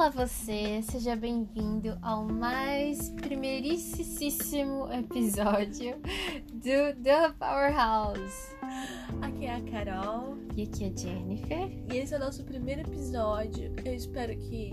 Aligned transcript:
Olá 0.00 0.08
você, 0.08 0.80
seja 0.80 1.14
bem-vindo 1.14 1.98
ao 2.00 2.24
mais 2.24 3.10
primeiríssimo 3.10 4.90
episódio 4.90 6.00
do 6.54 7.02
The 7.02 7.30
Powerhouse. 7.38 8.56
Aqui 9.20 9.44
é 9.44 9.56
a 9.56 9.60
Carol 9.60 10.38
E 10.56 10.62
aqui 10.62 10.84
é 10.84 10.88
a 10.88 10.96
Jennifer. 10.96 11.70
e 11.92 11.98
esse 11.98 12.14
é 12.14 12.16
o 12.16 12.20
nosso 12.20 12.42
primeiro 12.44 12.80
episódio. 12.80 13.74
Eu 13.84 13.94
espero 13.94 14.34
que 14.38 14.72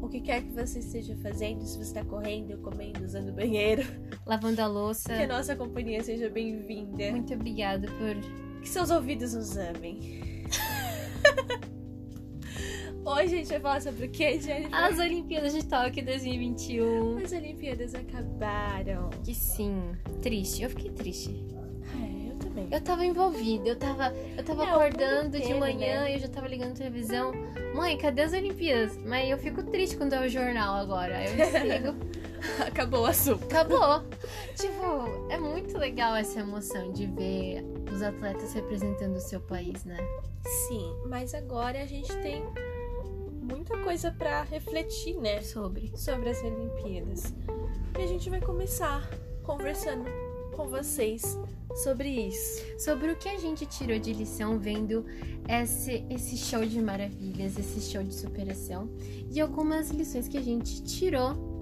o 0.00 0.08
que 0.08 0.22
quer 0.22 0.40
que 0.40 0.54
você 0.54 0.78
esteja 0.78 1.14
fazendo, 1.16 1.66
se 1.66 1.76
você 1.76 1.82
está 1.82 2.02
correndo, 2.06 2.56
comendo, 2.62 3.04
usando 3.04 3.28
o 3.28 3.32
banheiro, 3.32 3.82
Lavando 4.24 4.62
a 4.62 4.66
louça. 4.66 5.14
que 5.14 5.22
a 5.22 5.28
nossa 5.28 5.54
companhia 5.54 6.02
seja 6.02 6.30
bem-vinda. 6.30 7.10
Muito 7.10 7.34
obrigada 7.34 7.88
por. 7.88 8.62
Que 8.62 8.68
seus 8.70 8.90
ouvidos 8.90 9.34
nos 9.34 9.54
amem. 9.54 10.46
Hoje 13.04 13.22
a 13.34 13.38
gente 13.38 13.48
vai 13.48 13.60
falar 13.60 13.82
sobre 13.82 14.06
o 14.06 14.10
que, 14.10 14.40
Jennifer? 14.40 14.72
As 14.74 14.98
Olimpíadas 14.98 15.52
de 15.52 15.64
Tóquio 15.64 16.04
2021. 16.04 17.18
As 17.18 17.32
Olimpíadas 17.32 17.94
acabaram. 17.94 19.10
Que 19.24 19.34
sim, 19.34 19.92
triste. 20.20 20.62
Eu 20.62 20.70
fiquei 20.70 20.90
triste. 20.90 21.44
É, 22.00 22.30
eu 22.32 22.36
também. 22.38 22.68
Eu 22.70 22.80
tava 22.80 23.04
envolvida, 23.04 23.68
eu 23.70 23.76
tava, 23.76 24.14
eu 24.36 24.44
tava 24.44 24.64
É, 24.64 24.70
acordando 24.70 25.30
de 25.30 25.38
inteiro, 25.38 25.58
manhã 25.58 26.00
né? 26.02 26.10
e 26.12 26.14
eu 26.14 26.18
já 26.20 26.28
tava 26.28 26.46
ligando 26.46 26.76
televisão. 26.76 27.32
Mãe, 27.74 27.98
cadê 27.98 28.22
as 28.22 28.32
Olimpíadas? 28.32 28.96
Mas 28.98 29.28
eu 29.28 29.36
fico 29.38 29.64
triste 29.64 29.96
quando 29.96 30.12
é 30.12 30.24
o 30.24 30.28
jornal 30.28 30.76
agora. 30.76 31.24
Eu 31.28 31.36
desligo. 31.36 31.96
Acabou 32.66 33.02
o 33.02 33.06
assunto. 33.06 33.44
Acabou. 33.44 34.04
tipo, 34.54 35.28
é 35.28 35.38
muito 35.38 35.76
legal 35.76 36.14
essa 36.14 36.38
emoção 36.40 36.92
de 36.92 37.06
ver 37.06 37.64
os 37.92 38.00
atletas 38.00 38.52
representando 38.52 39.16
o 39.16 39.20
seu 39.20 39.40
país, 39.40 39.84
né? 39.84 39.96
Sim, 40.68 40.92
mas 41.06 41.34
agora 41.34 41.82
a 41.82 41.86
gente 41.86 42.12
tem 42.16 42.42
muita 43.42 43.76
coisa 43.78 44.10
pra 44.10 44.42
refletir, 44.44 45.16
né? 45.16 45.42
Sobre. 45.42 45.92
sobre 45.96 46.30
as 46.30 46.42
Olimpíadas. 46.42 47.34
E 47.98 48.02
a 48.02 48.06
gente 48.06 48.30
vai 48.30 48.40
começar 48.40 49.08
conversando 49.42 50.04
com 50.54 50.68
vocês 50.68 51.38
sobre 51.74 52.08
isso. 52.08 52.62
Sobre 52.78 53.10
o 53.10 53.16
que 53.16 53.28
a 53.28 53.38
gente 53.38 53.66
tirou 53.66 53.98
de 53.98 54.12
lição 54.12 54.58
vendo 54.58 55.04
esse, 55.48 56.04
esse 56.08 56.36
show 56.36 56.64
de 56.64 56.80
maravilhas, 56.80 57.58
esse 57.58 57.80
show 57.80 58.02
de 58.02 58.14
superação 58.14 58.88
e 59.30 59.40
algumas 59.40 59.90
lições 59.90 60.28
que 60.28 60.38
a 60.38 60.42
gente 60.42 60.82
tirou 60.84 61.52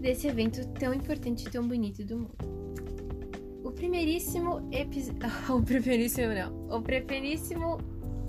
desse 0.00 0.26
evento 0.26 0.66
tão 0.72 0.92
importante 0.92 1.46
e 1.46 1.50
tão 1.50 1.66
bonito 1.66 2.04
do 2.04 2.18
mundo. 2.18 2.56
O 3.64 3.72
primeiríssimo 3.72 4.68
episódio. 4.70 5.18
O 5.50 5.62
primeiríssimo 5.62 6.32
não. 6.32 6.78
O 6.78 6.82
primeiríssimo 6.82 7.78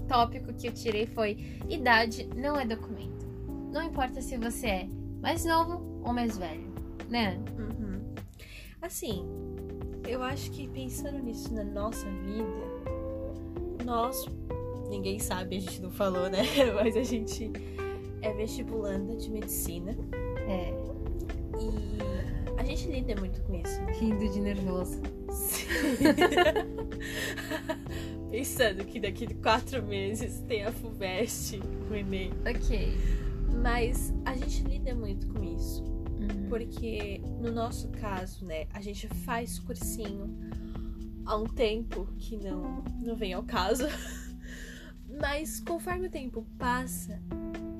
tópico 0.07 0.53
que 0.53 0.67
eu 0.67 0.73
tirei 0.73 1.05
foi: 1.07 1.59
idade 1.69 2.29
não 2.35 2.59
é 2.59 2.65
documento. 2.65 3.25
Não 3.71 3.83
importa 3.83 4.21
se 4.21 4.37
você 4.37 4.67
é 4.67 4.87
mais 5.21 5.45
novo 5.45 6.01
ou 6.03 6.13
mais 6.13 6.37
velho, 6.37 6.67
né? 7.09 7.37
Assim, 8.81 9.25
eu 10.07 10.21
acho 10.23 10.49
que 10.51 10.67
pensando 10.69 11.19
nisso 11.19 11.53
na 11.53 11.63
nossa 11.63 12.05
vida, 12.05 13.83
nós, 13.83 14.25
ninguém 14.89 15.19
sabe, 15.19 15.57
a 15.57 15.59
gente 15.59 15.81
não 15.81 15.91
falou, 15.91 16.29
né? 16.29 16.43
Mas 16.75 16.95
a 16.95 17.03
gente 17.03 17.51
é 18.21 18.31
vestibulanda 18.33 19.15
de 19.15 19.29
medicina 19.29 19.95
É, 20.47 20.73
e 21.59 21.97
a 22.57 22.63
gente 22.63 22.87
lida 22.87 23.15
muito 23.19 23.41
com 23.41 23.55
isso. 23.55 23.81
rindo 23.99 24.29
de 24.29 24.39
nervoso. 24.39 25.01
Pensando 28.37 28.85
que 28.85 28.99
daqui 28.99 29.25
a 29.25 29.33
quatro 29.41 29.81
meses 29.81 30.41
tem 30.47 30.63
a 30.63 30.71
FUVEST, 30.71 31.59
o 31.89 31.95
Enem. 31.95 32.31
Ok. 32.41 32.95
Mas 33.63 34.13
a 34.25 34.35
gente 34.35 34.61
lida 34.61 34.93
muito 34.93 35.27
com 35.29 35.43
isso. 35.43 35.81
Uhum. 35.81 36.47
Porque 36.47 37.19
no 37.41 37.51
nosso 37.51 37.89
caso, 37.89 38.45
né, 38.45 38.67
a 38.71 38.79
gente 38.79 39.07
faz 39.25 39.57
cursinho 39.57 40.37
há 41.25 41.35
um 41.35 41.45
tempo 41.45 42.07
que 42.19 42.37
não, 42.37 42.83
não 43.01 43.15
vem 43.15 43.33
ao 43.33 43.41
caso. 43.41 43.85
Mas 45.19 45.59
conforme 45.59 46.05
o 46.05 46.11
tempo 46.11 46.45
passa, 46.59 47.19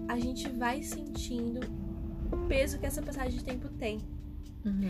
a 0.07 0.19
gente 0.19 0.49
vai 0.49 0.81
sentindo 0.81 1.59
o 2.31 2.47
peso 2.47 2.79
que 2.79 2.85
essa 2.87 3.03
passagem 3.03 3.37
de 3.37 3.45
tempo 3.45 3.69
tem. 3.69 3.99
Uhum. 4.65 4.89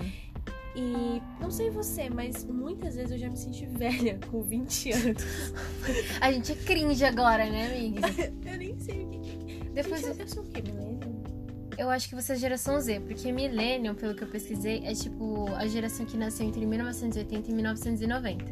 E 0.78 1.22
não 1.42 1.50
sei 1.50 1.72
você, 1.72 2.10
mas 2.10 2.46
muitas 2.46 2.96
vezes 2.96 3.12
eu 3.12 3.18
já 3.18 3.30
me 3.30 3.38
senti 3.38 3.66
velha 3.66 4.20
com 4.30 4.44
20 4.44 4.92
anos. 4.92 5.24
A 6.22 6.32
gente 6.32 6.52
é 6.52 6.56
cringe 6.56 7.04
agora, 7.04 7.50
né, 7.50 7.68
amiga? 7.68 8.02
Eu 8.46 8.58
nem 8.58 8.78
sei 8.80 9.04
o 9.04 9.10
que. 9.10 9.20
que... 9.20 9.70
Depois 9.72 10.02
Gente, 10.02 10.20
eu, 10.20 10.26
eu 10.26 10.28
sou 10.28 10.44
o 10.44 10.48
quê, 10.48 10.62
milênio? 10.62 11.18
eu 11.78 11.90
acho 11.90 12.10
que 12.10 12.16
você 12.16 12.34
é 12.34 12.36
geração 12.36 12.80
Z, 12.80 13.02
porque 13.02 13.32
Millennium, 13.32 13.94
pelo 13.94 14.16
que 14.16 14.24
eu 14.24 14.28
pesquisei, 14.28 14.82
é 14.84 14.94
tipo 14.94 15.48
a 15.54 15.68
geração 15.68 16.06
que 16.06 16.18
nasceu 16.18 16.48
entre 16.48 16.66
1980 16.66 17.52
e 17.52 17.54
1990. 17.54 18.46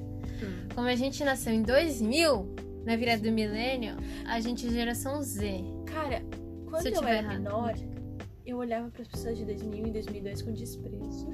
Como 0.76 0.88
a 0.88 0.96
gente 0.96 1.24
nasceu 1.24 1.54
em 1.54 1.64
2000, 1.64 2.56
na 2.86 2.96
virada 2.96 3.24
do 3.24 3.32
milênio, 3.32 3.96
a 4.26 4.40
gente 4.40 4.68
é 4.68 4.70
geração 4.70 5.22
Z. 5.22 5.64
Cara, 5.88 6.22
quando 6.70 6.86
eu 6.86 6.94
eu, 6.94 7.04
era 7.04 7.18
errado. 7.18 7.38
menor, 7.38 7.74
eu 8.46 8.58
olhava 8.58 8.90
para 8.90 9.02
as 9.02 9.08
pessoas 9.08 9.38
de 9.38 9.46
2000 9.46 9.88
e 9.88 9.92
2002 9.92 10.42
com 10.44 10.52
desprezo. 10.54 11.28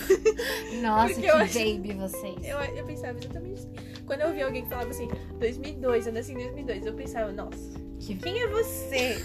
Nossa, 0.82 1.14
que 1.20 1.26
acho- 1.28 1.58
baby 1.58 1.94
vocês. 1.94 2.36
Eu, 2.44 2.58
eu 2.76 2.84
pensava 2.84 3.18
exatamente 3.18 3.54
assim. 3.60 3.72
Quando 4.06 4.20
eu 4.22 4.28
ouvia 4.28 4.44
alguém 4.46 4.62
que 4.62 4.68
falava 4.68 4.90
assim, 4.90 5.08
2002, 5.38 6.06
eu 6.06 6.12
nasci 6.12 6.32
em 6.32 6.36
2002, 6.36 6.86
eu 6.86 6.94
pensava, 6.94 7.32
nossa, 7.32 7.78
Que... 8.00 8.16
quem 8.16 8.40
é 8.42 8.46
você? 8.48 9.16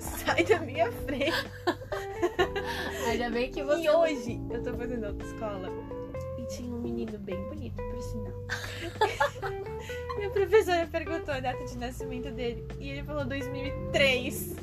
Sai 0.00 0.44
da 0.44 0.60
minha 0.60 0.90
frente. 0.92 1.32
Ainda 3.08 3.30
bem 3.30 3.50
que 3.50 3.62
você. 3.62 3.82
E 3.82 3.90
hoje 3.90 4.40
eu 4.50 4.62
tô 4.62 4.72
fazendo 4.74 5.06
outra 5.06 5.26
escola 5.26 5.68
e 6.38 6.46
tinha 6.54 6.72
um 6.74 6.80
menino 6.80 7.18
bem 7.18 7.36
bonito, 7.48 7.76
por 7.76 8.02
sinal. 8.02 8.46
Minha 10.16 10.30
professora 10.30 10.86
perguntou 10.86 11.32
a 11.34 11.40
data 11.40 11.64
de 11.64 11.76
nascimento 11.78 12.30
dele 12.30 12.66
e 12.78 12.90
ele 12.90 13.02
falou 13.02 13.24
2003. 13.24 14.54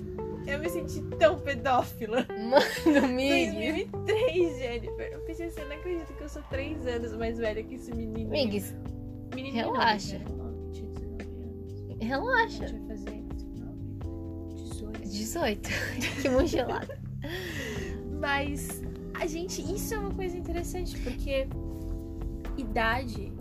Eu 0.48 0.60
me 0.60 0.70
senti 0.70 1.02
tão 1.18 1.38
pedófila. 1.40 2.26
Mano, 2.30 3.08
Mig. 3.14 3.86
2003, 3.92 4.58
Jennifer. 4.58 5.12
Eu 5.12 5.20
pensei 5.22 5.48
assim, 5.48 5.60
eu 5.60 5.70
não 5.70 5.76
acredito 5.76 6.14
que 6.14 6.24
eu 6.24 6.30
sou 6.30 6.42
3 6.44 6.88
anos 6.88 7.14
mais 7.18 7.38
velha 7.38 7.62
que 7.64 7.76
esse 7.76 7.94
menino. 7.94 8.30
Migs, 8.30 8.74
relaxa. 9.36 10.20
Não, 10.20 10.72
tinha 10.72 10.90
19 10.90 11.24
anos. 11.24 12.02
A 12.02 12.06
relaxa. 12.06 12.68
gente 12.68 12.80
vai 12.80 12.98
fazer 12.98 13.24
19, 13.24 14.54
18. 14.56 15.02
18. 15.02 15.70
que 16.22 16.30
mão 16.30 16.48
gelada. 16.48 17.00
Mas 18.20 18.82
a 19.20 19.28
gente, 19.28 19.62
isso 19.62 19.94
é 19.94 20.00
uma 20.00 20.14
coisa 20.14 20.38
interessante, 20.38 20.98
porque 21.02 21.48
idade 22.58 23.34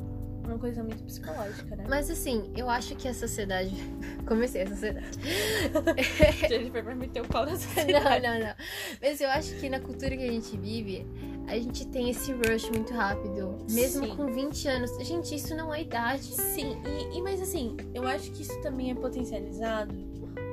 uma 0.47 0.59
coisa 0.59 0.83
muito 0.83 1.03
psicológica, 1.05 1.77
né? 1.77 1.85
Mas 1.89 2.11
assim, 2.11 2.53
eu 2.57 2.69
acho 2.71 2.95
que 2.97 3.07
a 3.09 3.15
sociedade. 3.15 3.75
Comecei 4.27 4.63
a 4.63 4.67
sociedade. 4.69 5.19
Jennifer 6.49 6.83
vai 6.85 6.95
meter 6.95 7.23
o 7.23 7.29
pau 7.29 7.45
na 7.45 7.53
Não, 7.53 7.59
sociedade. 7.59 8.23
não, 8.27 8.39
não. 8.41 8.55
Mas 9.01 9.21
eu 9.21 9.29
acho 9.31 9.55
que 9.57 9.69
na 9.69 9.81
cultura 9.81 10.17
que 10.17 10.25
a 10.25 10.31
gente 10.33 10.57
vive, 10.57 11.07
a 11.49 11.55
gente 11.59 11.87
tem 11.89 12.11
esse 12.11 12.33
rush 12.33 12.69
muito 12.71 12.93
rápido. 12.93 13.59
Mesmo 13.71 14.05
Sim. 14.07 14.17
com 14.17 14.27
20 14.27 14.69
anos. 14.69 14.91
Gente, 15.07 15.35
isso 15.35 15.55
não 15.55 15.73
é 15.73 15.83
idade. 15.83 16.25
Sim, 16.25 16.77
e, 17.13 17.19
e- 17.19 17.23
mas 17.23 17.41
assim, 17.41 17.77
eu 17.95 18.07
acho 18.07 18.31
que 18.33 18.43
isso 18.43 18.61
também 18.63 18.91
é 18.91 18.95
potencializado 18.95 19.95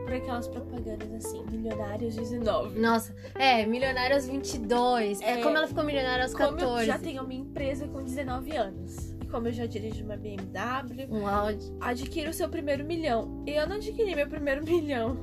por 0.03 0.13
aquelas 0.13 0.47
propagandas 0.47 1.11
assim, 1.13 1.43
milionários 1.49 2.15
19. 2.15 2.77
Nossa, 2.79 3.15
é, 3.35 3.65
milionária 3.65 4.15
aos 4.15 4.27
22. 4.27 5.21
É, 5.21 5.39
É. 5.39 5.41
como 5.41 5.55
ela 5.57 5.65
ficou 5.67 5.83
milionária 5.83 6.23
aos 6.25 6.33
Como 6.33 6.51
14. 6.57 6.81
eu 6.81 6.85
já 6.85 6.99
tenho 6.99 7.23
uma 7.23 7.33
empresa 7.33 7.87
com 7.87 8.03
19 8.03 8.55
anos. 8.55 9.13
Como 9.33 9.47
eu 9.47 9.51
já 9.51 9.65
dirijo 9.65 10.05
uma 10.05 10.15
BMW, 10.15 11.07
Um 11.09 11.25
Audi. 11.27 11.65
adquiro 11.81 12.29
o 12.29 12.33
seu 12.33 12.47
primeiro 12.47 12.85
milhão. 12.85 13.43
E 13.47 13.49
eu 13.49 13.67
não 13.67 13.77
adquiri 13.77 14.13
meu 14.13 14.27
primeiro 14.29 14.61
milhão. 14.63 15.17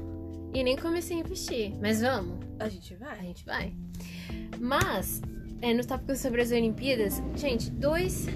E 0.53 0.65
nem 0.65 0.77
comecei 0.77 1.17
a 1.17 1.21
investir. 1.21 1.73
Mas 1.81 2.01
vamos, 2.01 2.45
A 2.59 2.69
gente 2.69 2.93
a 2.95 2.99
vai. 2.99 3.19
gente 3.21 3.45
vai. 3.45 3.73
Mas, 4.59 5.23
é, 5.63 5.73
no 5.73 5.87
tópico 5.87 6.17
sobre 6.17 6.43
as 6.43 6.51
Olimpíadas, 6.51 7.23
gente, 7.37 7.71
dois, 7.71 8.27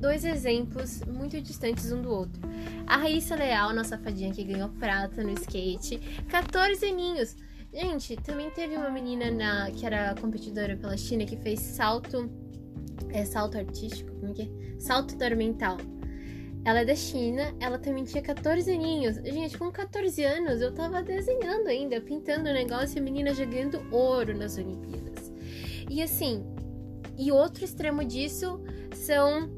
dois 0.00 0.24
exemplos 0.24 1.02
muito 1.06 1.40
distantes 1.40 1.92
um 1.92 2.02
do 2.02 2.10
outro. 2.10 2.42
A 2.84 2.96
Raíssa 2.96 3.36
Leal, 3.36 3.72
nossa 3.72 3.96
fadinha 3.96 4.32
que 4.32 4.42
ganhou 4.42 4.70
prata 4.70 5.22
no 5.22 5.30
skate, 5.34 5.98
14 6.28 6.84
aninhos. 6.84 7.36
Gente, 7.72 8.16
também 8.16 8.50
teve 8.50 8.76
uma 8.76 8.90
menina 8.90 9.30
na, 9.30 9.70
que 9.70 9.86
era 9.86 10.16
competidora 10.20 10.76
pela 10.76 10.96
China 10.96 11.24
que 11.24 11.36
fez 11.36 11.60
salto. 11.60 12.28
É 13.14 13.24
salto 13.24 13.56
artístico? 13.56 14.10
Como 14.16 14.32
é 14.32 14.34
que 14.34 14.42
é? 14.42 14.80
Salto 14.80 15.14
ornamental. 15.14 15.78
Ela 16.64 16.80
é 16.80 16.84
da 16.84 16.96
China, 16.96 17.54
ela 17.60 17.78
também 17.78 18.02
tinha 18.02 18.20
14 18.20 18.72
aninhos. 18.72 19.16
Gente, 19.16 19.56
com 19.56 19.70
14 19.70 20.24
anos 20.24 20.60
eu 20.60 20.74
tava 20.74 21.00
desenhando 21.00 21.68
ainda, 21.68 22.00
pintando 22.00 22.50
o 22.50 22.52
negócio 22.52 22.96
e 22.96 23.00
a 23.00 23.02
menina 23.02 23.32
já 23.32 23.44
ganhando 23.44 23.80
ouro 23.92 24.36
nas 24.36 24.58
Olimpíadas. 24.58 25.32
E 25.88 26.02
assim, 26.02 26.44
e 27.16 27.30
outro 27.30 27.64
extremo 27.64 28.04
disso 28.04 28.60
são 28.92 29.48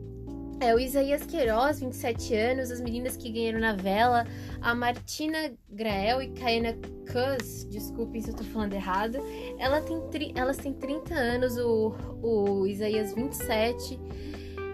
É 0.59 0.75
o 0.75 0.81
Isaías 0.81 1.23
Queiroz, 1.27 1.81
27 1.81 2.35
anos, 2.35 2.71
as 2.71 2.81
meninas 2.81 3.15
que 3.17 3.31
ganharam 3.31 3.61
na 3.61 3.75
vela, 3.75 4.27
a 4.63 4.75
Martina 4.75 5.53
Grael 5.69 6.23
e 6.23 6.29
Kaena 6.31 6.73
Cus, 7.13 7.67
desculpem 7.69 8.23
se 8.23 8.31
eu 8.31 8.35
tô 8.35 8.43
falando 8.45 8.73
errado. 8.73 9.19
Ela 9.59 9.83
tem, 9.83 10.33
elas 10.35 10.57
têm 10.57 10.73
30 10.73 11.15
anos, 11.15 11.59
o, 11.59 11.95
o 12.23 12.67
Isaías 12.67 13.15
27. 13.15 14.01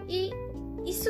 E 0.07 0.29
isso 0.85 1.09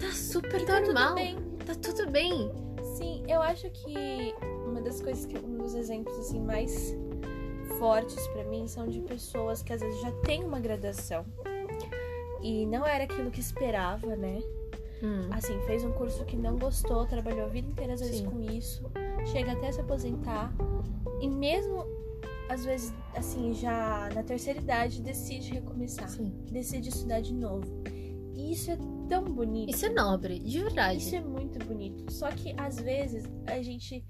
tá 0.00 0.10
super 0.12 0.62
E 0.62 0.64
tá 0.64 0.80
normal. 0.80 1.08
tudo 1.08 1.14
bem. 1.14 1.36
Tá 1.66 1.74
tudo 1.74 2.10
bem. 2.10 2.50
Sim, 2.96 3.22
eu 3.28 3.42
acho 3.42 3.68
que 3.70 4.34
uma 4.66 4.80
das 4.80 5.02
coisas 5.02 5.26
que 5.26 5.36
um 5.38 5.58
dos 5.58 5.74
exemplos 5.74 6.18
assim 6.18 6.40
mais 6.40 6.96
fortes 7.78 8.26
pra 8.28 8.42
mim 8.44 8.66
são 8.66 8.88
de 8.88 9.00
pessoas 9.02 9.62
que 9.62 9.72
às 9.72 9.82
vezes 9.82 10.00
já 10.00 10.10
têm 10.22 10.42
uma 10.44 10.58
graduação 10.58 11.26
e 12.42 12.66
não 12.66 12.86
era 12.86 13.04
aquilo 13.04 13.30
que 13.30 13.40
esperava, 13.40 14.14
né? 14.16 14.40
Hum, 15.02 15.28
Assim, 15.30 15.58
fez 15.66 15.84
um 15.84 15.92
curso 15.92 16.24
que 16.24 16.36
não 16.36 16.58
gostou, 16.58 17.06
trabalhou 17.06 17.44
a 17.44 17.48
vida 17.48 17.68
inteira 17.68 17.94
às 17.94 18.00
vezes 18.00 18.18
Sim. 18.18 18.26
com 18.26 18.40
isso, 18.40 18.90
chega 19.26 19.52
até 19.52 19.70
se 19.70 19.80
aposentar 19.80 20.52
e 21.20 21.28
mesmo 21.28 21.86
às 22.48 22.64
vezes 22.64 22.92
assim, 23.14 23.52
já 23.54 24.08
na 24.14 24.22
terceira 24.22 24.58
idade 24.58 25.02
decide 25.02 25.52
recomeçar, 25.52 26.08
sim. 26.08 26.32
decide 26.50 26.88
estudar 26.88 27.20
de 27.20 27.34
novo. 27.34 27.66
E 28.34 28.52
isso 28.52 28.70
é 28.70 28.78
tão 29.08 29.24
bonito. 29.24 29.70
Isso 29.70 29.86
é 29.86 29.90
nobre, 29.90 30.38
de 30.38 30.60
verdade. 30.60 30.98
Isso 30.98 31.14
é 31.14 31.20
muito 31.20 31.58
bonito. 31.66 32.10
Só 32.12 32.28
que 32.30 32.54
às 32.56 32.78
vezes 32.78 33.24
a 33.46 33.60
gente 33.60 34.04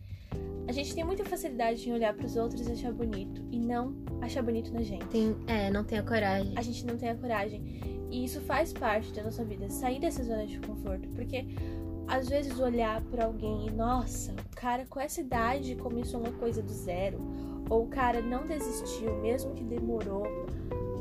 a 0.69 0.72
gente 0.72 0.94
tem 0.94 1.02
muita 1.02 1.24
facilidade 1.24 1.88
em 1.88 1.92
olhar 1.94 2.12
pros 2.14 2.36
outros 2.36 2.69
e 2.69 2.72
achar 2.72 2.92
bonito 2.92 3.42
e 3.50 3.58
não 3.58 3.96
achar 4.20 4.42
bonito 4.42 4.70
na 4.72 4.82
gente. 4.82 5.06
Tem, 5.06 5.34
é, 5.46 5.70
não 5.70 5.82
tenho 5.82 6.04
coragem. 6.04 6.52
A 6.56 6.60
gente 6.62 6.84
não 6.84 6.98
tem 6.98 7.08
a 7.08 7.16
coragem. 7.16 7.97
E 8.10 8.25
isso 8.25 8.40
faz 8.43 8.72
parte 8.72 9.12
da 9.12 9.22
nossa 9.22 9.44
vida, 9.44 9.69
sair 9.69 10.00
dessa 10.00 10.22
zona 10.25 10.46
de 10.46 10.58
conforto, 10.60 11.08
porque 11.10 11.46
às 12.06 12.28
vezes 12.28 12.58
olhar 12.58 13.02
pra 13.02 13.26
alguém 13.26 13.66
e 13.66 13.70
nossa, 13.70 14.32
o 14.32 14.56
cara 14.56 14.87
com 14.88 14.99
essa 14.99 15.20
idade 15.20 15.75
começou 15.76 16.20
uma 16.20 16.32
coisa 16.32 16.62
do 16.62 16.72
zero, 16.72 17.19
ou 17.69 17.84
o 17.84 17.88
cara 17.88 18.22
não 18.22 18.46
desistiu 18.46 19.14
mesmo 19.20 19.52
que 19.55 19.62
demorou. 19.62 20.26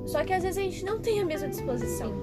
Só 0.05 0.23
que 0.23 0.33
às 0.33 0.43
vezes 0.43 0.57
a 0.57 0.61
gente 0.61 0.83
não 0.85 0.99
tem 0.99 1.19
a 1.21 1.25
mesma 1.25 1.47
disposição. 1.47 2.13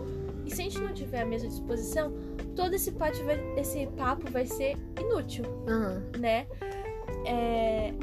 E 0.44 0.50
se 0.54 0.60
a 0.60 0.64
gente 0.64 0.78
não 0.78 0.92
tiver 0.92 1.22
a 1.22 1.26
mesma 1.26 1.48
disposição, 1.48 2.12
todo 2.54 2.74
esse 2.74 2.92
papo 2.92 3.24
vai, 3.24 3.58
esse 3.58 3.86
papo 3.96 4.30
vai 4.30 4.44
ser 4.44 4.76
inútil, 5.00 5.44
Aham. 5.66 6.02
né? 6.18 6.46
É... 7.26 7.94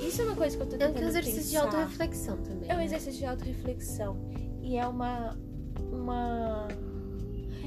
Isso 0.00 0.22
é 0.22 0.24
uma 0.24 0.34
coisa 0.34 0.56
que 0.56 0.62
eu 0.62 0.66
tô 0.68 0.74
É 0.74 0.78
tentando 0.78 1.04
um 1.04 1.08
exercício 1.08 1.42
de 1.42 1.50
pensar. 1.50 1.64
autorreflexão 1.64 2.36
também. 2.38 2.68
É 2.68 2.74
um 2.74 2.78
né? 2.78 2.84
exercício 2.84 3.20
de 3.20 3.26
autorreflexão. 3.26 4.16
E 4.60 4.76
é 4.76 4.86
uma. 4.86 5.36
Uma. 5.92 6.68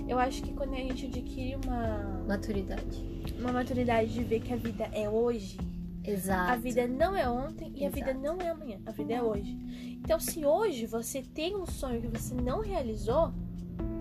Eu 0.08 0.20
acho 0.20 0.44
que 0.44 0.54
quando 0.54 0.74
a 0.74 0.78
gente 0.78 1.06
adquire 1.08 1.56
uma, 1.66 2.24
Maturidade. 2.28 3.34
uma 3.40 3.52
maturidade 3.52 4.14
de 4.14 4.24
ver 4.24 4.40
que 4.42 4.54
a 4.54 4.56
vida 4.58 4.84
é 4.92 5.10
hoje, 5.10 5.58
Exato. 6.04 6.52
a 6.52 6.56
vida 6.56 6.88
não 6.88 7.16
é 7.16 7.28
ontem 7.28 7.72
e 7.76 7.84
a 7.84 7.88
Exato. 7.88 8.06
vida 8.06 8.14
não 8.14 8.40
é 8.40 8.50
amanhã, 8.50 8.80
a 8.86 8.92
vida 8.92 9.14
é 9.14 9.24
hoje. 9.24 9.58
Então, 10.04 10.20
se 10.20 10.46
hoje 10.46 10.86
você 10.86 11.24
tem 11.24 11.56
um 11.56 11.66
sonho 11.66 12.02
que 12.02 12.08
você 12.08 12.36
não 12.36 12.62
realizou, 12.62 13.34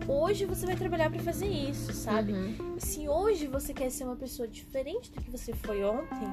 hoje 0.06 0.44
você 0.44 0.66
vai 0.66 0.76
trabalhar 0.76 1.10
pra 1.10 1.20
fazer 1.20 1.48
isso, 1.48 1.92
sabe? 1.94 2.32
Uhum. 2.32 2.78
Se 2.78 3.08
hoje 3.08 3.46
você 3.46 3.72
quer 3.72 3.90
ser 3.90 4.04
uma 4.04 4.16
pessoa 4.16 4.46
diferente 4.46 5.10
do 5.10 5.22
que 5.22 5.30
você 5.30 5.54
foi 5.54 5.82
ontem, 5.84 6.28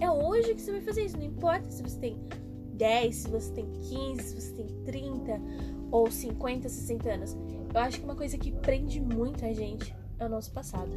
é 0.00 0.10
hoje 0.10 0.54
que 0.54 0.60
você 0.60 0.72
vai 0.72 0.80
fazer 0.80 1.04
isso. 1.04 1.18
Não 1.18 1.26
importa 1.26 1.70
se 1.70 1.82
você 1.82 1.98
tem 1.98 2.18
10, 2.72 3.14
se 3.14 3.28
você 3.28 3.52
tem 3.52 3.66
15, 3.70 4.22
se 4.22 4.40
você 4.40 4.52
tem 4.54 4.66
30 4.84 5.40
ou 5.90 6.10
50, 6.10 6.68
60 6.68 7.10
anos. 7.10 7.36
Eu 7.74 7.80
acho 7.80 7.98
que 7.98 8.04
uma 8.04 8.16
coisa 8.16 8.38
que 8.38 8.52
prende 8.52 9.00
muito 9.00 9.44
a 9.44 9.52
gente 9.52 9.94
é 10.18 10.24
o 10.24 10.28
nosso 10.28 10.50
passado, 10.50 10.90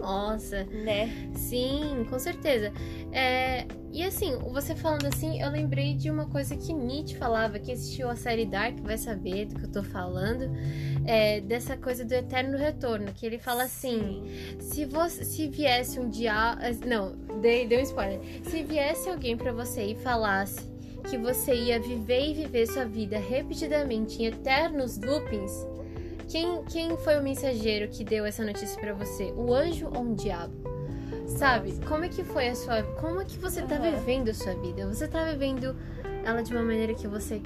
Nossa, 0.00 0.64
né? 0.64 1.30
sim, 1.32 2.04
com 2.10 2.18
certeza. 2.18 2.72
É, 3.12 3.66
e 3.92 4.02
assim, 4.02 4.36
você 4.52 4.74
falando 4.74 5.06
assim, 5.06 5.40
eu 5.40 5.48
lembrei 5.50 5.94
de 5.94 6.10
uma 6.10 6.26
coisa 6.26 6.56
que 6.56 6.72
Nietzsche 6.72 7.16
falava, 7.16 7.58
que 7.60 7.70
assistiu 7.70 8.10
a 8.10 8.16
série 8.16 8.44
Dark, 8.44 8.80
vai 8.80 8.98
saber 8.98 9.46
do 9.46 9.54
que 9.54 9.66
eu 9.66 9.70
tô 9.70 9.82
falando, 9.84 10.50
é, 11.04 11.40
dessa 11.40 11.76
coisa 11.76 12.04
do 12.04 12.12
eterno 12.12 12.58
retorno, 12.58 13.12
que 13.12 13.24
ele 13.24 13.38
fala 13.38 13.62
assim, 13.64 14.24
se 14.58 14.84
você 14.86 15.24
se 15.24 15.48
viesse 15.48 16.00
um 16.00 16.08
dia, 16.08 16.58
não, 16.84 17.14
dei, 17.40 17.66
dei 17.68 17.78
um 17.78 17.82
spoiler. 17.82 18.20
Se 18.42 18.64
viesse 18.64 19.08
alguém 19.08 19.36
pra 19.36 19.52
você 19.52 19.84
e 19.84 19.94
falasse 19.94 20.71
que 21.02 21.18
você 21.18 21.54
ia 21.54 21.80
viver 21.80 22.30
e 22.30 22.34
viver 22.34 22.66
sua 22.66 22.84
vida 22.84 23.18
repetidamente 23.18 24.22
em 24.22 24.26
eternos 24.26 24.98
loopings, 24.98 25.66
quem, 26.28 26.64
quem 26.64 26.96
foi 26.96 27.18
o 27.18 27.22
mensageiro 27.22 27.88
que 27.88 28.04
deu 28.04 28.24
essa 28.24 28.44
notícia 28.44 28.80
pra 28.80 28.94
você? 28.94 29.32
O 29.36 29.52
anjo 29.52 29.90
ou 29.94 30.02
um 30.02 30.14
diabo? 30.14 30.54
Sabe? 31.26 31.78
Como 31.86 32.04
é 32.04 32.08
que 32.08 32.24
foi 32.24 32.48
a 32.48 32.54
sua, 32.54 32.82
como 33.00 33.20
é 33.20 33.24
que 33.24 33.38
você 33.38 33.62
tá 33.62 33.76
vivendo 33.76 34.30
a 34.30 34.34
sua 34.34 34.54
vida? 34.54 34.86
Você 34.86 35.06
tá 35.08 35.24
vivendo 35.24 35.76
ela 36.24 36.42
de 36.42 36.52
uma 36.52 36.62
maneira 36.62 36.94
que 36.94 37.06
você 37.06 37.40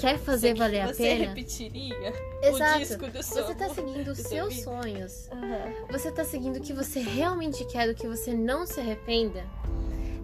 quer 0.00 0.18
fazer 0.18 0.54
valer 0.54 0.80
a 0.80 0.86
você 0.88 1.02
pena? 1.02 1.28
repetiria 1.28 2.12
Exato. 2.42 2.76
o 2.76 2.78
disco 2.78 3.06
do. 3.06 3.22
Você 3.22 3.54
tá 3.54 3.68
seguindo 3.68 4.08
os 4.08 4.18
seus 4.18 4.54
vida. 4.54 4.64
sonhos. 4.64 5.28
Aham. 5.30 5.72
Você 5.90 6.10
tá 6.10 6.24
seguindo 6.24 6.56
o 6.56 6.60
que 6.60 6.72
você 6.72 7.00
realmente 7.00 7.64
quer, 7.66 7.86
do 7.88 7.94
que 7.94 8.06
você 8.06 8.34
não 8.34 8.66
se 8.66 8.80
arrependa. 8.80 9.44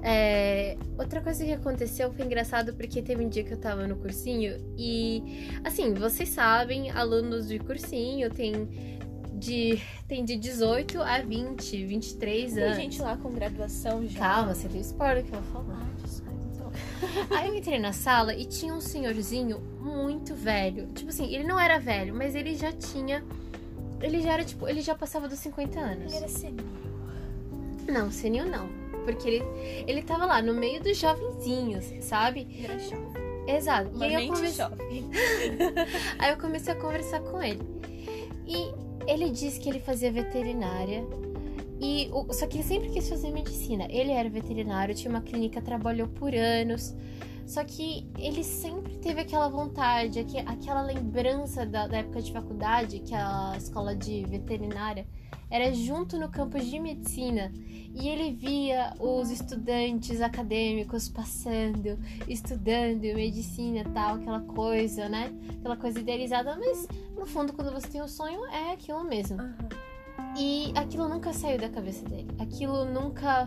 É, 0.03 0.77
Outra 0.99 1.21
coisa 1.21 1.45
que 1.45 1.53
aconteceu 1.53 2.11
foi 2.13 2.25
engraçado 2.25 2.73
porque 2.75 3.03
teve 3.03 3.25
um 3.25 3.29
dia 3.29 3.45
que 3.45 3.53
eu 3.53 3.59
tava 3.59 3.87
no 3.87 3.97
cursinho 3.97 4.57
e, 4.79 5.51
assim, 5.63 5.93
vocês 5.93 6.31
sabem, 6.31 6.91
alunos 6.91 7.49
de 7.49 7.59
cursinho 7.59 8.31
tem 8.31 8.69
de, 9.35 9.79
tem 10.09 10.25
de 10.25 10.37
18 10.37 11.03
a 11.03 11.21
20, 11.21 11.85
23 11.85 12.55
Tem 12.55 12.63
anos. 12.63 12.77
gente 12.77 13.03
lá 13.03 13.17
com 13.17 13.31
graduação 13.31 14.07
já. 14.07 14.21
Calma, 14.21 14.55
você 14.55 14.69
deu 14.69 14.81
spoiler 14.81 15.23
que 15.23 15.33
eu 15.35 15.41
vou 15.43 15.63
falar. 15.63 15.83
Ah, 15.83 16.33
então. 16.51 16.73
Aí 17.37 17.49
eu 17.49 17.55
entrei 17.55 17.79
na 17.79 17.93
sala 17.93 18.35
e 18.35 18.47
tinha 18.47 18.73
um 18.73 18.81
senhorzinho 18.81 19.61
muito 19.79 20.35
velho. 20.35 20.87
Tipo 20.95 21.11
assim, 21.11 21.33
ele 21.35 21.45
não 21.45 21.61
era 21.61 21.79
velho, 21.79 22.15
mas 22.15 22.35
ele 22.35 22.55
já 22.55 22.73
tinha. 22.73 23.23
Ele 24.01 24.23
já 24.23 24.33
era, 24.33 24.45
tipo, 24.45 24.67
ele 24.67 24.81
já 24.81 24.95
passava 24.95 25.29
dos 25.29 25.39
50 25.41 25.79
anos. 25.79 26.13
Ele 26.13 26.17
era 26.17 26.29
senil. 26.29 26.65
Não, 27.87 28.11
senil 28.11 28.47
não. 28.47 28.69
Porque 29.07 29.29
ele, 29.29 29.45
ele 29.87 30.03
tava 30.03 30.27
lá 30.27 30.43
no 30.43 30.53
meio 30.53 30.83
dos 30.83 30.97
jovenzinhos, 30.99 31.85
sabe? 32.01 32.47
Era 32.63 32.77
jovem. 32.79 33.27
Exato. 33.47 33.91
E 33.95 34.05
aí 34.05 34.13
eu, 34.15 34.21
mente 34.21 34.33
comecei, 34.35 34.53
jovem. 34.65 35.05
aí 36.19 36.31
eu 36.33 36.37
comecei 36.37 36.73
a 36.73 36.77
conversar 36.77 37.21
com 37.21 37.41
ele. 37.41 37.61
E 38.47 38.73
ele 39.11 39.31
disse 39.31 39.61
que 39.61 39.69
ele 39.69 39.79
fazia 39.81 40.11
veterinária. 40.11 41.07
E 41.81 42.09
o- 42.13 42.33
só 42.33 42.47
que 42.47 42.57
ele 42.57 42.65
sempre 42.65 42.89
quis 42.91 43.09
fazer 43.09 43.31
medicina. 43.31 43.87
Ele 43.89 44.11
era 44.11 44.29
veterinário, 44.29 44.95
tinha 44.95 45.11
uma 45.11 45.21
clínica, 45.21 45.61
trabalhou 45.63 46.09
por 46.09 46.35
anos. 46.35 46.93
Só 47.47 47.63
que 47.65 48.11
ele 48.19 48.43
sempre 48.43 48.97
teve 48.99 49.21
aquela 49.21 49.49
vontade, 49.49 50.19
aque- 50.19 50.39
aquela 50.39 50.83
lembrança 50.83 51.65
da, 51.65 51.87
da 51.87 51.99
época 51.99 52.21
de 52.21 52.33
faculdade, 52.33 52.99
que 53.01 53.15
a 53.15 53.55
escola 53.57 53.95
de 53.95 54.25
veterinária 54.27 55.07
era 55.49 55.73
junto 55.73 56.19
no 56.19 56.29
campus 56.29 56.67
de 56.67 56.79
medicina. 56.81 57.53
E 57.95 58.09
ele 58.09 58.33
via 58.33 58.93
os 58.99 59.31
estudantes 59.31 60.21
acadêmicos 60.21 61.09
passando, 61.09 61.99
estudando 62.29 63.01
medicina 63.03 63.79
e 63.79 63.85
tal, 63.85 64.17
aquela 64.17 64.41
coisa, 64.41 65.09
né? 65.09 65.33
Aquela 65.61 65.77
coisa 65.77 66.01
idealizada, 66.01 66.57
mas 66.59 66.89
no 67.17 67.25
fundo, 67.25 67.53
quando 67.53 67.73
você 67.73 67.87
tem 67.89 68.03
um 68.03 68.09
sonho, 68.09 68.45
é 68.47 68.73
aquilo 68.73 69.05
mesmo. 69.05 69.41
Aham. 69.41 69.69
E 70.39 70.73
aquilo 70.75 71.09
nunca 71.09 71.33
saiu 71.33 71.59
da 71.59 71.69
cabeça 71.69 72.05
dele. 72.05 72.29
Aquilo 72.39 72.85
nunca. 72.85 73.45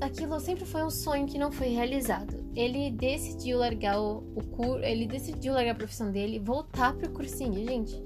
Aquilo 0.00 0.40
sempre 0.40 0.64
foi 0.64 0.82
um 0.84 0.90
sonho 0.90 1.26
que 1.26 1.38
não 1.38 1.52
foi 1.52 1.68
realizado. 1.68 2.42
Ele 2.54 2.90
decidiu 2.90 3.58
largar 3.58 4.00
o, 4.00 4.18
o 4.34 4.42
curso, 4.44 4.82
ele 4.84 5.06
decidiu 5.06 5.52
largar 5.52 5.72
a 5.72 5.74
profissão 5.74 6.10
dele 6.10 6.38
voltar 6.38 6.94
pro 6.94 7.10
cursinho, 7.10 7.54
gente. 7.66 8.02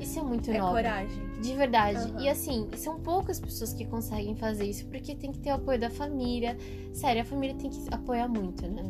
Isso 0.00 0.18
é 0.18 0.22
muito 0.22 0.50
É 0.50 0.58
nobre. 0.58 0.82
coragem. 0.82 1.40
De 1.40 1.54
verdade. 1.54 1.98
Aham. 1.98 2.20
E 2.20 2.28
assim, 2.28 2.68
são 2.76 3.00
poucas 3.00 3.38
pessoas 3.40 3.72
que 3.72 3.84
conseguem 3.86 4.34
fazer 4.36 4.64
isso, 4.64 4.86
porque 4.86 5.14
tem 5.14 5.30
que 5.32 5.38
ter 5.40 5.50
o 5.50 5.54
apoio 5.54 5.78
da 5.78 5.90
família. 5.90 6.56
Sério, 6.92 7.22
a 7.22 7.24
família 7.24 7.54
tem 7.56 7.70
que 7.70 7.78
apoiar 7.92 8.28
muito, 8.28 8.66
né? 8.66 8.82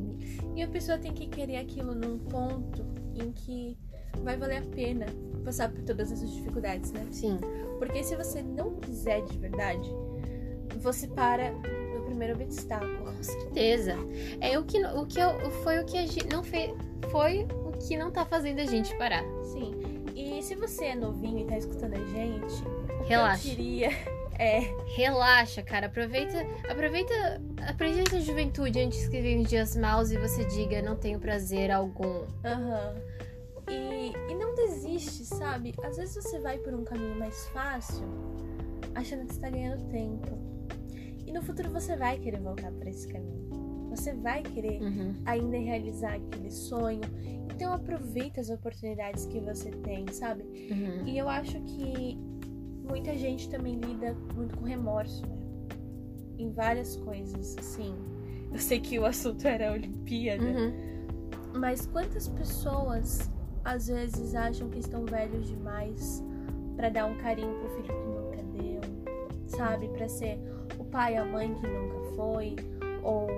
E 0.55 0.63
a 0.63 0.69
pessoa 0.69 0.99
tem 0.99 1.13
que 1.13 1.27
querer 1.27 1.57
aquilo 1.57 1.95
num 1.95 2.19
ponto 2.19 2.85
em 3.15 3.33
que 3.33 3.77
vai 4.23 4.37
valer 4.37 4.59
a 4.59 4.67
pena 4.67 5.07
passar 5.45 5.71
por 5.71 5.83
todas 5.83 6.13
essas 6.13 6.31
dificuldades, 6.33 6.93
né? 6.93 7.07
Sim. 7.11 7.39
Porque 7.79 8.03
se 8.03 8.15
você 8.17 8.43
não 8.43 8.75
quiser 8.77 9.25
de 9.25 9.39
verdade, 9.39 9.89
você 10.81 11.07
para 11.09 11.53
primeiro 12.11 12.35
obstáculo. 12.35 13.13
Com 13.13 13.23
certeza. 13.23 13.97
É 14.41 14.59
o 14.59 14.65
que, 14.65 14.85
o 14.85 15.07
que 15.07 15.21
eu, 15.21 15.51
foi 15.63 15.79
o 15.79 15.85
que 15.85 15.97
a 15.97 16.07
gente 16.07 16.27
não 16.29 16.43
fez. 16.43 16.73
Foi 17.11 17.47
o 17.65 17.73
que 17.73 17.97
não 17.97 18.11
tá 18.11 18.25
fazendo 18.25 18.61
a 18.61 18.67
gente 18.67 18.95
parar. 18.97 19.25
Sim. 19.45 19.73
E 20.15 20.43
se 20.43 20.55
você 20.55 20.87
é 20.87 20.95
novinho 20.95 21.39
e 21.41 21.45
tá 21.47 21.57
escutando 21.57 21.95
a 21.95 22.05
gente, 22.05 22.65
Relaxa. 23.07 23.49
eu 23.49 23.57
diria 23.57 23.91
é 24.39 24.61
Relaxa, 24.97 25.63
cara. 25.63 25.87
Aproveita, 25.87 26.47
aproveita, 26.69 27.41
aproveita 27.67 28.17
a 28.17 28.21
juventude 28.21 28.81
antes 28.81 29.09
que 29.09 29.21
venham 29.21 29.43
os 29.43 29.49
dias 29.49 29.77
maus 29.77 30.11
e 30.11 30.19
você 30.19 30.45
diga 30.45 30.83
não 30.83 30.97
tenho 30.97 31.19
prazer 31.21 31.71
algum. 31.71 32.27
Aham. 32.45 32.97
E, 33.69 34.13
e 34.31 34.35
não 34.35 34.55
desiste, 34.55 35.25
sabe? 35.25 35.73
Às 35.85 35.97
vezes 35.97 36.15
você 36.15 36.41
vai 36.41 36.59
por 36.59 36.75
um 36.75 36.83
caminho 36.83 37.17
mais 37.17 37.47
fácil, 37.49 38.05
achando 38.97 39.27
que 39.27 39.33
está 39.33 39.49
ganhando 39.49 39.89
tempo. 39.91 40.50
E 41.31 41.33
no 41.33 41.41
futuro 41.43 41.71
você 41.71 41.95
vai 41.97 42.19
querer 42.19 42.41
voltar 42.41 42.73
para 42.73 42.91
esse 42.91 43.07
caminho. 43.07 43.49
Você 43.91 44.13
vai 44.15 44.43
querer 44.43 44.83
Uhum. 44.83 45.15
ainda 45.25 45.57
realizar 45.57 46.15
aquele 46.15 46.51
sonho. 46.51 47.03
Então 47.55 47.73
aproveita 47.73 48.41
as 48.41 48.51
oportunidades 48.51 49.27
que 49.27 49.39
você 49.39 49.71
tem, 49.71 50.09
sabe? 50.11 50.43
Uhum. 50.73 51.07
E 51.07 51.17
eu 51.17 51.29
acho 51.29 51.61
que 51.61 52.19
muita 52.89 53.17
gente 53.17 53.49
também 53.49 53.77
lida 53.79 54.17
muito 54.35 54.57
com 54.59 54.65
remorso, 54.65 55.25
né? 55.25 55.37
Em 56.37 56.51
várias 56.51 56.97
coisas, 56.97 57.57
assim. 57.59 57.95
Eu 58.53 58.59
sei 58.59 58.81
que 58.81 58.99
o 58.99 59.05
assunto 59.05 59.47
era 59.47 59.71
a 59.71 59.73
Olimpíada, 59.73 60.43
Uhum. 60.45 60.73
mas 61.61 61.87
quantas 61.87 62.27
pessoas 62.27 63.31
às 63.65 63.87
vezes 63.87 64.35
acham 64.35 64.69
que 64.69 64.81
estão 64.81 65.05
velhos 65.05 65.47
demais 65.47 66.25
pra 66.75 66.89
dar 66.89 67.07
um 67.07 67.17
carinho 67.19 67.55
pro 67.61 67.69
filho 67.71 67.95
que 67.95 68.07
nunca 68.09 68.43
deu, 68.61 68.81
sabe? 69.47 69.87
Pra 69.91 70.09
ser 70.09 70.41
pai, 70.91 71.17
a 71.17 71.25
mãe 71.25 71.55
que 71.55 71.67
nunca 71.67 72.17
foi, 72.17 72.57
ou 73.03 73.29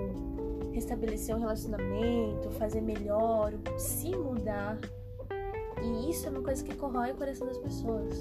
restabelecer 0.73 1.35
um 1.35 1.39
relacionamento, 1.39 2.49
fazer 2.51 2.81
melhor, 2.81 3.53
se 3.77 4.15
mudar. 4.15 4.77
E 5.81 6.09
isso 6.09 6.27
é 6.27 6.29
uma 6.29 6.41
coisa 6.41 6.63
que 6.63 6.73
corrói 6.75 7.11
o 7.11 7.15
coração 7.15 7.47
das 7.47 7.57
pessoas. 7.57 8.13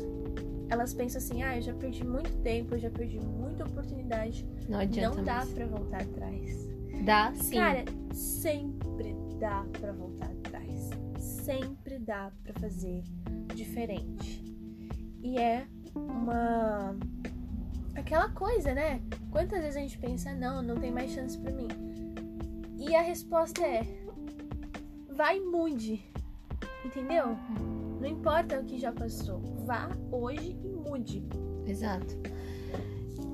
Elas 0.68 0.94
pensam 0.94 1.18
assim: 1.18 1.42
ah, 1.42 1.56
eu 1.56 1.62
já 1.62 1.74
perdi 1.74 2.04
muito 2.04 2.30
tempo, 2.42 2.74
eu 2.74 2.78
já 2.78 2.90
perdi 2.90 3.20
muita 3.20 3.64
oportunidade. 3.64 4.46
Não 4.68 4.78
adianta 4.78 5.16
Não 5.16 5.24
dá 5.24 5.46
pra 5.54 5.66
voltar 5.66 6.02
atrás. 6.02 6.68
Dá 7.04 7.32
sim. 7.34 7.56
Cara, 7.56 7.84
sempre 8.12 9.14
dá 9.38 9.64
pra 9.80 9.92
voltar 9.92 10.30
atrás. 10.30 10.90
Sempre 11.18 11.98
dá 11.98 12.30
pra 12.42 12.54
fazer 12.54 13.02
diferente. 13.54 14.42
E 15.22 15.38
é 15.38 15.66
uma. 15.94 16.96
Aquela 17.94 18.28
coisa, 18.30 18.74
né? 18.74 19.00
Quantas 19.30 19.60
vezes 19.60 19.76
a 19.76 19.80
gente 19.80 19.98
pensa, 19.98 20.34
não, 20.34 20.62
não 20.62 20.76
tem 20.76 20.90
mais 20.90 21.10
chance 21.10 21.38
pra 21.38 21.52
mim. 21.52 21.68
E 22.78 22.94
a 22.94 23.02
resposta 23.02 23.62
é: 23.62 23.86
vai 25.10 25.38
e 25.38 25.40
mude. 25.40 26.02
Entendeu? 26.84 27.36
Não 28.00 28.06
importa 28.06 28.58
o 28.58 28.64
que 28.64 28.78
já 28.78 28.92
passou. 28.92 29.40
Vá 29.64 29.88
hoje 30.10 30.58
e 30.64 30.68
mude. 30.68 31.22
Exato. 31.66 32.18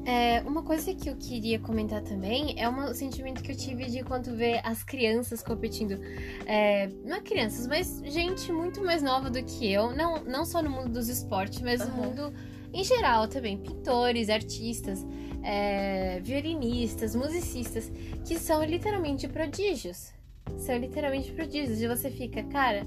É, 0.04 0.40
uma 0.40 0.62
coisa 0.62 0.94
que 0.94 1.08
eu 1.10 1.16
queria 1.16 1.58
comentar 1.58 2.00
também 2.02 2.58
é 2.58 2.66
um 2.68 2.94
sentimento 2.94 3.42
que 3.42 3.52
eu 3.52 3.56
tive 3.56 3.86
de 3.86 4.02
quando 4.02 4.34
ver 4.34 4.60
as 4.64 4.82
crianças 4.82 5.42
competindo. 5.42 6.00
É, 6.46 6.88
não 7.04 7.16
é 7.16 7.20
crianças, 7.20 7.66
mas 7.66 8.00
gente 8.06 8.50
muito 8.50 8.82
mais 8.82 9.02
nova 9.02 9.28
do 9.28 9.42
que 9.42 9.70
eu. 9.70 9.94
Não, 9.94 10.24
não 10.24 10.46
só 10.46 10.62
no 10.62 10.70
mundo 10.70 10.88
dos 10.88 11.08
esportes, 11.08 11.60
mas 11.60 11.80
no 11.80 11.92
Aham. 11.92 12.06
mundo 12.06 12.34
em 12.72 12.84
geral 12.84 13.28
também. 13.28 13.58
Pintores, 13.58 14.28
artistas, 14.28 15.06
é, 15.42 16.20
violinistas, 16.20 17.14
musicistas, 17.14 17.90
que 18.26 18.38
são 18.38 18.64
literalmente 18.64 19.28
prodígios. 19.28 20.12
São 20.58 20.76
literalmente 20.76 21.32
prodígios. 21.32 21.80
E 21.80 21.88
você 21.88 22.10
fica, 22.10 22.42
cara. 22.44 22.82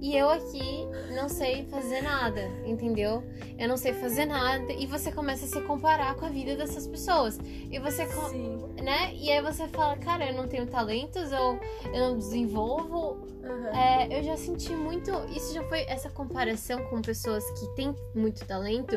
E 0.00 0.14
eu 0.14 0.28
aqui 0.28 0.86
não 1.14 1.28
sei 1.28 1.64
fazer 1.64 2.02
nada, 2.02 2.42
entendeu? 2.66 3.22
Eu 3.58 3.66
não 3.66 3.78
sei 3.78 3.94
fazer 3.94 4.26
nada 4.26 4.72
e 4.72 4.86
você 4.86 5.10
começa 5.10 5.46
a 5.46 5.48
se 5.48 5.60
comparar 5.62 6.14
com 6.16 6.26
a 6.26 6.28
vida 6.28 6.54
dessas 6.54 6.86
pessoas. 6.86 7.38
E 7.70 7.78
você, 7.78 8.06
Sim. 8.06 8.58
Né? 8.86 9.12
E 9.16 9.32
aí 9.32 9.42
você 9.42 9.66
fala, 9.66 9.96
cara, 9.96 10.30
eu 10.30 10.34
não 10.34 10.46
tenho 10.46 10.64
talentos, 10.64 11.32
ou 11.32 11.58
eu 11.92 12.10
não 12.10 12.18
desenvolvo. 12.18 13.18
Aham. 13.42 13.76
É, 13.76 14.16
eu 14.16 14.22
já 14.22 14.36
senti 14.36 14.70
muito. 14.76 15.10
Isso 15.36 15.52
já 15.52 15.62
foi 15.64 15.80
essa 15.88 16.08
comparação 16.08 16.84
com 16.84 17.02
pessoas 17.02 17.44
que 17.58 17.66
têm 17.74 17.92
muito 18.14 18.46
talento 18.46 18.94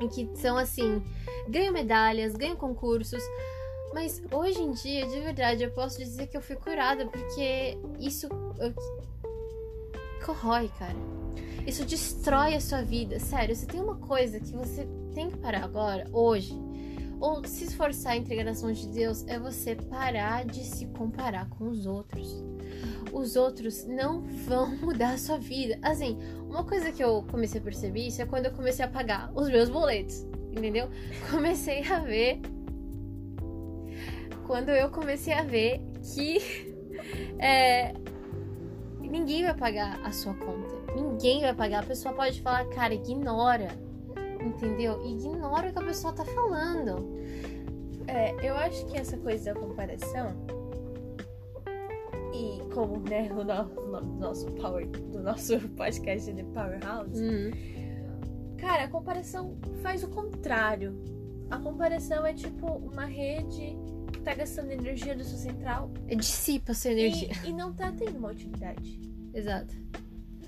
e 0.00 0.08
que 0.08 0.28
são 0.34 0.56
assim, 0.56 1.00
ganham 1.48 1.72
medalhas, 1.72 2.34
ganham 2.34 2.56
concursos. 2.56 3.22
Mas 3.94 4.20
hoje 4.32 4.60
em 4.60 4.72
dia, 4.72 5.06
de 5.06 5.20
verdade, 5.20 5.62
eu 5.62 5.70
posso 5.70 5.96
dizer 5.98 6.26
que 6.26 6.36
eu 6.36 6.42
fui 6.42 6.56
curada, 6.56 7.06
porque 7.06 7.78
isso 8.00 8.26
eu- 8.58 8.74
corrói, 10.26 10.68
cara. 10.76 10.96
Isso 11.64 11.84
destrói 11.84 12.56
a 12.56 12.60
sua 12.60 12.82
vida. 12.82 13.20
Sério, 13.20 13.54
se 13.54 13.64
tem 13.64 13.80
uma 13.80 13.94
coisa 13.96 14.40
que 14.40 14.50
você 14.50 14.88
tem 15.14 15.30
que 15.30 15.36
parar 15.36 15.62
agora, 15.62 16.04
hoje, 16.12 16.52
ou 17.20 17.44
se 17.44 17.64
esforçar 17.64 18.16
e 18.16 18.20
entregar 18.20 18.44
nas 18.44 18.62
mãos 18.62 18.78
de 18.78 18.88
Deus, 18.88 19.24
é 19.26 19.38
você 19.38 19.74
parar 19.74 20.44
de 20.44 20.64
se 20.64 20.86
comparar 20.86 21.48
com 21.48 21.68
os 21.68 21.86
outros. 21.86 22.44
Os 23.12 23.36
outros 23.36 23.86
não 23.86 24.22
vão 24.22 24.74
mudar 24.78 25.14
a 25.14 25.18
sua 25.18 25.38
vida. 25.38 25.78
Assim, 25.82 26.18
uma 26.48 26.64
coisa 26.64 26.92
que 26.92 27.02
eu 27.02 27.24
comecei 27.30 27.60
a 27.60 27.64
perceber 27.64 28.06
isso 28.08 28.22
é 28.22 28.26
quando 28.26 28.46
eu 28.46 28.52
comecei 28.52 28.84
a 28.84 28.88
pagar 28.88 29.32
os 29.34 29.48
meus 29.48 29.68
boletos, 29.68 30.26
entendeu? 30.52 30.88
Comecei 31.30 31.82
a 31.84 31.98
ver. 31.98 32.40
Quando 34.46 34.68
eu 34.68 34.90
comecei 34.90 35.32
a 35.32 35.42
ver 35.42 35.80
que 36.14 36.38
é, 37.38 37.94
ninguém 39.00 39.42
vai 39.42 39.54
pagar 39.54 40.00
a 40.04 40.12
sua 40.12 40.34
conta. 40.34 40.74
Ninguém 40.94 41.40
vai 41.40 41.54
pagar. 41.54 41.82
A 41.82 41.86
pessoa 41.86 42.14
pode 42.14 42.40
falar, 42.42 42.66
cara, 42.66 42.94
ignora. 42.94 43.83
Entendeu? 44.44 45.04
Ignora 45.06 45.70
o 45.70 45.72
que 45.72 45.78
a 45.78 45.82
pessoa 45.84 46.12
tá 46.12 46.24
falando. 46.24 47.08
É, 48.06 48.34
eu 48.46 48.54
acho 48.56 48.84
que 48.86 48.96
essa 48.98 49.16
coisa 49.16 49.54
da 49.54 49.60
comparação 49.60 50.34
e 52.34 52.60
como 52.74 52.98
né, 53.08 53.30
o 53.32 53.44
no- 53.44 53.80
o 53.82 53.86
nome 53.90 54.12
do 54.12 54.18
nosso 54.18 54.46
power, 54.52 54.86
do 54.88 55.22
nosso 55.22 55.58
podcast 55.76 56.32
de 56.32 56.42
Powerhouse, 56.44 57.22
Hum, 57.22 57.50
cara, 58.58 58.84
a 58.84 58.88
comparação 58.88 59.56
faz 59.82 60.02
o 60.02 60.08
contrário. 60.08 60.94
A 61.50 61.58
comparação 61.58 62.26
é 62.26 62.32
tipo 62.34 62.66
uma 62.66 63.04
rede 63.04 63.76
que 64.12 64.20
tá 64.20 64.34
gastando 64.34 64.70
energia 64.72 65.14
do 65.14 65.22
seu 65.22 65.38
central 65.38 65.90
dissipa 66.16 66.72
a 66.72 66.74
sua 66.74 66.90
energia. 66.92 67.30
e, 67.44 67.50
e 67.50 67.52
não 67.52 67.72
tá 67.72 67.92
tendo 67.92 68.18
uma 68.18 68.30
utilidade. 68.32 68.98
Exato. 69.32 69.74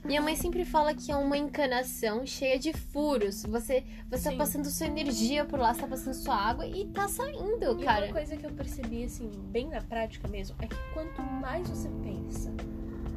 Minha 0.07 0.23
mãe 0.23 0.37
sempre 0.37 0.65
fala 0.65 0.95
que 0.95 1.11
é 1.11 1.17
uma 1.17 1.37
encanação 1.37 2.25
cheia 2.25 2.59
de 2.59 2.73
furos. 2.73 3.43
Você, 3.43 3.83
você 4.09 4.31
tá 4.31 4.37
passando 4.37 4.67
sua 4.71 4.87
energia 4.87 5.45
por 5.45 5.59
lá, 5.59 5.75
você 5.75 5.81
tá 5.81 5.89
passando 5.89 6.15
sua 6.15 6.37
água 6.37 6.65
e 6.65 6.87
tá 6.87 7.09
saindo, 7.09 7.81
E 7.81 7.85
cara. 7.85 8.07
uma 8.07 8.13
coisa 8.13 8.37
que 8.37 8.47
eu 8.47 8.53
percebi, 8.53 9.03
assim, 9.05 9.29
bem 9.51 9.69
na 9.69 9.81
prática 9.81 10.29
mesmo, 10.29 10.55
é 10.61 10.69
que 10.69 10.77
quanto 10.95 11.21
mais 11.23 11.69
você 11.69 11.89
pensa 12.05 12.55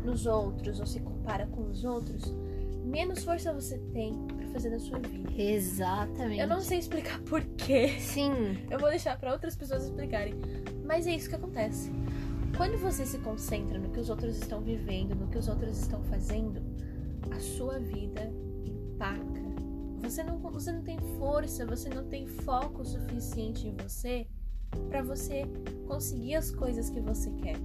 nos 0.04 0.26
outros 0.26 0.80
ou 0.80 0.86
se 0.88 1.00
compara 1.00 1.46
com 1.46 1.70
os 1.70 1.84
outros, 1.84 2.34
menos 2.84 3.24
força 3.24 3.54
você 3.54 3.78
tem 3.94 4.14
pra 4.26 4.48
fazer 4.48 4.72
na 4.72 4.80
sua 4.80 4.98
vida. 4.98 5.32
Exatamente. 5.40 6.40
Eu 6.42 6.48
não 6.48 6.60
sei 6.60 6.80
explicar 6.80 7.20
porquê. 7.22 7.90
Sim. 8.00 8.58
Eu 8.68 8.80
vou 8.80 8.90
deixar 8.90 9.16
pra 9.20 9.32
outras 9.32 9.56
pessoas 9.56 9.84
explicarem. 9.86 10.34
Mas 10.84 11.06
é 11.06 11.14
isso 11.14 11.30
que 11.30 11.36
acontece. 11.36 11.92
Quando 12.58 12.78
você 12.80 13.06
se 13.06 13.20
concentra 13.20 13.78
no 13.78 13.90
que 13.90 14.00
os 14.00 14.10
outros 14.10 14.36
estão 14.38 14.60
vivendo, 14.60 15.14
no 15.16 15.28
que 15.28 15.38
os 15.38 15.48
outros 15.48 15.80
estão 15.80 16.04
fazendo, 16.06 16.60
a 17.32 17.40
sua 17.40 17.80
vida 17.80 18.32
empaca. 18.66 19.50
Você 20.02 20.24
não, 20.24 20.38
você 20.40 20.72
não 20.72 20.82
tem 20.82 20.98
força, 21.18 21.66
você 21.66 21.90
não 21.90 22.06
tem 22.06 22.26
foco 22.26 22.84
suficiente 22.86 23.68
em 23.68 23.76
você 23.76 24.26
pra 24.90 25.02
você 25.02 25.44
conseguir 25.88 26.36
as 26.36 26.52
coisas 26.52 26.90
que 26.90 27.00
você 27.00 27.30
quer. 27.32 27.58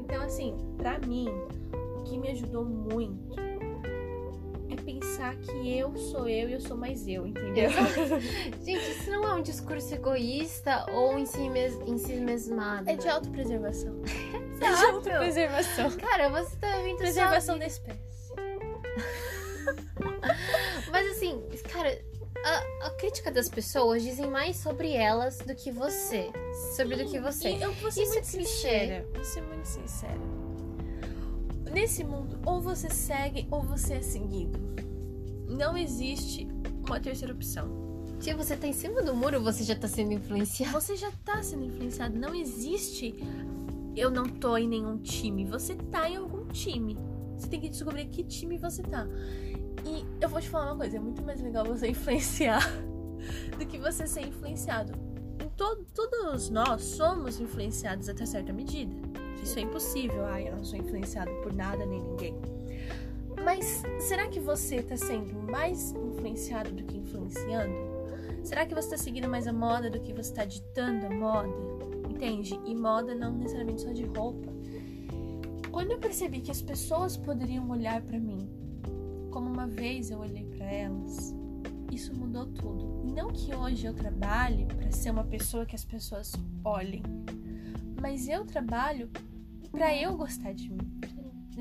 Então, 0.00 0.22
assim, 0.22 0.56
pra 0.76 0.98
mim, 0.98 1.28
o 1.98 2.02
que 2.04 2.18
me 2.18 2.30
ajudou 2.30 2.64
muito 2.64 3.34
é 4.70 4.76
pensar 4.76 5.36
que 5.36 5.76
eu 5.76 5.96
sou 5.96 6.28
eu 6.28 6.48
e 6.48 6.52
eu 6.54 6.60
sou 6.60 6.76
mais 6.76 7.06
eu, 7.06 7.26
entendeu? 7.26 7.70
Gente, 8.64 8.90
isso 8.90 9.10
não 9.10 9.24
é 9.24 9.34
um 9.34 9.42
discurso 9.42 9.94
egoísta 9.94 10.86
ou 10.92 11.18
em 11.18 11.26
si, 11.26 11.48
mes 11.48 11.74
em 11.86 11.98
si 11.98 12.14
mesmado. 12.14 12.88
É 12.88 12.96
de 12.96 13.08
autopreservação. 13.08 14.00
É 14.62 14.74
de 14.74 14.84
autopreservação. 14.84 15.90
Cara, 15.92 16.28
você 16.28 16.54
tá 16.56 16.76
vivendo 16.76 16.88
sua 16.88 16.98
Preservação 16.98 17.58
da 17.58 17.64
espécie. 17.64 18.09
Cara, 21.80 21.98
a, 22.44 22.86
a 22.86 22.90
crítica 22.90 23.30
das 23.30 23.48
pessoas 23.48 24.02
dizem 24.02 24.28
mais 24.28 24.56
sobre 24.56 24.92
elas 24.92 25.38
do 25.38 25.54
que 25.54 25.70
você. 25.70 26.30
Sobre 26.76 26.96
do 26.96 27.10
que 27.10 27.18
você. 27.18 27.50
E 27.50 27.62
eu 27.62 27.72
vou 27.74 27.90
ser 27.90 28.02
Isso 28.02 28.12
é 28.12 28.14
muito 28.14 28.30
clichê. 28.30 28.46
sincera. 28.46 29.06
Vou 29.14 29.24
ser 29.24 29.42
muito 29.42 29.64
sincera. 29.66 30.20
Nesse 31.72 32.04
mundo, 32.04 32.38
ou 32.44 32.60
você 32.60 32.90
segue 32.90 33.46
ou 33.50 33.62
você 33.62 33.94
é 33.94 34.02
seguido. 34.02 34.58
Não 35.46 35.76
existe 35.76 36.46
uma 36.86 37.00
terceira 37.00 37.32
opção. 37.32 37.80
Se 38.20 38.34
você 38.34 38.54
tá 38.54 38.66
em 38.66 38.72
cima 38.72 39.02
do 39.02 39.14
muro, 39.14 39.42
você 39.42 39.64
já 39.64 39.74
tá 39.74 39.88
sendo 39.88 40.12
influenciado. 40.12 40.72
Você 40.72 40.96
já 40.96 41.10
tá 41.24 41.42
sendo 41.42 41.64
influenciado. 41.64 42.18
Não 42.18 42.34
existe 42.34 43.14
eu 43.96 44.10
não 44.10 44.24
tô 44.24 44.56
em 44.56 44.68
nenhum 44.68 44.98
time. 44.98 45.44
Você 45.46 45.74
tá 45.74 46.08
em 46.08 46.16
algum 46.16 46.46
time. 46.48 46.96
Você 47.36 47.48
tem 47.48 47.60
que 47.60 47.68
descobrir 47.68 48.06
que 48.06 48.22
time 48.22 48.58
você 48.58 48.82
tá. 48.82 49.06
E 49.84 50.04
eu 50.20 50.28
vou 50.28 50.40
te 50.40 50.48
falar 50.48 50.66
uma 50.72 50.76
coisa, 50.76 50.96
é 50.96 51.00
muito 51.00 51.22
mais 51.22 51.40
legal 51.40 51.64
você 51.64 51.88
influenciar 51.90 52.60
do 53.58 53.66
que 53.66 53.78
você 53.78 54.06
ser 54.06 54.26
influenciado. 54.26 54.92
Em 55.42 55.48
to- 55.50 55.84
todos 55.94 56.50
nós 56.50 56.82
somos 56.82 57.40
influenciados 57.40 58.08
até 58.08 58.26
certa 58.26 58.52
medida. 58.52 58.94
Isso 59.42 59.58
é 59.58 59.62
impossível. 59.62 60.24
Ai, 60.26 60.48
eu 60.48 60.56
não 60.56 60.64
sou 60.64 60.78
influenciado 60.78 61.30
por 61.42 61.52
nada 61.52 61.84
nem 61.86 62.00
ninguém. 62.02 62.34
Mas 63.42 63.82
será 64.00 64.28
que 64.28 64.38
você 64.38 64.82
tá 64.82 64.96
sendo 64.96 65.32
mais 65.50 65.92
influenciado 65.92 66.70
do 66.72 66.82
que 66.84 66.98
influenciando? 66.98 67.74
Será 68.44 68.66
que 68.66 68.74
você 68.74 68.90
tá 68.90 68.96
seguindo 68.98 69.28
mais 69.28 69.46
a 69.46 69.52
moda 69.52 69.88
do 69.88 70.00
que 70.00 70.12
você 70.12 70.32
tá 70.34 70.44
ditando 70.44 71.06
a 71.06 71.10
moda? 71.10 71.48
Entende? 72.10 72.58
E 72.66 72.74
moda 72.74 73.14
não 73.14 73.32
necessariamente 73.32 73.80
só 73.82 73.92
de 73.92 74.04
roupa. 74.04 74.50
Quando 75.70 75.92
eu 75.92 75.98
percebi 75.98 76.40
que 76.40 76.50
as 76.50 76.60
pessoas 76.60 77.16
poderiam 77.16 77.70
olhar 77.70 78.02
para 78.02 78.18
mim 78.18 78.46
como 79.30 79.48
uma 79.48 79.66
vez 79.66 80.10
eu 80.10 80.18
olhei 80.18 80.44
para 80.44 80.66
elas, 80.66 81.34
isso 81.92 82.14
mudou 82.14 82.46
tudo. 82.46 83.04
Não 83.14 83.28
que 83.28 83.54
hoje 83.54 83.86
eu 83.86 83.94
trabalhe 83.94 84.66
para 84.66 84.90
ser 84.90 85.10
uma 85.10 85.24
pessoa 85.24 85.64
que 85.64 85.74
as 85.74 85.84
pessoas 85.84 86.32
olhem, 86.64 87.02
mas 88.00 88.28
eu 88.28 88.44
trabalho 88.44 89.08
para 89.70 89.96
eu 89.96 90.16
gostar 90.16 90.52
de 90.52 90.70
mim. 90.70 91.00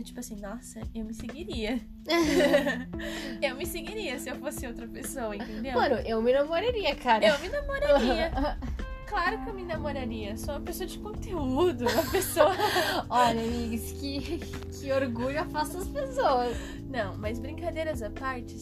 Tipo 0.04 0.22
assim, 0.22 0.40
nossa, 0.40 0.80
eu 0.96 1.04
me 1.04 1.14
seguiria. 1.14 1.78
eu 3.42 3.54
me 3.58 3.66
seguiria 3.66 4.18
se 4.18 4.30
eu 4.30 4.36
fosse 4.38 4.66
outra 4.66 4.88
pessoa, 4.88 5.36
entendeu? 5.36 5.74
Mano, 5.74 5.96
eu 5.96 6.22
me 6.22 6.32
namoraria, 6.32 6.96
cara. 6.96 7.28
Eu 7.28 7.40
me 7.40 7.50
namoraria. 7.50 8.32
Claro 9.10 9.44
que 9.44 9.50
eu 9.50 9.54
me 9.56 9.64
namoraria. 9.64 10.38
Sou 10.38 10.54
uma 10.54 10.62
pessoa 10.62 10.86
de 10.86 11.00
conteúdo, 11.00 11.88
uma 11.88 12.12
pessoa. 12.12 12.52
Olha, 13.10 13.42
amigos, 13.42 13.92
que, 13.94 14.38
que 14.38 14.92
orgulho 14.92 15.42
afasta 15.42 15.80
as 15.80 15.88
pessoas. 15.88 16.56
Não, 16.88 17.18
mas 17.18 17.40
brincadeiras 17.40 18.04
à 18.04 18.12
parte, 18.12 18.56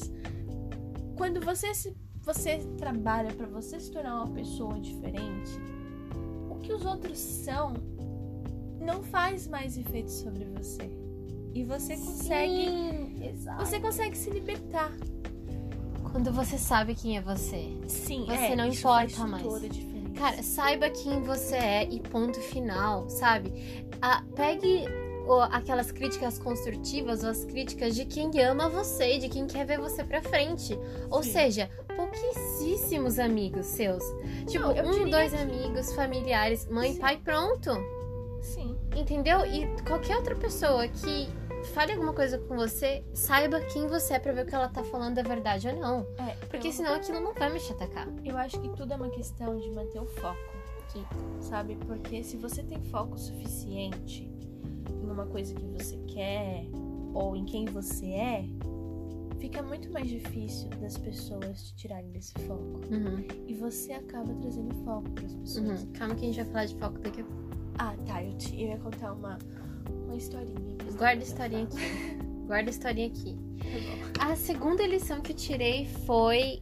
quando 1.17 1.41
você 1.41 1.73
se 1.73 1.93
você 2.21 2.59
trabalha 2.77 3.33
para 3.33 3.47
você 3.47 3.79
se 3.79 3.91
tornar 3.91 4.23
uma 4.23 4.33
pessoa 4.33 4.79
diferente, 4.79 5.51
o 6.49 6.55
que 6.55 6.73
os 6.73 6.85
outros 6.85 7.17
são 7.17 7.73
não 8.79 9.03
faz 9.03 9.47
mais 9.47 9.77
efeito 9.77 10.11
sobre 10.11 10.45
você. 10.45 10.89
E 11.53 11.63
você 11.63 11.97
consegue 11.97 12.53
Sim, 12.53 13.45
você 13.57 13.79
consegue 13.81 14.17
se 14.17 14.29
libertar. 14.29 14.91
Quando 16.11 16.31
você 16.31 16.57
sabe 16.57 16.95
quem 16.95 17.17
é 17.17 17.21
você. 17.21 17.77
Sim, 17.87 18.25
Você 18.25 18.33
é, 18.33 18.55
não 18.55 18.67
importa 18.67 19.27
mais. 19.27 19.43
Cara, 20.17 20.41
saiba 20.41 20.89
quem 20.89 21.21
você 21.21 21.55
é 21.55 21.83
e 21.89 21.99
ponto 21.99 22.39
final, 22.39 23.09
sabe? 23.09 23.85
Ah, 24.01 24.23
pegue 24.35 24.85
aquelas 25.51 25.91
críticas 25.91 26.37
construtivas 26.39 27.23
ou 27.23 27.29
as 27.29 27.43
críticas 27.43 27.93
de 27.93 28.05
quem 28.05 28.31
ama 28.41 28.69
você, 28.69 29.17
de 29.17 29.27
quem 29.27 29.45
quer 29.45 29.65
ver 29.65 29.77
você 29.77 30.03
pra 30.03 30.21
frente. 30.21 30.77
Ou 31.11 31.21
Sim. 31.21 31.31
seja, 31.33 31.69
pouquíssimos 31.95 33.19
amigos 33.19 33.65
seus. 33.65 34.01
Tipo, 34.47 34.67
Não, 34.67 35.03
um, 35.03 35.09
dois 35.09 35.33
que- 35.33 35.37
amigos, 35.41 35.93
familiares, 35.93 36.65
mãe, 36.67 36.93
Sim. 36.93 36.99
pai, 36.99 37.17
pronto. 37.23 37.71
Sim. 38.41 38.77
Entendeu? 38.95 39.45
E 39.45 39.67
qualquer 39.87 40.15
outra 40.15 40.35
pessoa 40.35 40.87
que 40.87 41.27
fale 41.67 41.93
alguma 41.93 42.13
coisa 42.13 42.37
com 42.37 42.55
você, 42.55 43.03
saiba 43.13 43.59
quem 43.61 43.87
você 43.87 44.15
é 44.15 44.19
pra 44.19 44.31
ver 44.31 44.43
o 44.43 44.45
que 44.47 44.55
ela 44.55 44.67
tá 44.69 44.83
falando 44.83 45.17
é 45.19 45.23
verdade 45.23 45.67
ou 45.67 45.75
não. 45.79 45.99
É, 46.17 46.35
Porque 46.49 46.67
eu- 46.67 46.71
senão 46.71 46.93
aquilo 46.95 47.19
não 47.19 47.33
vai 47.33 47.51
me 47.51 47.59
te 47.59 47.71
atacar. 47.71 48.07
Eu 48.25 48.37
acho 48.37 48.59
que 48.59 48.69
tudo 48.69 48.93
é 48.93 48.95
uma 48.95 49.09
questão 49.09 49.57
de 49.57 49.69
manter 49.71 49.99
o 49.99 50.05
foco, 50.05 50.37
Sim. 50.89 51.05
sabe? 51.41 51.75
Porque 51.85 52.23
se 52.23 52.37
você 52.37 52.63
tem 52.63 52.81
foco 52.85 53.17
suficiente 53.17 54.31
em 54.91 55.09
uma 55.09 55.25
coisa 55.25 55.53
que 55.53 55.65
você 55.67 55.97
quer 56.07 56.65
ou 57.13 57.35
em 57.35 57.45
quem 57.45 57.65
você 57.65 58.07
é, 58.07 58.45
fica 59.39 59.61
muito 59.61 59.91
mais 59.91 60.09
difícil 60.09 60.69
das 60.81 60.97
pessoas 60.97 61.63
te 61.67 61.75
tirarem 61.75 62.09
desse 62.11 62.33
foco. 62.47 62.81
Uhum, 62.91 63.23
E 63.47 63.53
você 63.53 63.93
acaba 63.93 64.33
trazendo 64.35 64.73
foco 64.83 65.09
para 65.11 65.25
as 65.25 65.33
pessoas. 65.35 65.83
uhum. 65.83 65.91
Calma 65.93 66.15
que 66.15 66.23
a 66.25 66.27
gente 66.27 66.35
vai 66.43 66.45
falar 66.45 66.65
de 66.65 66.75
foco 66.77 66.99
daqui 66.99 67.21
a 67.21 67.23
pouco. 67.23 67.47
Ah, 67.79 67.95
tá. 68.07 68.23
Eu, 68.23 68.35
te, 68.37 68.55
eu 68.59 68.69
ia 68.69 68.77
contar 68.79 69.13
uma, 69.13 69.37
uma 70.07 70.15
historinha. 70.17 70.59
Guarda 70.97 71.21
a 71.21 71.23
historinha 71.25 71.63
aqui. 71.63 71.77
Guarda 72.47 72.69
a 72.69 72.71
historinha 72.71 73.07
aqui. 73.07 73.37
Tá. 74.13 74.31
A 74.31 74.35
segunda 74.35 74.85
lição 74.87 75.21
que 75.21 75.31
eu 75.31 75.35
tirei 75.35 75.85
foi: 76.05 76.61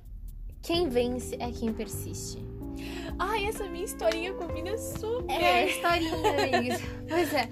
quem 0.61 0.89
vence 0.89 1.35
é 1.39 1.51
quem 1.51 1.71
persiste. 1.73 2.39
Ai, 3.17 3.45
essa 3.45 3.65
minha 3.69 3.85
historinha 3.85 4.33
combina 4.33 4.77
super. 4.77 5.31
É, 5.31 5.69
historinha, 5.69 6.13
amigos. 6.57 6.81
Pois 7.07 7.33
é. 7.33 7.49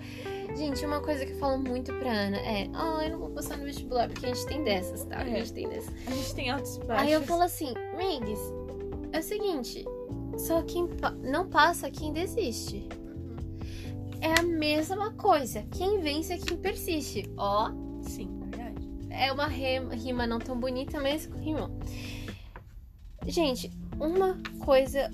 Gente, 0.56 0.86
uma 0.86 1.00
coisa 1.02 1.26
que 1.26 1.32
eu 1.32 1.38
falo 1.40 1.58
muito 1.58 1.94
pra 1.94 2.12
Ana 2.12 2.38
é: 2.38 2.70
Ah, 2.74 3.00
eu 3.06 3.12
não 3.12 3.20
vou 3.20 3.30
passar 3.30 3.58
no 3.58 3.64
vestibular 3.64 4.08
porque 4.10 4.26
a 4.26 4.30
gente 4.34 4.46
tem 4.46 4.64
dessas, 4.64 5.04
tá? 5.06 5.20
A 5.20 5.30
É. 5.30 5.38
gente 5.38 5.54
tem 5.54 5.70
dessas. 5.70 5.94
A 6.08 6.12
gente 6.12 6.36
tem 6.36 6.50
altos 6.50 6.78
baixos. 6.80 7.08
Aí 7.08 7.14
eu 7.14 7.22
falo 7.24 7.44
assim: 7.44 7.74
Migs, 7.98 8.40
é 9.14 9.20
o 9.20 9.24
seguinte, 9.24 9.86
só 10.38 10.62
quem 10.64 10.88
pa- 10.88 11.12
não 11.24 11.48
passa, 11.48 11.90
quem 11.90 12.12
desiste. 12.12 12.88
Mesma 14.54 15.14
coisa. 15.14 15.64
Quem 15.72 16.00
vence 16.00 16.34
é 16.34 16.38
quem 16.38 16.58
persiste. 16.58 17.30
Ó, 17.38 17.72
Sim, 18.02 18.30
verdade. 18.40 18.88
é 19.10 19.32
uma 19.32 19.48
rima 19.48 20.28
não 20.28 20.40
tão 20.40 20.60
bonita, 20.60 21.00
mas 21.02 21.26
rimou. 21.26 21.70
Gente, 23.26 23.72
uma 24.00 24.38
coisa 24.60 25.10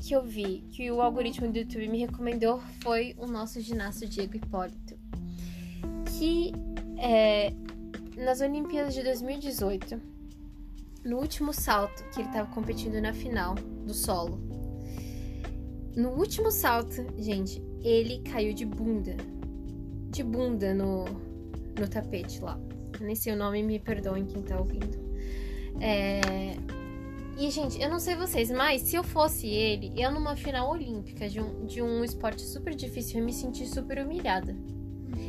que 0.00 0.14
eu 0.14 0.22
vi 0.22 0.64
que 0.70 0.90
o 0.90 1.00
algoritmo 1.00 1.50
do 1.50 1.58
YouTube 1.58 1.88
me 1.88 1.98
recomendou 1.98 2.60
foi 2.82 3.14
o 3.18 3.26
nosso 3.26 3.60
ginasta 3.60 4.06
Diego 4.06 4.36
Hipólito. 4.36 4.96
Que 6.18 6.52
é, 6.98 7.52
nas 8.16 8.40
Olimpíadas 8.40 8.94
de 8.94 9.02
2018, 9.02 10.00
no 11.04 11.18
último 11.18 11.52
salto, 11.52 12.04
que 12.10 12.20
ele 12.20 12.28
estava 12.28 12.50
competindo 12.52 13.00
na 13.00 13.12
final 13.12 13.54
do 13.54 13.92
solo. 13.92 14.38
No 15.96 16.10
último 16.10 16.50
salto, 16.50 17.06
gente, 17.18 17.62
ele 17.84 18.18
caiu 18.20 18.54
de 18.54 18.64
bunda. 18.64 19.14
De 20.10 20.22
bunda 20.22 20.72
no, 20.72 21.04
no 21.78 21.88
tapete 21.88 22.40
lá. 22.40 22.58
Eu 22.98 23.06
nem 23.06 23.14
sei 23.14 23.34
o 23.34 23.36
nome, 23.36 23.62
me 23.62 23.78
perdoem 23.78 24.24
quem 24.24 24.42
tá 24.42 24.58
ouvindo. 24.58 24.98
É... 25.80 26.20
E, 27.36 27.50
gente, 27.50 27.80
eu 27.82 27.90
não 27.90 27.98
sei 27.98 28.14
vocês, 28.14 28.48
mas 28.50 28.82
se 28.82 28.94
eu 28.94 29.02
fosse 29.02 29.48
ele, 29.48 29.92
eu 29.96 30.10
numa 30.12 30.36
final 30.36 30.70
olímpica 30.70 31.28
de 31.28 31.40
um, 31.40 31.66
de 31.66 31.82
um 31.82 32.04
esporte 32.04 32.42
super 32.42 32.74
difícil, 32.74 33.18
eu 33.18 33.24
me 33.24 33.32
sentir 33.32 33.66
super 33.66 33.98
humilhada. 33.98 34.56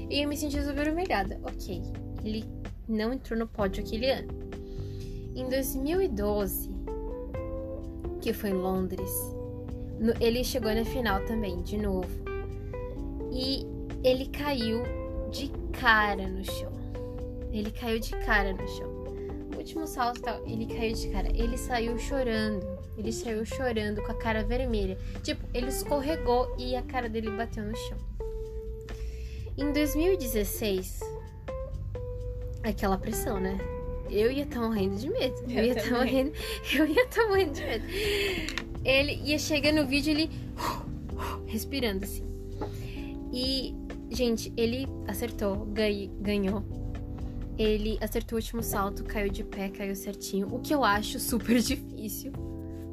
Eu 0.04 0.12
ia 0.12 0.28
me 0.28 0.38
sentir 0.38 0.64
super 0.64 0.88
humilhada. 0.88 1.40
Ok, 1.44 1.82
ele 2.24 2.46
não 2.88 3.12
entrou 3.12 3.40
no 3.40 3.48
pódio 3.48 3.84
aquele 3.84 4.12
ano. 4.12 4.28
Em 5.36 5.50
2012, 5.50 6.70
que 8.22 8.32
foi 8.32 8.52
em 8.52 8.54
Londres, 8.54 9.12
ele 10.22 10.44
chegou 10.44 10.74
na 10.74 10.86
final 10.86 11.26
também, 11.26 11.62
de 11.64 11.78
novo. 11.78 12.35
E 13.36 13.68
ele 14.02 14.28
caiu 14.28 14.84
de 15.30 15.52
cara 15.74 16.26
no 16.26 16.44
chão. 16.46 16.72
Ele 17.52 17.70
caiu 17.70 18.00
de 18.00 18.12
cara 18.12 18.54
no 18.54 18.66
chão. 18.70 18.90
O 19.54 19.58
último 19.58 19.86
salto, 19.86 20.22
tal, 20.22 20.42
ele 20.48 20.66
caiu 20.66 20.94
de 20.94 21.10
cara. 21.10 21.28
Ele 21.36 21.58
saiu 21.58 21.98
chorando. 22.00 22.66
Ele 22.98 23.12
saiu 23.12 23.46
chorando 23.46 24.02
com 24.02 24.12
a 24.12 24.16
cara 24.16 24.42
vermelha. 24.42 24.98
Tipo, 25.22 25.46
ele 25.54 25.68
escorregou 25.68 26.56
e 26.58 26.78
a 26.78 26.82
cara 26.82 27.10
dele 27.10 27.30
bateu 27.30 27.66
no 27.66 27.76
chão. 27.76 27.98
Em 29.58 29.72
2016, 29.74 31.00
aquela 32.64 32.98
pressão, 32.98 33.40
né? 33.40 33.58
Eu 34.10 34.32
ia 34.32 34.44
estar 34.44 34.62
morrendo 34.62 34.96
de 34.96 35.10
medo. 35.10 35.36
Eu, 35.50 35.58
Eu 35.58 35.64
ia 35.66 35.72
estar 35.72 35.82
também. 35.84 35.98
morrendo. 35.98 36.32
Eu 36.74 36.88
ia 36.88 37.04
estar 37.04 37.28
morrendo 37.28 37.54
de 37.54 37.62
medo. 37.64 37.86
Ele 38.86 39.14
ia 39.26 39.40
chegar 39.40 39.74
no 39.74 39.86
vídeo, 39.86 40.12
ele 40.12 40.30
respirando 41.48 42.06
assim. 42.06 42.24
E, 43.36 43.76
gente, 44.10 44.54
ele 44.56 44.88
acertou, 45.06 45.68
ganhou. 46.22 46.64
Ele 47.58 47.98
acertou 48.00 48.38
o 48.38 48.42
último 48.42 48.64
salto, 48.64 49.04
caiu 49.04 49.30
de 49.30 49.44
pé, 49.44 49.68
caiu 49.68 49.94
certinho. 49.94 50.48
O 50.56 50.60
que 50.60 50.74
eu 50.74 50.86
acho 50.86 51.20
super 51.20 51.60
difícil. 51.60 52.32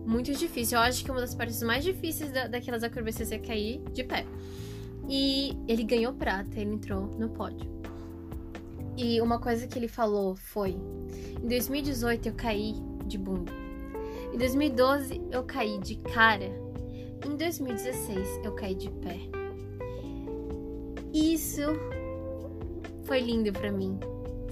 Muito 0.05 0.33
difícil. 0.33 0.79
Eu 0.79 0.83
acho 0.83 1.05
que 1.05 1.11
uma 1.13 1.21
das 1.21 1.33
partes 1.33 1.63
mais 1.63 1.85
difíceis 1.85 2.33
da, 2.33 2.49
daquelas 2.49 2.83
acrobacias 2.83 3.31
é 3.31 3.39
cair 3.39 3.81
de 3.93 4.03
pé. 4.03 4.27
E 5.09 5.57
ele 5.69 5.85
ganhou 5.85 6.13
prata, 6.13 6.59
ele 6.59 6.75
entrou 6.75 7.07
no 7.19 7.29
pódio. 7.29 7.71
E 8.97 9.21
uma 9.21 9.39
coisa 9.39 9.69
que 9.69 9.79
ele 9.79 9.89
falou 9.89 10.35
foi: 10.35 10.77
em 11.41 11.47
2018 11.47 12.29
eu 12.29 12.35
caí 12.35 12.75
de 13.07 13.17
bunda. 13.17 13.53
Em 14.35 14.39
2012 14.39 15.23
eu 15.31 15.45
caí 15.45 15.79
de 15.79 15.97
cara. 15.97 16.51
Em 17.25 17.37
2016 17.37 18.41
eu 18.45 18.53
caí 18.57 18.75
de 18.75 18.91
pé. 18.91 19.42
Isso 21.13 21.63
foi 23.05 23.21
lindo 23.21 23.53
pra 23.53 23.71
mim. 23.71 23.99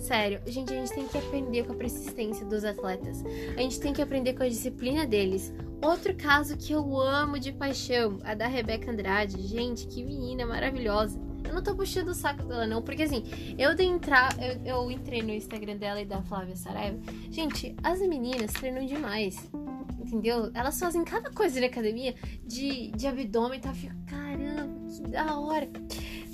Sério, 0.01 0.41
gente, 0.47 0.73
a 0.73 0.77
gente 0.77 0.95
tem 0.95 1.07
que 1.07 1.19
aprender 1.19 1.65
com 1.65 1.75
a 1.75 1.77
persistência 1.77 2.45
dos 2.47 2.65
atletas. 2.65 3.23
A 3.57 3.61
gente 3.61 3.79
tem 3.79 3.93
que 3.93 4.01
aprender 4.01 4.33
com 4.33 4.43
a 4.43 4.49
disciplina 4.49 5.07
deles. 5.07 5.53
Outro 5.83 6.15
caso 6.15 6.57
que 6.57 6.73
eu 6.73 6.99
amo 6.99 7.39
de 7.39 7.53
paixão, 7.53 8.19
a 8.25 8.35
da 8.35 8.47
Rebeca 8.47 8.91
Andrade. 8.91 9.41
Gente, 9.43 9.87
que 9.87 10.03
menina 10.03 10.47
maravilhosa. 10.47 11.21
Eu 11.47 11.55
não 11.55 11.63
tô 11.63 11.75
puxando 11.75 12.09
o 12.09 12.15
saco 12.15 12.45
dela, 12.45 12.67
não, 12.67 12.81
porque 12.81 13.03
assim, 13.03 13.25
eu 13.59 13.75
dei 13.75 13.87
entrar, 13.87 14.31
eu, 14.41 14.85
eu 14.85 14.91
entrei 14.91 15.23
no 15.23 15.31
Instagram 15.31 15.77
dela 15.77 16.01
e 16.01 16.05
da 16.05 16.23
Flávia 16.23 16.55
Saraiva. 16.55 16.99
Gente, 17.31 17.75
as 17.83 18.01
meninas 18.01 18.53
treinam 18.53 18.85
demais. 18.85 19.51
Entendeu? 19.99 20.51
Elas 20.55 20.79
fazem 20.79 21.05
cada 21.05 21.31
coisa 21.31 21.61
na 21.61 21.67
academia 21.67 22.15
de, 22.45 22.91
de 22.93 23.07
abdômen. 23.07 23.61
Eu 23.65 23.73
fico, 23.73 23.95
caramba, 24.07 24.69
que 24.89 25.03
da 25.11 25.39
hora. 25.39 25.69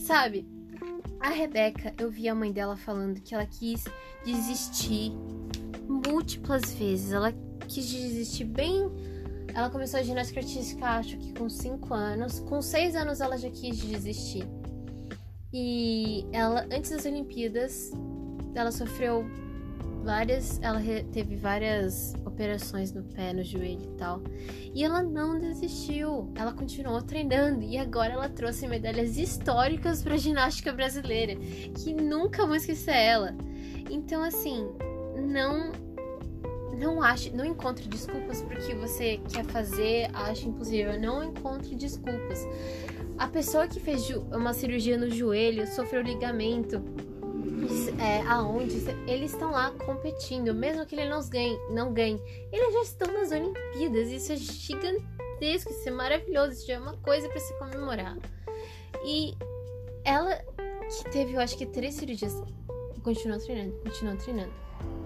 Sabe? 0.07 0.47
A 1.19 1.31
Rebeca, 1.31 1.93
eu 1.99 2.09
vi 2.09 2.29
a 2.29 2.35
mãe 2.35 2.53
dela 2.53 2.77
falando 2.77 3.21
que 3.21 3.35
ela 3.35 3.45
quis 3.45 3.83
desistir 4.25 5.11
múltiplas 5.89 6.73
vezes. 6.75 7.11
Ela 7.11 7.35
quis 7.67 7.89
desistir 7.89 8.45
bem. 8.45 8.89
Ela 9.53 9.69
começou 9.69 9.99
a 9.99 10.05
ginástica 10.05 10.39
artística, 10.39 10.87
acho 10.87 11.19
que 11.19 11.33
com 11.33 11.49
5 11.49 11.93
anos. 11.93 12.39
Com 12.39 12.63
6 12.63 12.95
anos 12.95 13.21
ela 13.21 13.37
já 13.37 13.51
quis 13.51 13.79
desistir. 13.81 14.47
E 15.53 16.25
ela, 16.31 16.69
antes 16.71 16.93
das 16.93 17.05
Olimpíadas, 17.05 17.91
ela 18.55 18.71
sofreu 18.71 19.27
várias. 20.07 20.61
Ela 20.63 20.81
teve 21.13 21.35
várias 21.35 22.15
operações 22.25 22.93
no 22.93 23.03
pé, 23.03 23.33
no 23.33 23.43
joelho 23.43 23.83
e 23.83 23.97
tal. 23.99 24.23
E 24.73 24.85
ela 24.85 25.03
não 25.03 25.39
desistiu. 25.39 26.33
Ela 26.37 26.53
continuou 26.53 27.03
treinando. 27.03 27.63
E 27.63 27.77
agora 27.77 28.13
ela 28.13 28.29
trouxe 28.29 28.69
medalhas 28.69 29.19
históricas 29.19 30.03
para 30.03 30.17
ginástica 30.17 30.73
brasileira. 30.73 31.35
Que 31.83 31.93
nunca 31.93 32.47
vou 32.47 32.55
esquecer 32.55 32.95
ela. 32.95 33.35
Então, 33.91 34.23
assim, 34.23 34.67
não. 35.19 35.73
Não 36.79 37.03
ache, 37.03 37.31
não 37.31 37.43
encontre 37.43 37.89
desculpas 37.89 38.43
porque 38.43 38.75
você 38.75 39.19
quer 39.33 39.47
fazer, 39.47 40.11
acha 40.13 40.47
impossível. 40.47 41.01
Não 41.01 41.25
encontre 41.25 41.75
desculpas. 41.75 42.47
A 43.19 43.27
pessoa 43.27 43.67
que 43.67 43.81
fez 43.81 44.11
uma 44.31 44.53
cirurgia 44.53 44.99
no 44.99 45.11
joelho 45.11 45.67
sofreu 45.67 46.03
ligamento 46.03 46.83
é, 47.99 48.21
aonde 48.29 48.77
eles 49.07 49.33
estão 49.33 49.51
lá 49.51 49.71
competindo, 49.71 50.55
mesmo 50.55 50.85
que 50.87 50.95
ele 50.95 51.09
não 51.09 51.27
ganhe, 51.29 51.59
não 51.71 51.93
ganhe, 51.93 52.21
eles 52.53 52.73
já 52.73 52.83
estão 52.83 53.13
nas 53.13 53.31
Olimpíadas. 53.31 54.11
Isso 54.11 54.33
é 54.33 54.37
gigantesco, 54.37 55.71
isso 55.71 55.89
é 55.89 55.93
maravilhoso, 55.93 56.53
isso 56.53 56.67
já 56.67 56.75
é 56.75 56.79
uma 56.79 56.97
coisa 56.99 57.29
para 57.29 57.41
se 57.41 57.53
comemorar. 57.59 58.17
E 59.05 59.35
ela 60.05 60.37
que 60.37 61.11
teve, 61.11 61.35
eu 61.35 61.41
acho 61.41 61.57
que 61.57 61.67
três 61.67 61.95
cirurgias, 61.95 62.35
continuou 63.03 63.41
treinando, 63.41 63.73
continuou 63.83 64.17
treinando. 64.17 64.53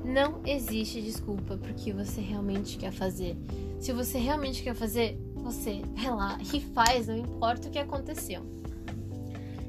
Não 0.04 0.42
existe 0.46 1.00
desculpa 1.00 1.56
porque 1.56 1.92
você 1.92 2.20
realmente 2.20 2.78
quer 2.78 2.92
fazer. 2.92 3.36
Se 3.78 3.92
você 3.92 4.18
realmente 4.18 4.62
quer 4.62 4.74
fazer, 4.74 5.18
você 5.34 5.82
vai 5.94 6.10
lá 6.10 6.38
e 6.54 6.60
faz, 6.60 7.06
não 7.06 7.16
importa 7.16 7.68
o 7.68 7.70
que 7.70 7.78
aconteceu. 7.78 8.42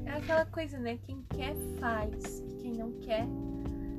É 0.06 0.10
aquela 0.10 0.44
coisa, 0.46 0.78
né? 0.78 0.98
Quem 1.06 1.22
quer 1.30 1.54
faz 1.78 2.41
quem 2.62 2.72
não 2.74 2.92
quer 2.92 3.26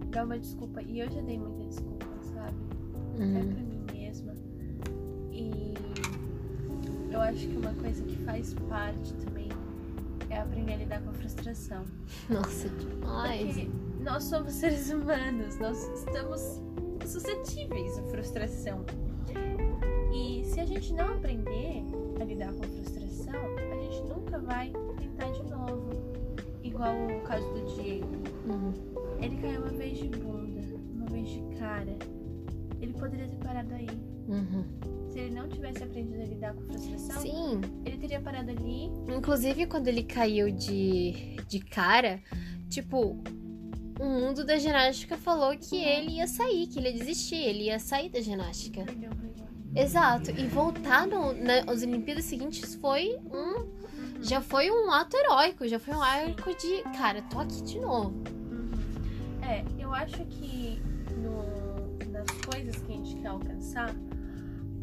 dá 0.10 0.24
uma 0.24 0.40
desculpa. 0.40 0.82
E 0.82 1.00
eu 1.00 1.12
já 1.12 1.22
dei 1.22 1.38
muita 1.38 1.64
desculpa, 1.66 2.06
sabe? 2.34 2.58
Uhum. 3.20 3.38
Até 3.38 3.54
pra 3.54 3.64
mim 3.64 3.86
mesma. 3.92 4.34
E 5.32 5.74
eu 7.12 7.20
acho 7.20 7.48
que 7.48 7.58
uma 7.58 7.74
coisa 7.74 8.04
que 8.04 8.16
faz 8.24 8.54
parte 8.70 9.14
também 9.16 9.50
é 10.30 10.40
aprender 10.40 10.74
a 10.74 10.78
lidar 10.78 11.02
com 11.02 11.10
a 11.10 11.14
frustração. 11.14 11.84
Nossa, 12.30 12.70
demais. 12.70 13.46
Porque 13.46 13.70
nós 14.00 14.24
somos 14.24 14.54
seres 14.54 14.90
humanos, 14.90 15.60
nós 15.60 15.78
estamos 16.00 16.62
suscetíveis 17.06 17.98
à 18.00 18.04
frustração. 18.04 18.86
E 20.14 20.44
se 20.46 20.60
a 20.60 20.66
gente 20.66 20.94
não 20.94 21.16
aprender 21.16 21.84
a 22.22 22.24
lidar 22.24 22.54
com 22.54 22.64
a 22.64 22.68
Uhum. 28.46 28.74
Ele 29.22 29.38
caiu 29.38 29.62
uma 29.62 29.72
vez 29.72 29.98
de 29.98 30.08
bunda, 30.10 30.62
uma 30.94 31.06
vez 31.08 31.30
de 31.30 31.42
cara. 31.58 31.98
Ele 32.82 32.94
poderia 32.94 33.28
ter 33.28 33.38
parado 33.38 33.74
aí. 33.74 33.88
Uhum. 34.28 34.66
Se 35.10 35.20
ele 35.20 35.36
não 35.36 35.48
tivesse 35.48 35.84
aprendido 35.84 36.22
a 36.22 36.26
lidar 36.26 36.54
com 36.54 36.62
frustração, 36.62 37.22
Sim. 37.22 37.62
ele 37.86 37.98
teria 37.98 38.20
parado 38.20 38.52
ali. 38.52 38.90
Inclusive, 39.16 39.68
quando 39.68 39.88
ele 39.88 40.04
caiu 40.04 40.52
de, 40.52 41.38
de 41.48 41.60
cara, 41.60 42.20
tipo, 42.70 43.22
o 44.00 44.06
mundo 44.06 44.44
da 44.44 44.58
ginástica 44.58 45.18
falou 45.18 45.56
que 45.58 45.78
ele 45.78 46.14
ia 46.14 46.28
sair, 46.28 46.68
que 46.68 46.80
ele 46.80 46.90
ia 46.90 46.98
desistir, 46.98 47.36
ele 47.36 47.64
ia 47.66 47.80
sair 47.80 48.10
da 48.10 48.20
ginástica. 48.20 48.86
Exato. 49.76 50.32
E 50.32 50.48
voltar 50.48 51.08
no, 51.08 51.34
nas 51.34 51.82
Olimpíadas 51.84 52.26
seguintes 52.26 52.76
foi 52.76 53.18
um 53.32 53.84
já 54.24 54.42
foi 54.42 54.72
um 54.72 54.90
ato 54.90 55.18
heróico, 55.18 55.68
já 55.68 55.78
foi 55.78 55.94
um 55.94 56.02
arco 56.02 56.56
de, 56.56 56.82
cara, 56.98 57.22
tô 57.24 57.40
aqui 57.40 57.62
de 57.62 57.80
novo. 57.80 58.10
Uhum. 58.50 58.72
É, 59.42 59.64
eu 59.78 59.94
acho 59.94 60.24
que 60.26 60.82
no, 61.18 62.10
nas 62.10 62.30
coisas 62.46 62.76
que 62.78 62.94
a 62.94 62.96
gente 62.96 63.16
quer 63.18 63.28
alcançar, 63.28 63.94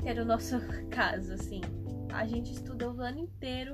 era 0.04 0.22
o 0.22 0.26
nosso 0.26 0.56
caso, 0.90 1.32
assim, 1.32 1.62
a 2.12 2.26
gente 2.26 2.52
estudou 2.52 2.92
o 2.92 3.00
ano 3.00 3.20
inteiro 3.20 3.72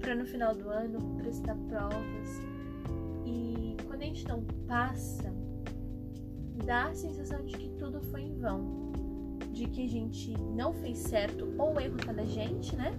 para 0.00 0.14
no 0.14 0.26
final 0.26 0.54
do 0.54 0.68
ano 0.68 1.16
prestar 1.16 1.56
provas. 1.68 2.42
E 3.24 3.76
quando 3.86 4.02
a 4.02 4.04
gente 4.04 4.28
não 4.28 4.42
passa, 4.68 5.32
dá 6.66 6.88
a 6.88 6.94
sensação 6.94 7.42
de 7.46 7.56
que 7.56 7.70
tudo 7.70 8.02
foi 8.10 8.22
em 8.22 8.38
vão. 8.38 8.92
De 9.52 9.66
que 9.68 9.86
a 9.86 9.88
gente 9.88 10.38
não 10.54 10.74
fez 10.74 10.98
certo, 10.98 11.54
ou 11.56 11.74
o 11.74 11.80
erro 11.80 11.96
tá 11.96 12.12
na 12.12 12.26
gente, 12.26 12.76
né? 12.76 12.92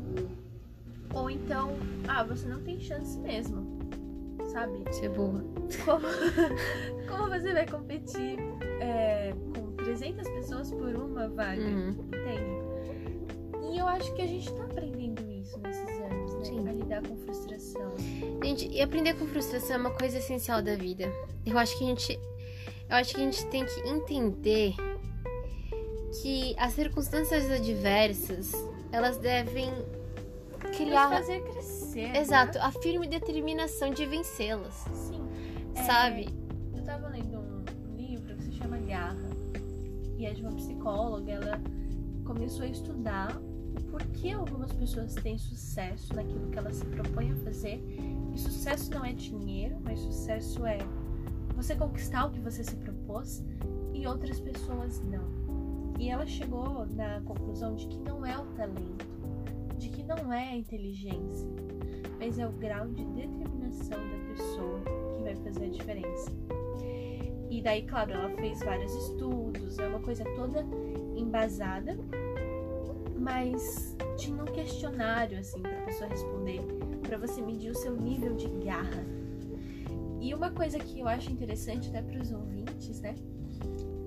Ou 1.13 1.29
então, 1.29 1.77
ah, 2.07 2.23
você 2.23 2.47
não 2.47 2.61
tem 2.61 2.79
chance 2.79 3.17
mesmo. 3.19 3.77
Sabe? 4.51 4.83
Você 4.87 5.05
é 5.05 5.09
burra. 5.09 5.43
Como, 5.83 6.07
como 7.07 7.29
você 7.29 7.53
vai 7.53 7.67
competir 7.67 8.37
é, 8.79 9.33
com 9.55 9.71
300 9.75 10.27
pessoas 10.29 10.71
por 10.71 10.95
uma 10.95 11.27
vaga? 11.27 11.61
Uhum. 11.61 11.89
Entende? 11.89 12.67
E 13.71 13.77
eu 13.77 13.87
acho 13.87 14.13
que 14.13 14.21
a 14.21 14.27
gente 14.27 14.51
tá 14.53 14.63
aprendendo 14.63 15.29
isso 15.29 15.59
nesses 15.59 15.89
anos, 15.89 16.33
né? 16.35 16.43
Sim. 16.45 16.67
A 16.67 16.71
lidar 16.71 17.01
com 17.07 17.17
frustração. 17.17 17.93
Gente, 18.43 18.67
e 18.69 18.81
aprender 18.81 19.13
com 19.15 19.27
frustração 19.27 19.75
é 19.75 19.79
uma 19.79 19.91
coisa 19.91 20.17
essencial 20.17 20.61
da 20.61 20.75
vida. 20.75 21.11
Eu 21.45 21.57
acho 21.57 21.77
que 21.77 21.83
a 21.83 21.87
gente. 21.87 22.19
Eu 22.89 22.95
acho 22.95 23.13
que 23.13 23.21
a 23.21 23.23
gente 23.25 23.45
tem 23.47 23.65
que 23.65 23.81
entender 23.81 24.73
que 26.21 26.55
as 26.57 26.73
circunstâncias 26.73 27.51
adversas 27.51 28.53
elas 28.91 29.17
devem 29.17 29.69
criar. 30.57 31.09
Fazer 31.09 31.41
crescer. 31.43 32.07
Né? 32.09 32.19
Exato, 32.19 32.57
né? 32.57 32.63
a 32.63 32.71
firme 32.71 33.07
determinação 33.07 33.91
de 33.91 34.05
vencê-las. 34.05 34.85
Sim. 34.93 35.21
Sabe? 35.85 36.27
É, 36.73 36.79
eu 36.79 36.83
tava 36.83 37.07
lendo 37.09 37.39
um 37.39 37.95
livro 37.95 38.35
que 38.35 38.43
se 38.43 38.51
chama 38.53 38.77
Garra. 38.77 39.29
E 40.17 40.25
é 40.25 40.33
de 40.33 40.41
uma 40.41 40.53
psicóloga. 40.53 41.31
Ela 41.31 41.61
começou 42.25 42.65
a 42.65 42.67
estudar 42.67 43.39
por 43.91 44.03
que 44.07 44.31
algumas 44.31 44.71
pessoas 44.73 45.13
têm 45.15 45.37
sucesso 45.37 46.13
naquilo 46.15 46.49
que 46.49 46.57
elas 46.57 46.75
se 46.75 46.85
propõem 46.85 47.31
a 47.31 47.35
fazer. 47.37 47.81
E 48.33 48.37
sucesso 48.37 48.91
não 48.91 49.05
é 49.05 49.13
dinheiro, 49.13 49.77
mas 49.83 49.99
sucesso 49.99 50.65
é 50.65 50.79
você 51.55 51.75
conquistar 51.75 52.25
o 52.25 52.31
que 52.31 52.39
você 52.39 52.63
se 52.63 52.75
propôs 52.75 53.43
e 53.93 54.05
outras 54.05 54.39
pessoas 54.39 55.01
não. 55.01 55.25
E 55.99 56.09
ela 56.09 56.25
chegou 56.25 56.85
na 56.85 57.21
conclusão 57.21 57.75
de 57.75 57.87
que 57.87 57.97
não 57.97 58.23
é 58.23 58.37
o 58.37 58.45
talento, 58.55 59.05
não 60.07 60.31
é 60.31 60.49
a 60.49 60.55
inteligência, 60.55 61.47
mas 62.19 62.39
é 62.39 62.47
o 62.47 62.51
grau 62.51 62.87
de 62.87 63.03
determinação 63.05 63.97
da 63.97 64.33
pessoa 64.33 64.81
que 65.15 65.23
vai 65.23 65.35
fazer 65.35 65.65
a 65.65 65.69
diferença. 65.69 66.31
E 67.49 67.61
daí, 67.61 67.83
claro, 67.83 68.11
ela 68.11 68.29
fez 68.35 68.59
vários 68.59 68.93
estudos, 68.93 69.79
é 69.79 69.87
uma 69.87 69.99
coisa 69.99 70.23
toda 70.35 70.65
embasada, 71.15 71.97
mas 73.17 73.95
tinha 74.17 74.41
um 74.41 74.45
questionário 74.45 75.39
assim 75.39 75.61
para 75.61 75.77
a 75.77 75.85
pessoa 75.85 76.09
responder, 76.09 76.61
para 77.01 77.17
você 77.17 77.41
medir 77.41 77.71
o 77.71 77.75
seu 77.75 77.95
nível 77.95 78.35
de 78.35 78.47
garra. 78.65 79.05
E 80.19 80.33
uma 80.33 80.51
coisa 80.51 80.77
que 80.77 80.99
eu 80.99 81.07
acho 81.07 81.31
interessante 81.31 81.89
até 81.89 82.01
para 82.01 82.21
os 82.21 82.31
ouvintes, 82.31 82.99
né, 83.01 83.15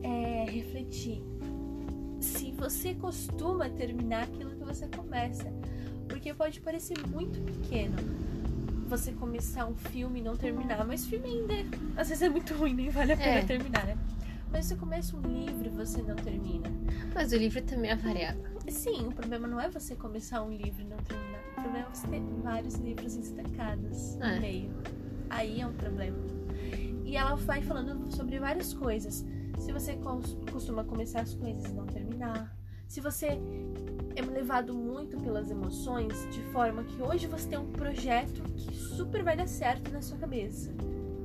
é 0.03 0.45
refletir 0.51 1.23
se 2.21 2.53
você 2.53 2.95
costuma 2.95 3.69
terminar 3.71 4.25
aquilo 4.25 4.51
que 4.51 4.65
você 4.65 4.87
começa. 4.89 5.51
Porque 6.21 6.35
pode 6.35 6.61
parecer 6.61 6.99
muito 7.07 7.41
pequeno 7.41 7.97
você 8.91 9.11
começar 9.11 9.65
um 9.65 9.75
filme 9.75 10.21
e 10.21 10.23
não 10.23 10.37
terminar, 10.37 10.87
mas 10.87 11.07
filme 11.07 11.27
ainda 11.27 11.55
às 11.97 12.11
vezes 12.11 12.23
é 12.23 12.29
muito 12.29 12.53
ruim, 12.53 12.75
nem 12.75 12.91
vale 12.91 13.15
a 13.15 13.17
pena 13.17 13.39
é. 13.39 13.43
terminar, 13.43 13.87
né? 13.87 13.97
Mas 14.53 14.67
você 14.67 14.77
começa 14.77 15.17
um 15.17 15.23
livro 15.23 15.65
e 15.65 15.71
você 15.71 16.03
não 16.03 16.15
termina. 16.17 16.69
Mas 17.15 17.33
o 17.33 17.37
livro 17.37 17.63
também 17.63 17.91
é 17.91 17.97
variável. 17.97 18.45
Sim, 18.69 19.07
o 19.07 19.13
problema 19.13 19.49
não 19.49 19.59
é 19.59 19.71
você 19.71 19.97
começar 19.97 20.43
um 20.43 20.51
livro 20.51 20.83
e 20.83 20.85
não 20.85 20.99
terminar. 20.99 21.41
O 21.53 21.63
problema 21.63 21.87
é 21.87 21.95
você 21.95 22.07
ter 22.07 22.21
vários 22.43 22.75
livros 22.75 23.17
estancados 23.17 24.17
é. 24.17 24.35
no 24.35 24.41
meio. 24.43 24.71
Aí 25.31 25.63
é 25.63 25.67
um 25.67 25.73
problema. 25.73 26.19
E 27.07 27.17
ela 27.17 27.35
vai 27.35 27.63
falando 27.63 28.15
sobre 28.15 28.39
várias 28.39 28.75
coisas. 28.75 29.25
Se 29.59 29.73
você 29.73 29.99
costuma 30.53 30.85
começar 30.85 31.23
as 31.23 31.33
coisas 31.33 31.65
e 31.65 31.73
não 31.73 31.87
terminar. 31.87 32.55
Se 32.87 33.01
você 33.01 33.39
é 34.17 34.23
levado 34.23 34.75
muito 34.75 35.17
pelas 35.19 35.51
emoções, 35.51 36.27
de 36.31 36.43
forma 36.53 36.85
que 36.85 37.03
hoje 37.03 37.27
você 37.27 37.49
tem 37.49 37.59
um 37.59 37.71
projeto 37.71 38.43
que 38.57 38.75
super 38.75 39.23
vai 39.23 39.37
dar 39.37 39.47
certo 39.47 39.91
na 39.93 40.03
sua 40.03 40.19
cabeça. 40.19 40.73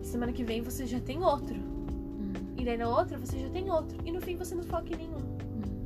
Semana 0.02 0.32
que 0.32 0.43
vem 0.43 0.62
você 0.62 0.86
já 0.86 1.00
tem 1.00 1.24
outro. 1.24 1.56
Hum. 1.56 2.34
E 2.58 2.63
daí 2.63 2.78
na 2.78 2.89
outra 2.89 3.17
você 3.17 3.39
já 3.39 3.50
tem 3.50 3.71
outro. 3.71 3.98
E 4.06 4.12
no 4.12 4.21
fim 4.21 4.36
você 4.36 4.54
não 4.54 4.63
foca 4.63 4.93
em 4.93 4.98
nenhum. 4.98 5.17
Hum. 5.17 5.86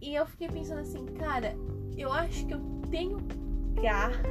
E 0.00 0.14
eu 0.14 0.26
fiquei 0.26 0.48
pensando 0.48 0.80
assim, 0.80 1.04
cara, 1.06 1.56
eu 1.96 2.12
acho 2.12 2.46
que 2.46 2.54
eu 2.54 2.60
tenho 2.90 3.18
garra, 3.74 4.22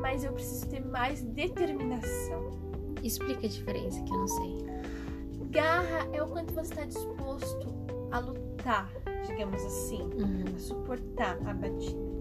mas 0.00 0.24
eu 0.24 0.32
preciso 0.32 0.66
ter 0.68 0.84
mais 0.84 1.22
determinação. 1.22 2.52
Explica 3.02 3.46
a 3.46 3.50
diferença 3.50 4.02
que 4.02 4.12
eu 4.12 4.18
não 4.18 4.28
sei. 4.28 4.66
Garra 5.50 6.08
é 6.12 6.22
o 6.22 6.26
quanto 6.26 6.52
você 6.52 6.72
está 6.72 6.84
disposto 6.84 7.68
a 8.10 8.18
lutar, 8.18 8.90
digamos 9.26 9.62
assim, 9.64 10.02
Uhum. 10.02 10.44
a 10.54 10.58
suportar 10.58 11.38
a 11.46 11.54
batida. 11.54 12.14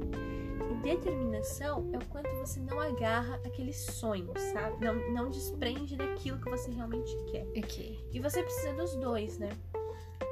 E 0.71 0.75
determinação 0.81 1.89
é 1.93 1.97
o 1.97 2.05
quanto 2.09 2.29
você 2.37 2.59
não 2.59 2.79
agarra 2.79 3.35
aquele 3.45 3.73
sonho, 3.73 4.31
sabe? 4.53 4.85
Não, 4.85 4.95
não 5.13 5.29
desprende 5.29 5.95
daquilo 5.95 6.37
que 6.39 6.49
você 6.49 6.71
realmente 6.71 7.15
quer. 7.31 7.45
Ok. 7.57 7.99
E 8.11 8.19
você 8.19 8.41
precisa 8.43 8.73
dos 8.73 8.95
dois, 8.95 9.37
né? 9.39 9.49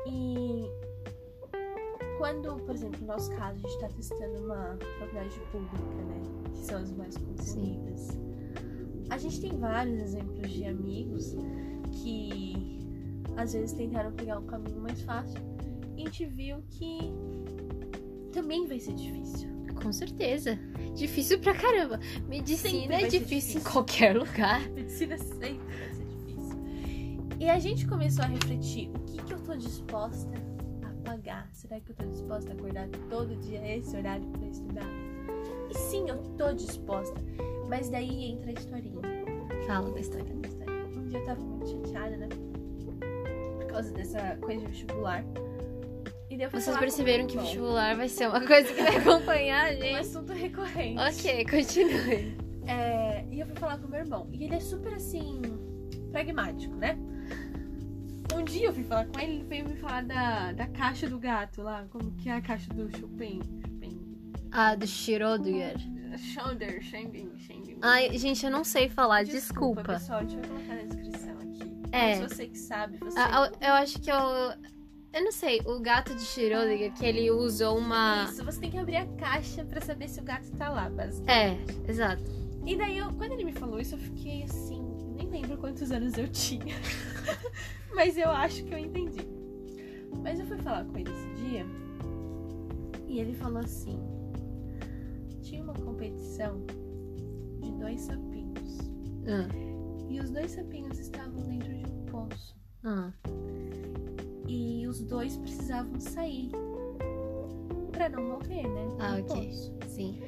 E 0.08 0.70
quando, 2.18 2.56
por 2.66 2.74
exemplo, 2.76 3.00
no 3.02 3.08
nosso 3.08 3.30
caso, 3.36 3.58
a 3.58 3.70
gente 3.70 3.76
está 3.76 3.88
testando 3.90 4.46
uma 4.46 4.78
faculdade 5.00 5.40
pública, 5.52 5.78
né? 6.06 6.22
Que 6.54 6.66
são 6.66 6.78
as 6.80 6.92
mais 6.94 7.18
concorridas. 7.18 8.08
A 9.10 9.18
gente 9.18 9.42
tem 9.42 9.58
vários 9.58 10.00
exemplos 10.00 10.50
de 10.50 10.66
amigos 10.66 11.36
que 11.92 12.80
às 13.36 13.54
vezes 13.54 13.74
tentaram 13.74 14.12
pegar 14.14 14.40
um 14.40 14.46
caminho 14.46 14.80
mais 14.80 15.02
fácil 15.02 15.42
gente 16.06 16.26
viu 16.26 16.64
que 16.70 17.14
também 18.32 18.66
vai 18.66 18.80
ser 18.80 18.94
difícil. 18.94 19.50
Com 19.82 19.92
certeza. 19.92 20.60
Difícil 20.96 21.40
pra 21.40 21.54
caramba. 21.54 22.00
Medicina 22.28 22.96
é 22.96 23.00
ser 23.02 23.20
difícil, 23.20 23.26
em 23.26 23.54
difícil. 23.54 23.62
qualquer 23.72 24.16
lugar. 24.16 24.62
Medicina 24.72 25.18
sempre 25.18 25.60
vai 25.60 25.94
ser 25.94 26.06
difícil. 26.06 26.60
E 27.40 27.50
a 27.50 27.60
gente 27.60 27.88
começou 27.88 28.24
a 28.24 28.28
refletir: 28.28 28.90
o 28.90 29.00
que, 29.00 29.24
que 29.24 29.34
eu 29.34 29.40
tô 29.40 29.56
disposta 29.56 30.32
a 30.84 31.10
pagar? 31.10 31.50
Será 31.54 31.80
que 31.80 31.92
eu 31.92 31.96
tô 31.96 32.06
disposta 32.06 32.52
a 32.52 32.54
acordar 32.54 32.88
todo 33.10 33.36
dia 33.38 33.60
a 33.62 33.78
esse 33.78 33.96
horário 33.96 34.28
pra 34.32 34.48
estudar? 34.48 34.88
E 35.70 35.78
sim, 35.78 36.08
eu 36.10 36.18
tô 36.38 36.54
disposta. 36.54 37.16
Mas 37.68 37.90
daí 37.90 38.26
entra 38.32 38.52
a 38.52 38.54
historinha. 38.54 39.02
Fala 39.66 39.92
da 39.92 40.00
história. 40.00 40.30
Entra 40.30 40.48
a 40.48 40.52
historinha. 40.52 40.86
Um 40.98 41.08
dia 41.08 41.20
eu 41.20 41.26
tava 41.26 41.42
muito 41.42 41.70
chateada, 41.70 42.18
né? 42.18 42.28
Por 43.58 43.66
causa 43.68 43.92
dessa 43.94 44.38
coisa 44.42 44.60
de 44.60 44.68
vestibular. 44.68 45.24
Fui 46.50 46.60
Vocês 46.60 46.66
falar 46.76 46.78
com 46.78 46.84
perceberam 46.86 47.28
que 47.28 47.38
vestibular 47.38 47.96
vai 47.96 48.08
ser 48.10 48.28
uma 48.28 48.46
coisa 48.46 48.74
que 48.74 48.82
vai 48.82 48.98
acompanhar 48.98 49.66
a 49.68 49.74
Um 49.76 49.82
gente? 49.82 49.96
assunto 49.96 50.34
recorrente. 50.34 51.00
Ok, 51.00 51.46
continue. 51.46 52.38
É, 52.68 53.26
e 53.30 53.40
eu 53.40 53.46
fui 53.46 53.56
falar 53.56 53.78
com 53.78 53.88
meu 53.88 54.00
irmão. 54.00 54.28
E 54.32 54.44
ele 54.46 54.56
é 54.56 54.60
super 54.60 54.94
assim, 54.94 55.42
pragmático, 56.12 56.76
né? 56.76 56.98
Um 58.34 58.44
dia 58.44 58.68
eu 58.68 58.74
fui 58.74 58.84
falar 58.84 59.06
com 59.06 59.20
ele, 59.20 59.34
ele 59.34 59.44
veio 59.44 59.68
me 59.68 59.76
falar 59.76 60.04
da, 60.04 60.52
da 60.54 60.68
caixa 60.68 61.08
do 61.10 61.20
gato 61.20 61.62
lá, 61.62 61.86
como 61.90 62.12
que 62.16 62.30
é 62.30 62.34
a 62.34 62.42
caixa 62.42 62.74
do 62.74 62.90
Chopin. 62.98 63.42
Ah, 64.54 64.76
do 64.76 64.86
Schrödinger. 64.86 65.76
Shoulder, 66.18 66.82
Schengen, 66.82 67.32
Schengen. 67.38 67.78
Ai, 67.82 68.18
gente, 68.18 68.46
eu 68.46 68.52
não 68.52 68.64
sei 68.66 68.90
falar, 68.90 69.24
desculpa. 69.24 69.82
pessoal, 69.84 70.26
deixa 70.26 70.38
eu 70.42 70.50
colocar 70.50 70.76
na 70.76 70.84
descrição 70.84 71.38
aqui. 71.40 71.74
É. 71.94 72.20
Mas 72.20 72.32
você 72.32 72.48
que 72.48 72.58
sabe, 72.58 72.98
você. 72.98 73.18
Ah, 73.18 73.50
eu, 73.62 73.68
eu 73.70 73.74
acho 73.76 74.00
que 74.02 74.12
eu. 74.12 74.18
Eu 75.13 75.24
não 75.26 75.32
sei, 75.32 75.60
o 75.65 75.80
gato 75.82 76.15
de 76.15 76.21
Schrödinger, 76.21 76.93
que 76.93 77.06
ele 77.06 77.30
usou 77.32 77.78
uma. 77.78 78.26
Isso, 78.32 78.45
você 78.45 78.60
tem 78.62 78.71
que 78.71 78.78
abrir 78.78 78.95
a 78.95 79.06
caixa 79.17 79.65
pra 79.65 79.82
saber 79.82 80.08
se 80.10 80.19
o 80.19 80.24
gato 80.24 80.50
tá 80.58 80.69
lá, 80.69 80.89
basicamente. 80.89 81.30
É, 81.86 81.91
exato. 81.91 82.24
E 82.65 82.78
daí, 82.78 82.97
eu, 82.97 83.12
quando 83.13 83.34
ele 83.34 83.43
me 83.43 83.52
falou 83.52 83.80
isso, 83.80 83.95
eu 83.95 84.00
fiquei 84.00 84.43
assim, 84.43 84.80
eu 85.10 85.13
nem 85.15 85.30
lembro 85.30 85.58
quantos 85.58 85.91
anos 85.91 86.17
eu 86.17 86.28
tinha. 86.30 86.76
Mas 87.93 88.17
eu 88.17 88.30
acho 88.30 88.63
que 88.63 88.74
eu 88.74 88.78
entendi. 88.78 89.28
Mas 90.24 90.39
eu 90.39 90.45
fui 90.45 90.58
falar 90.60 90.86
com 90.86 90.97
ele 90.97 91.12
esse 91.12 91.43
dia 91.43 91.65
e 93.08 93.19
ele 93.19 93.34
falou 93.34 93.58
assim: 93.60 94.00
tinha 95.41 95.62
uma 95.63 95.74
competição 95.74 96.63
de 97.60 97.71
dois 97.74 98.00
sapinhos. 98.02 98.78
Ah, 99.28 99.47
E 100.10 100.19
os 100.19 100.30
dois 100.30 100.52
sapinhos 100.52 100.97
estavam 101.00 101.41
dentro 101.41 101.74
de 101.74 101.86
um 101.86 102.06
poço. 102.06 102.56
ah, 102.86 103.12
E 104.54 104.86
os 104.86 105.00
dois 105.02 105.38
precisavam 105.38 105.98
sair 106.00 106.52
pra 107.92 108.10
não 108.10 108.22
morrer, 108.24 108.68
né? 108.68 108.88
Ah, 109.00 109.18
ok. 109.20 109.48
poço. 109.48 109.74
sim. 109.88 110.20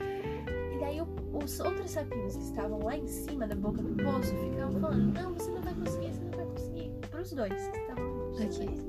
E 0.73 0.77
daí 0.79 1.01
o- 1.01 1.37
os 1.43 1.59
outros 1.59 1.91
sapinhos 1.91 2.35
que 2.37 2.43
estavam 2.43 2.79
lá 2.83 2.95
em 2.95 3.07
cima 3.07 3.45
da 3.47 3.55
boca 3.55 3.81
do 3.81 4.01
poço 4.01 4.33
ficavam 4.37 4.79
falando: 4.79 5.13
Não, 5.13 5.33
você 5.33 5.51
não 5.51 5.61
vai 5.61 5.73
conseguir, 5.73 6.13
você 6.13 6.23
não 6.23 6.31
vai 6.37 6.45
conseguir. 6.45 6.91
Pros 7.11 7.31
dois 7.33 7.53
que 7.67 7.77
estavam 7.77 8.29
os 8.31 8.39
Ok. 8.39 8.65
dois. 8.67 8.85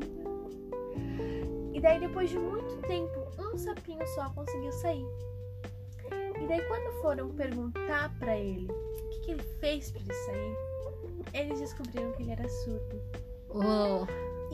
E 1.72 1.80
daí 1.80 1.98
depois 1.98 2.30
de 2.30 2.38
muito 2.38 2.76
tempo, 2.86 3.20
um 3.38 3.56
sapinho 3.58 4.06
só 4.14 4.30
conseguiu 4.30 4.70
sair. 4.72 5.06
E 6.40 6.46
daí 6.46 6.62
quando 6.68 6.92
foram 7.02 7.30
perguntar 7.30 8.16
pra 8.20 8.36
ele 8.36 8.68
o 8.70 9.08
que, 9.10 9.20
que 9.20 9.30
ele 9.32 9.42
fez 9.42 9.90
pra 9.90 10.00
ele 10.00 10.14
sair, 10.14 10.56
eles 11.32 11.58
descobriram 11.60 12.12
que 12.12 12.22
ele 12.22 12.30
era 12.32 12.48
surdo. 12.48 13.00
Uou, 13.50 14.06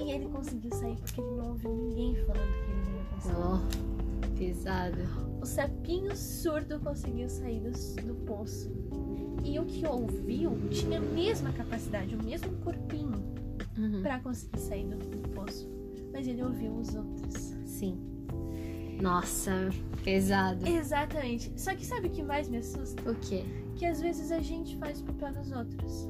E 0.04 0.10
ele 0.10 0.26
conseguiu 0.28 0.70
sair 0.74 0.96
porque 0.96 1.20
ele 1.20 1.30
não 1.36 1.48
ouviu 1.50 1.74
ninguém 1.74 2.14
falando 2.26 2.52
que 2.52 2.70
ele 2.70 2.82
não 2.84 2.96
ia 2.96 3.04
conseguir. 3.04 3.36
uou, 3.36 4.36
pesado. 4.36 4.98
O 5.42 5.46
sapinho 5.46 6.16
surdo 6.16 6.78
conseguiu 6.80 7.28
sair 7.28 7.60
do, 7.60 7.70
do 8.02 8.14
poço. 8.26 8.70
E 9.44 9.58
o 9.58 9.64
que 9.64 9.86
ouviu 9.86 10.52
tinha 10.70 10.98
a 10.98 11.02
mesma 11.02 11.52
capacidade, 11.52 12.14
o 12.14 12.22
mesmo 12.22 12.52
corpinho 12.58 13.30
Uhum, 13.78 14.02
pra 14.02 14.18
conseguir 14.20 14.58
sair 14.58 14.86
do, 14.86 14.96
do 14.96 15.28
poço. 15.30 15.68
Mas 16.12 16.26
ele 16.26 16.42
ouviu 16.42 16.72
os 16.76 16.94
outros. 16.94 17.54
Sim. 17.64 17.98
Nossa, 19.00 19.70
pesado. 20.04 20.66
Exatamente. 20.68 21.52
Só 21.56 21.74
que 21.74 21.86
sabe 21.86 22.08
o 22.08 22.10
que 22.10 22.22
mais 22.22 22.48
me 22.48 22.58
assusta? 22.58 23.10
O 23.10 23.14
quê? 23.14 23.44
Que 23.76 23.86
às 23.86 24.00
vezes 24.00 24.30
a 24.30 24.40
gente 24.40 24.76
faz 24.76 25.00
o 25.00 25.04
papel 25.04 25.32
dos 25.32 25.52
outros. 25.52 26.08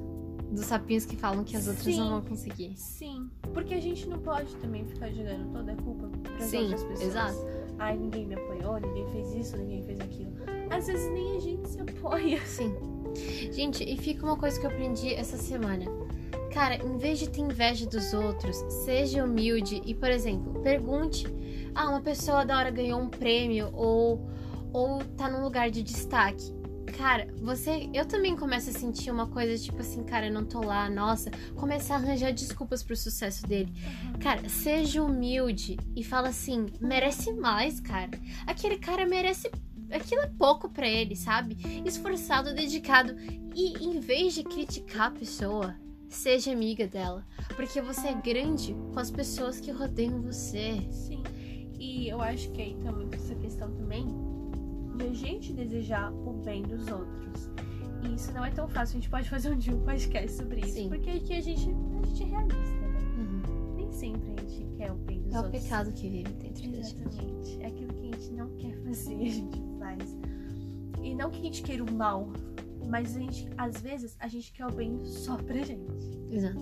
Dos 0.51 0.67
sapinhos 0.67 1.07
que 1.07 1.17
falam 1.17 1.45
que 1.45 1.57
as 1.57 1.69
outras 1.69 1.85
Sim. 1.85 1.99
não 2.01 2.11
vão 2.11 2.23
conseguir. 2.23 2.73
Sim. 2.77 3.31
Porque 3.55 3.75
a 3.75 3.81
gente 3.81 4.09
não 4.09 4.19
pode 4.19 4.55
também 4.57 4.85
ficar 4.85 5.09
jogando 5.11 5.53
toda 5.53 5.73
a 5.73 5.77
culpa 5.77 6.09
pras 6.23 6.45
Sim, 6.45 6.63
outras 6.65 6.83
pessoas. 6.85 7.09
exato. 7.09 7.39
Ai, 7.79 7.97
ninguém 7.97 8.27
me 8.27 8.35
apoiou, 8.35 8.81
ninguém 8.81 9.07
fez 9.11 9.33
isso, 9.35 9.57
ninguém 9.57 9.83
fez 9.85 10.01
aquilo. 10.01 10.33
Às 10.71 10.87
vezes 10.87 11.11
nem 11.13 11.37
a 11.37 11.41
gente 11.41 11.69
se 11.69 11.81
apoia. 11.81 12.41
Sim. 12.45 12.75
Gente, 13.53 13.83
e 13.85 13.97
fica 13.97 14.25
uma 14.25 14.37
coisa 14.37 14.59
que 14.59 14.67
eu 14.67 14.71
aprendi 14.71 15.15
essa 15.15 15.37
semana. 15.37 15.85
Cara, 16.53 16.77
em 16.77 16.97
vez 16.99 17.19
de 17.19 17.29
ter 17.29 17.41
inveja 17.41 17.87
dos 17.87 18.13
outros, 18.13 18.57
seja 18.85 19.25
humilde 19.25 19.81
e, 19.85 19.95
por 19.95 20.11
exemplo, 20.11 20.61
pergunte: 20.63 21.27
ah, 21.75 21.89
uma 21.89 22.01
pessoa 22.01 22.45
da 22.45 22.59
hora 22.59 22.71
ganhou 22.71 23.01
um 23.01 23.09
prêmio 23.09 23.71
ou, 23.73 24.29
ou 24.73 24.99
tá 25.17 25.29
num 25.31 25.43
lugar 25.43 25.71
de 25.71 25.83
destaque. 25.83 26.53
Cara, 26.97 27.27
você. 27.41 27.89
Eu 27.93 28.07
também 28.07 28.37
começo 28.37 28.71
a 28.71 28.73
sentir 28.73 29.11
uma 29.11 29.27
coisa 29.27 29.63
tipo 29.63 29.81
assim, 29.81 30.03
cara, 30.05 30.27
eu 30.27 30.33
não 30.33 30.45
tô 30.45 30.61
lá, 30.61 30.89
nossa. 30.89 31.31
Começar 31.57 31.95
a 31.95 31.99
arranjar 31.99 32.33
desculpas 32.33 32.83
pro 32.83 32.97
sucesso 32.97 33.47
dele. 33.47 33.73
Cara, 34.21 34.49
seja 34.49 35.03
humilde 35.03 35.79
e 35.97 36.05
fala 36.05 36.29
assim: 36.29 36.67
merece 36.81 37.33
mais, 37.33 37.81
cara. 37.81 38.11
Aquele 38.47 38.79
cara 38.79 39.07
merece. 39.07 39.51
Aquilo 39.91 40.23
é 40.23 40.31
pouco 40.39 40.69
pra 40.69 40.89
ele, 40.89 41.17
sabe? 41.17 41.57
Esforçado, 41.85 42.55
dedicado. 42.55 43.17
E 43.55 43.85
em 43.85 43.99
vez 43.99 44.35
de 44.35 44.45
criticar 44.45 45.09
a 45.09 45.11
pessoa, 45.11 45.75
seja 46.09 46.53
amiga 46.53 46.87
dela. 46.87 47.27
Porque 47.57 47.81
você 47.81 48.09
é 48.09 48.15
grande 48.15 48.75
com 48.93 49.01
as 49.01 49.11
pessoas 49.11 49.59
que 49.59 49.71
rodeiam 49.73 50.23
você. 50.23 50.87
Sim. 50.91 51.23
E 51.79 52.09
eu 52.09 52.21
acho 52.21 52.51
que 52.51 52.61
aí 52.61 52.77
também 52.83 53.09
gente 55.15 55.53
desejar 55.53 56.13
o 56.13 56.33
bem 56.45 56.63
dos 56.63 56.87
outros. 56.89 57.51
E 58.03 58.15
isso 58.15 58.33
não 58.33 58.45
é 58.45 58.51
tão 58.51 58.67
fácil. 58.69 58.97
A 58.99 59.01
gente 59.01 59.11
pode 59.11 59.29
fazer 59.29 59.51
um 59.51 59.57
dia 59.59 59.75
um 59.75 59.81
podcast 59.85 60.33
sobre 60.33 60.61
isso. 60.61 60.73
Sim. 60.75 60.89
Porque 60.89 61.11
aqui 61.11 61.35
a 61.35 61.41
gente, 61.41 61.69
a 61.71 62.07
gente 62.07 62.23
é 62.23 62.27
realista, 62.27 62.81
né? 62.81 63.01
Uhum. 63.19 63.75
Nem 63.77 63.93
sempre 63.93 64.33
a 64.39 64.49
gente 64.49 64.77
quer 64.77 64.93
o 64.93 64.97
bem 64.97 65.21
dos 65.23 65.35
É 65.35 65.39
o 65.41 65.43
outros. 65.45 65.63
pecado 65.63 65.93
que 65.93 66.09
vive 66.09 66.33
dentro 66.35 66.71
da 66.71 66.83
gente. 66.83 67.03
Exatamente. 67.03 67.63
É 67.63 67.67
aquilo 67.67 67.93
que 67.93 68.01
a 68.09 68.17
gente 68.19 68.33
não 68.33 68.49
quer 68.57 68.75
fazer, 68.83 69.15
a 69.15 69.25
gente 69.29 69.63
faz. 69.79 70.17
E 71.03 71.15
não 71.15 71.31
que 71.31 71.41
a 71.41 71.43
gente 71.45 71.63
queira 71.63 71.85
o 71.85 71.93
mal, 71.93 72.31
mas 72.87 73.17
a 73.17 73.21
gente, 73.21 73.49
às 73.57 73.81
vezes, 73.81 74.17
a 74.19 74.27
gente 74.29 74.53
quer 74.53 74.67
o 74.67 74.73
bem 74.73 74.99
só 75.05 75.37
pra 75.37 75.57
gente. 75.63 76.21
Exato. 76.31 76.61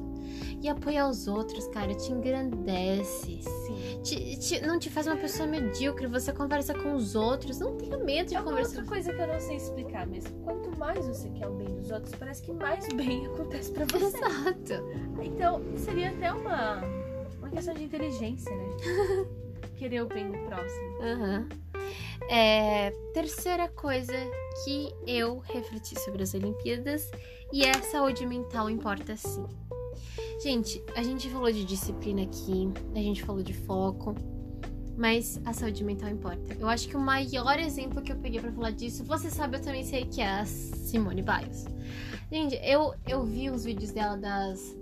E 0.63 0.69
apoiar 0.69 1.09
os 1.09 1.27
outros, 1.29 1.67
cara, 1.69 1.95
te 1.95 2.11
engrandece. 2.13 3.41
Sim. 3.43 4.01
Te- 4.03 4.37
te- 4.39 4.61
não 4.67 4.79
te 4.79 4.89
faz 4.91 5.07
uma 5.07 5.17
pessoa 5.17 5.47
medíocre. 5.49 6.07
Você 6.07 6.33
conversa 6.33 6.75
com 6.75 6.95
os 6.95 7.15
outros. 7.15 7.59
Não 7.59 7.77
tenha 7.77 7.99
medo 7.99 8.29
de 8.29 8.35
É 8.35 8.41
uma 8.41 8.51
conversar. 8.51 8.77
outra 8.79 8.89
coisa 8.91 9.13
que 9.13 9.21
eu 9.21 9.27
não 9.27 9.41
sei 9.41 9.57
explicar, 9.57 10.07
mas 10.07 10.25
quanto 10.45 10.77
mais 10.79 11.07
você 11.07 11.29
quer 11.31 11.47
o 11.49 11.55
bem 11.55 11.69
dos 11.77 11.91
outros, 11.91 12.15
parece 12.15 12.43
que 12.43 12.53
mais 12.53 12.87
bem 12.95 13.27
acontece 13.27 13.71
pra 13.73 13.85
você. 13.87 14.07
Exato. 14.17 14.85
Então, 15.23 15.63
seria 15.77 16.11
até 16.11 16.33
uma, 16.33 16.81
uma 17.39 17.51
questão 17.51 17.75
de 17.75 17.85
inteligência, 17.85 18.55
né? 18.55 18.67
Querer 19.77 20.03
o 20.03 20.07
bem 20.09 20.31
do 20.31 20.39
próximo. 20.47 21.03
Aham. 21.03 21.49
É, 22.29 22.91
terceira 23.15 23.69
coisa 23.69 24.13
que 24.65 24.93
eu 25.07 25.39
refleti 25.39 25.99
sobre 25.99 26.23
as 26.23 26.35
Olimpíadas 26.35 27.11
e 27.53 27.65
é 27.65 27.73
saúde 27.83 28.27
mental 28.27 28.69
importa 28.69 29.17
sim. 29.17 29.47
Gente, 30.43 30.83
a 30.95 31.03
gente 31.03 31.29
falou 31.31 31.51
de 31.51 31.65
disciplina 31.65 32.23
aqui, 32.23 32.71
a 32.95 32.99
gente 32.99 33.23
falou 33.25 33.43
de 33.43 33.55
foco, 33.55 34.15
mas 34.97 35.41
a 35.45 35.53
saúde 35.53 35.83
mental 35.83 36.11
importa. 36.11 36.55
Eu 36.61 36.69
acho 36.69 36.89
que 36.89 36.97
o 36.97 37.01
maior 37.01 37.59
exemplo 37.59 38.03
que 38.03 38.13
eu 38.13 38.17
peguei 38.17 38.41
para 38.41 38.53
falar 38.53 38.73
disso, 38.73 39.05
você 39.05 39.31
sabe, 39.31 39.57
eu 39.57 39.63
também 39.63 39.85
sei 39.85 40.05
que 40.05 40.21
é 40.21 40.29
a 40.29 40.45
Simone 40.45 41.23
Biles. 41.23 41.65
Gente, 42.31 42.57
eu, 42.63 42.95
eu 43.07 43.25
vi 43.25 43.49
os 43.49 43.65
vídeos 43.65 43.91
dela 43.91 44.17
das, 44.17 44.77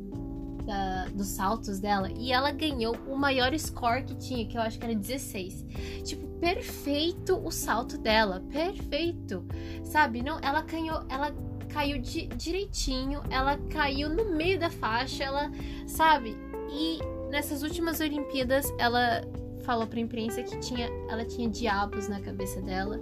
da, 0.67 1.07
dos 1.07 1.29
saltos 1.29 1.79
dela 1.79 2.11
e 2.11 2.33
ela 2.33 2.51
ganhou 2.51 2.97
o 3.07 3.17
maior 3.17 3.57
score 3.59 4.05
que 4.05 4.15
tinha, 4.17 4.47
que 4.47 4.59
eu 4.59 4.61
acho 4.61 4.79
que 4.79 4.85
era 4.85 4.95
16. 4.95 5.65
Tipo, 6.05 6.27
perfeito 6.39 7.41
o 7.43 7.51
salto 7.51 7.97
dela, 7.97 8.43
perfeito. 8.51 9.47
Sabe? 9.85 10.23
Não, 10.23 10.39
ela 10.41 10.63
ganhou, 10.63 11.03
ela 11.09 11.33
caiu 11.69 11.99
di, 11.99 12.27
direitinho, 12.29 13.23
ela 13.31 13.57
caiu 13.71 14.09
no 14.09 14.33
meio 14.33 14.59
da 14.59 14.71
faixa, 14.71 15.25
ela, 15.25 15.51
sabe? 15.87 16.37
E 16.71 16.99
nessas 17.31 17.63
últimas 17.63 18.01
Olimpíadas, 18.01 18.67
ela 18.79 19.23
falou 19.63 19.87
pra 19.87 19.99
imprensa 19.99 20.43
que 20.43 20.59
tinha, 20.59 20.89
ela 21.09 21.25
tinha 21.25 21.49
diabos 21.49 22.09
na 22.09 22.21
cabeça 22.21 22.61
dela 22.61 23.01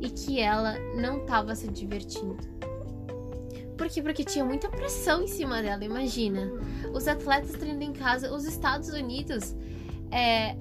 e 0.00 0.08
que 0.10 0.40
ela 0.40 0.74
não 0.94 1.18
estava 1.18 1.54
se 1.54 1.68
divertindo. 1.68 2.36
Por 3.76 3.88
quê? 3.88 4.02
Porque 4.02 4.24
tinha 4.24 4.44
muita 4.44 4.68
pressão 4.68 5.22
em 5.22 5.26
cima 5.26 5.62
dela, 5.62 5.84
imagina. 5.84 6.50
Os 6.92 7.08
atletas 7.08 7.52
treinando 7.52 7.84
em 7.84 7.92
casa, 7.92 8.32
os 8.32 8.44
Estados 8.44 8.88
Unidos 8.88 9.54
é, 10.10 10.56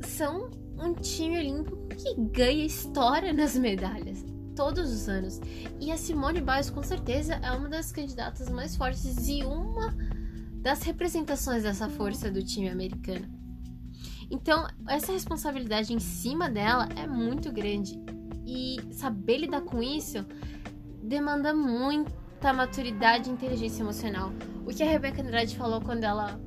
são 0.00 0.50
um 0.78 0.94
time 0.94 1.38
olímpico 1.38 1.76
que 1.88 2.14
ganha 2.30 2.64
história 2.64 3.32
nas 3.32 3.56
medalhas 3.56 4.24
todos 4.54 4.92
os 4.92 5.08
anos. 5.08 5.40
E 5.80 5.92
a 5.92 5.96
Simone 5.96 6.40
Biles, 6.40 6.70
com 6.70 6.82
certeza, 6.82 7.34
é 7.34 7.52
uma 7.52 7.68
das 7.68 7.92
candidatas 7.92 8.48
mais 8.48 8.76
fortes 8.76 9.28
e 9.28 9.44
uma 9.44 9.94
das 10.60 10.82
representações 10.82 11.62
dessa 11.62 11.88
força 11.88 12.30
do 12.30 12.42
time 12.42 12.68
americano. 12.68 13.28
Então, 14.30 14.66
essa 14.88 15.12
responsabilidade 15.12 15.92
em 15.94 16.00
cima 16.00 16.50
dela 16.50 16.88
é 16.96 17.06
muito 17.06 17.52
grande. 17.52 17.98
E 18.44 18.78
saber 18.92 19.38
lidar 19.38 19.60
com 19.60 19.82
isso 19.82 20.26
demanda 21.02 21.54
muita 22.38 22.52
maturidade 22.52 23.28
e 23.28 23.32
inteligência 23.32 23.82
emocional. 23.82 24.30
O 24.64 24.68
que 24.72 24.84
a 24.84 24.86
Rebeca 24.86 25.20
Andrade 25.20 25.56
falou 25.56 25.80
quando 25.80 26.04
ela 26.04 26.40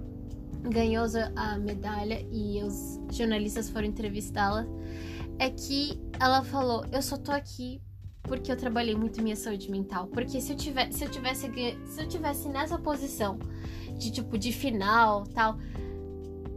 ganhou 0.64 1.06
a 1.36 1.58
medalha 1.58 2.26
e 2.32 2.64
os 2.64 2.98
jornalistas 3.12 3.70
foram 3.70 3.88
entrevistá-la 3.88 4.66
é 5.38 5.50
que 5.50 6.02
ela 6.18 6.44
falou: 6.46 6.86
Eu 6.94 7.02
só 7.02 7.18
tô 7.18 7.34
aqui 7.34 7.82
porque 8.24 8.50
eu 8.50 8.56
trabalhei 8.56 8.96
muito 8.96 9.22
minha 9.22 9.36
saúde 9.36 9.70
mental. 9.70 10.08
Porque 10.08 10.40
se 10.40 10.54
eu 10.54 10.58
tivesse, 10.58 10.98
se 10.98 11.04
eu 11.04 11.12
tivesse, 11.12 11.52
se 11.86 12.02
eu 12.02 12.08
tivesse 12.08 12.48
nessa 12.48 12.78
posição 12.78 13.38
de 13.98 14.12
tipo 14.12 14.38
de 14.38 14.54
final, 14.54 15.26
tal, 15.26 15.58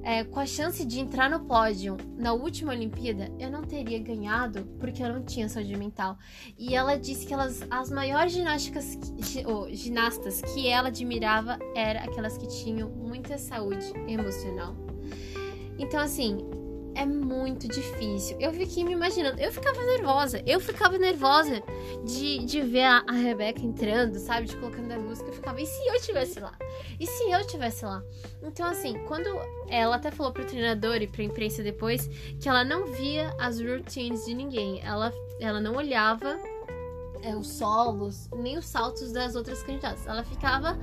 é, 0.05 0.23
com 0.23 0.39
a 0.39 0.47
chance 0.47 0.85
de 0.85 1.01
entrar 1.01 1.31
no 1.31 1.41
pódio 1.41 1.97
na 2.17 2.35
última 2.35 2.73
Olimpíada, 2.73 3.33
eu 3.39 3.51
não 3.51 3.63
teria 3.63 3.99
ganhado 3.99 4.65
porque 4.79 5.03
eu 5.03 5.09
não 5.09 5.25
tinha 5.25 5.49
saúde 5.49 5.77
mental. 5.77 6.19
E 6.59 6.75
ela 6.75 6.97
disse 6.97 7.27
que 7.27 7.33
elas, 7.33 7.63
as 7.71 7.91
maiores 7.91 8.33
ginásticas, 8.33 8.99
ou, 9.47 9.73
ginastas 9.73 10.43
que 10.43 10.69
ela 10.69 10.89
admirava 10.89 11.59
eram 11.75 12.01
aquelas 12.01 12.37
que 12.37 12.47
tinham 12.47 12.91
muita 12.91 13.39
saúde 13.39 13.93
emocional. 14.07 14.77
Então, 15.79 16.01
assim, 16.01 16.39
é 16.95 17.05
muito 17.05 17.69
difícil. 17.69 18.37
Eu 18.41 18.53
fiquei 18.53 18.85
me 18.85 18.93
imaginando, 18.93 19.41
eu 19.41 19.53
ficava 19.53 19.81
nervosa, 19.85 20.43
eu 20.47 20.61
ficava 20.61 20.99
nervosa 20.99 21.63
de, 22.05 22.39
de 22.45 22.61
ver 22.61 22.85
a, 22.85 23.05
a 23.07 23.13
Rebeca 23.13 23.61
entrando, 23.61 24.19
sabe, 24.19 24.47
de 24.47 24.57
colocando 24.57 24.93
a 24.93 24.99
música, 24.99 25.29
eu 25.29 25.35
ficava, 25.35 25.61
e 25.61 25.67
se 25.67 25.87
eu 25.87 25.95
estivesse 25.95 26.41
lá? 26.41 26.57
E 26.99 27.07
se 27.07 27.31
eu 27.31 27.41
estivesse 27.41 27.85
lá? 27.85 28.03
Então, 28.43 28.67
assim, 28.67 28.99
quando 29.07 29.29
ela 29.69 29.97
até 29.97 30.11
falou 30.11 30.33
pro 30.33 30.45
treinador 30.45 30.97
e 30.97 31.07
pra 31.07 31.23
imprensa 31.23 31.63
depois 31.63 32.09
que 32.41 32.49
ela 32.49 32.65
não 32.65 32.87
via 32.87 33.35
as 33.39 33.61
routines 33.61 34.25
de 34.25 34.35
ninguém, 34.35 34.81
ela, 34.83 35.13
ela 35.41 35.61
não 35.61 35.77
olhava 35.77 36.39
é, 37.23 37.35
os 37.35 37.49
solos, 37.49 38.29
nem 38.37 38.59
os 38.59 38.67
saltos 38.67 39.13
das 39.13 39.35
outras 39.35 39.63
candidatas, 39.63 40.07
ela 40.07 40.23
ficava 40.23 40.79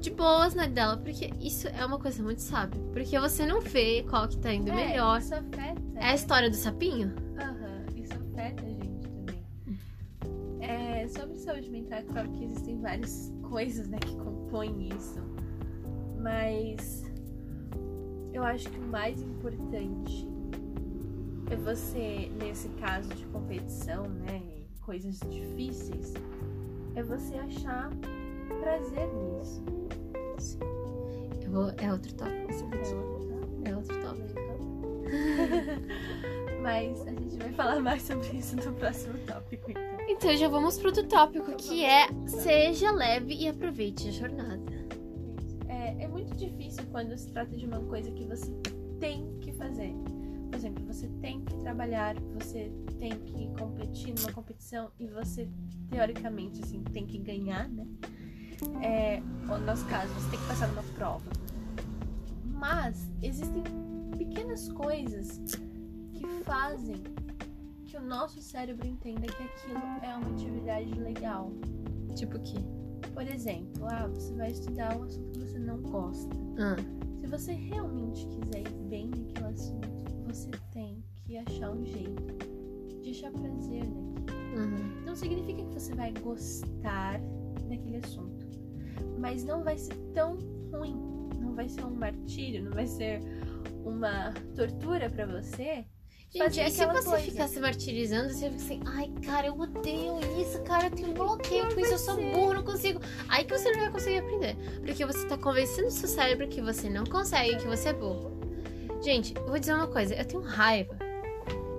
de 0.00 0.10
boas 0.10 0.54
na 0.54 0.66
dela, 0.66 0.96
porque 0.96 1.30
isso 1.40 1.68
é 1.68 1.84
uma 1.84 1.98
coisa 1.98 2.22
muito 2.22 2.40
sábia. 2.40 2.80
Porque 2.92 3.18
você 3.18 3.44
não 3.44 3.60
vê 3.60 4.04
qual 4.08 4.28
que 4.28 4.38
tá 4.38 4.52
indo 4.52 4.70
é, 4.70 4.74
melhor. 4.74 5.18
Isso 5.18 5.34
afeta. 5.34 5.82
É 5.96 6.04
a 6.06 6.14
história 6.14 6.48
do 6.48 6.56
sapinho? 6.56 7.14
Aham, 7.38 7.84
uhum, 7.88 7.96
isso 7.96 8.12
afeta 8.14 8.64
a 8.64 8.68
gente 8.68 9.08
também. 9.08 9.44
É, 10.60 11.08
sobre 11.08 11.36
saúde 11.36 11.70
mental, 11.70 11.98
é 11.98 12.02
claro 12.02 12.30
que 12.32 12.44
existem 12.44 12.80
várias 12.80 13.32
coisas 13.48 13.88
né, 13.88 13.98
que 13.98 14.16
compõem 14.16 14.88
isso. 14.88 15.20
Mas 16.20 17.04
eu 18.32 18.44
acho 18.44 18.70
que 18.70 18.78
o 18.78 18.86
mais 18.88 19.20
importante 19.20 20.28
é 21.50 21.56
você, 21.56 22.30
nesse 22.40 22.68
caso 22.70 23.08
de 23.10 23.24
competição, 23.26 24.08
né? 24.08 24.42
Coisas 24.82 25.20
difíceis, 25.28 26.14
é 26.94 27.02
você 27.02 27.34
achar 27.34 27.90
prazer 28.60 29.08
nisso. 29.14 29.62
Eu 31.42 31.50
vou, 31.50 31.72
é 31.78 31.92
outro 31.92 32.14
tópico. 32.14 32.52
É 33.64 33.76
outro 33.76 34.00
tópico. 34.00 34.38
Mas 36.62 37.00
a 37.06 37.10
gente 37.10 37.36
vai 37.36 37.52
falar 37.52 37.80
mais 37.80 38.02
sobre 38.02 38.28
isso 38.36 38.56
no 38.56 38.72
próximo 38.74 39.14
tópico, 39.26 39.70
então. 39.70 39.88
Então 40.08 40.36
já 40.36 40.48
vamos 40.48 40.78
pro 40.78 40.88
outro 40.88 41.06
tópico, 41.06 41.54
que 41.56 41.84
é 41.84 42.08
seja 42.26 42.90
leve 42.90 43.34
e 43.34 43.48
aproveite 43.48 44.08
a 44.08 44.10
jornada. 44.10 44.62
É, 45.68 46.04
é 46.04 46.08
muito 46.08 46.34
difícil 46.34 46.84
quando 46.90 47.16
se 47.16 47.30
trata 47.30 47.56
de 47.56 47.66
uma 47.66 47.80
coisa 47.80 48.10
que 48.10 48.24
você 48.24 48.50
tem 48.98 49.38
que 49.40 49.52
fazer. 49.52 49.94
Por 50.50 50.56
exemplo, 50.56 50.84
você 50.86 51.08
tem 51.20 51.44
que 51.44 51.54
trabalhar, 51.58 52.16
você 52.34 52.72
tem 52.98 53.10
que 53.10 53.48
competir 53.58 54.14
numa 54.18 54.32
competição 54.32 54.90
e 54.98 55.06
você, 55.06 55.48
teoricamente, 55.90 56.62
assim, 56.62 56.82
tem 56.84 57.06
que 57.06 57.18
ganhar, 57.18 57.68
né? 57.68 57.86
É, 58.82 59.20
no 59.46 59.58
nosso 59.58 59.84
caso, 59.86 60.12
você 60.14 60.30
tem 60.30 60.38
que 60.40 60.46
passar 60.46 60.68
numa 60.68 60.82
prova. 60.94 61.30
Mas 62.44 63.08
existem 63.22 63.62
pequenas 64.16 64.70
coisas 64.72 65.40
que 66.12 66.26
fazem 66.44 66.96
que 67.86 67.96
o 67.96 68.02
nosso 68.02 68.42
cérebro 68.42 68.86
entenda 68.86 69.26
que 69.26 69.42
aquilo 69.42 69.78
é 70.02 70.16
uma 70.16 70.30
atividade 70.30 70.92
legal. 70.94 71.52
Tipo 72.14 72.36
o 72.36 72.40
quê? 72.40 72.58
Por 73.14 73.26
exemplo, 73.26 73.86
ah, 73.86 74.06
você 74.08 74.34
vai 74.34 74.50
estudar 74.50 74.96
um 74.98 75.04
assunto 75.04 75.30
que 75.32 75.46
você 75.46 75.58
não 75.58 75.80
gosta. 75.82 76.36
Ah. 76.58 76.76
Se 77.20 77.26
você 77.26 77.52
realmente 77.52 78.26
quiser 78.26 78.60
ir 78.60 78.84
bem 78.88 79.10
naquele 79.10 79.46
assunto, 79.46 79.88
você 80.26 80.50
tem 80.72 81.02
que 81.24 81.36
achar 81.38 81.70
um 81.70 81.84
jeito 81.84 82.46
de 83.02 83.10
achar 83.10 83.30
prazer 83.32 83.84
naquilo. 83.84 84.38
Uhum. 84.56 85.04
Não 85.04 85.14
significa 85.14 85.62
que 85.64 85.74
você 85.74 85.94
vai 85.94 86.12
gostar 86.12 87.20
daquele 87.68 87.98
assunto 87.98 88.37
mas 89.18 89.44
não 89.44 89.62
vai 89.62 89.78
ser 89.78 89.94
tão 90.14 90.38
ruim, 90.72 90.96
não 91.40 91.54
vai 91.54 91.68
ser 91.68 91.84
um 91.84 91.90
martírio, 91.90 92.64
não 92.64 92.72
vai 92.72 92.86
ser 92.86 93.20
uma 93.84 94.32
tortura 94.54 95.08
para 95.10 95.26
você. 95.26 95.84
Gente, 96.30 96.60
e 96.60 96.70
se 96.70 96.84
você 96.84 97.08
coisa. 97.08 97.18
ficar 97.24 97.48
se 97.48 97.58
martirizando, 97.58 98.34
você 98.34 98.50
fica 98.50 98.62
assim, 98.62 98.80
ai, 98.84 99.10
cara, 99.24 99.46
eu 99.46 99.58
odeio 99.58 100.20
isso, 100.38 100.62
cara, 100.62 100.86
eu 100.86 100.90
tenho 100.90 101.10
um 101.10 101.14
bloqueio 101.14 101.74
com 101.74 101.80
isso, 101.80 101.92
eu 101.92 101.98
sou 101.98 102.16
burro, 102.16 102.52
não 102.52 102.62
consigo. 102.62 103.00
Aí 103.28 103.44
que 103.44 103.56
você 103.56 103.70
não 103.72 103.80
vai 103.80 103.90
conseguir 103.90 104.18
aprender. 104.18 104.54
Porque 104.84 105.06
você 105.06 105.26
tá 105.26 105.38
convencendo 105.38 105.88
o 105.88 105.90
seu 105.90 106.06
cérebro 106.06 106.46
que 106.46 106.60
você 106.60 106.90
não 106.90 107.04
consegue, 107.04 107.56
que 107.56 107.66
você 107.66 107.88
é 107.88 107.92
burro. 107.94 108.38
Gente, 109.02 109.34
eu 109.34 109.46
vou 109.46 109.58
dizer 109.58 109.72
uma 109.72 109.86
coisa, 109.86 110.14
eu 110.14 110.24
tenho 110.24 110.42
raiva 110.42 111.07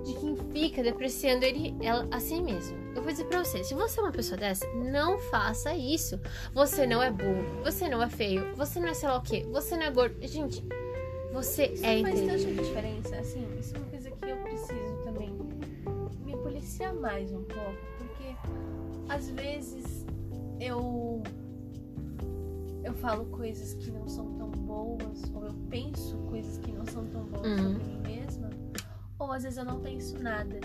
de 0.04 0.14
quem 0.14 0.36
fica 0.52 0.82
depreciando 0.82 1.44
ele 1.44 1.76
ela, 1.80 2.06
a 2.10 2.20
si 2.20 2.40
mesmo. 2.40 2.76
Eu 2.94 3.02
vou 3.02 3.12
dizer 3.12 3.24
pra 3.24 3.44
você, 3.44 3.62
se 3.62 3.74
você 3.74 4.00
é 4.00 4.02
uma 4.02 4.12
pessoa 4.12 4.38
dessa, 4.38 4.66
não 4.74 5.18
faça 5.18 5.74
isso. 5.74 6.18
Você 6.54 6.86
não 6.86 7.02
é 7.02 7.10
burro, 7.10 7.62
você 7.64 7.88
não 7.88 8.02
é 8.02 8.08
feio, 8.08 8.54
você 8.56 8.80
não 8.80 8.88
é 8.88 8.94
sei 8.94 9.08
lá 9.08 9.18
o 9.18 9.22
quê, 9.22 9.46
você 9.50 9.76
não 9.76 9.84
é 9.84 9.90
gordo. 9.90 10.16
Gente, 10.26 10.64
você 11.32 11.66
isso 11.66 11.84
é 11.84 12.02
faz 12.02 12.20
tanta 12.20 12.62
diferença, 12.62 13.16
assim, 13.16 13.46
isso 13.58 13.74
é 13.74 13.78
uma 13.78 13.88
coisa 13.88 14.10
que 14.10 14.28
eu 14.28 14.36
preciso 14.38 14.96
também 15.04 15.30
me 16.24 16.36
policiar 16.36 16.94
mais 16.94 17.32
um 17.32 17.44
pouco, 17.44 17.78
porque 17.98 18.34
às 19.08 19.30
vezes 19.30 20.04
eu 20.58 21.22
eu 22.82 22.94
falo 22.94 23.26
coisas 23.26 23.74
que 23.74 23.90
não 23.90 24.08
são 24.08 24.34
tão 24.34 24.50
boas, 24.50 25.22
ou 25.34 25.44
eu 25.44 25.54
penso 25.68 26.16
coisas 26.28 26.58
que 26.58 26.72
não 26.72 26.86
são 26.86 27.06
tão 27.06 27.24
boas 27.24 27.46
uhum. 27.46 27.74
sobre 27.74 27.84
mim 27.84 28.00
mesma, 28.00 28.19
ou 29.20 29.30
às 29.30 29.44
vezes 29.44 29.58
eu 29.58 29.64
não 29.64 29.78
penso 29.80 30.18
nada. 30.20 30.58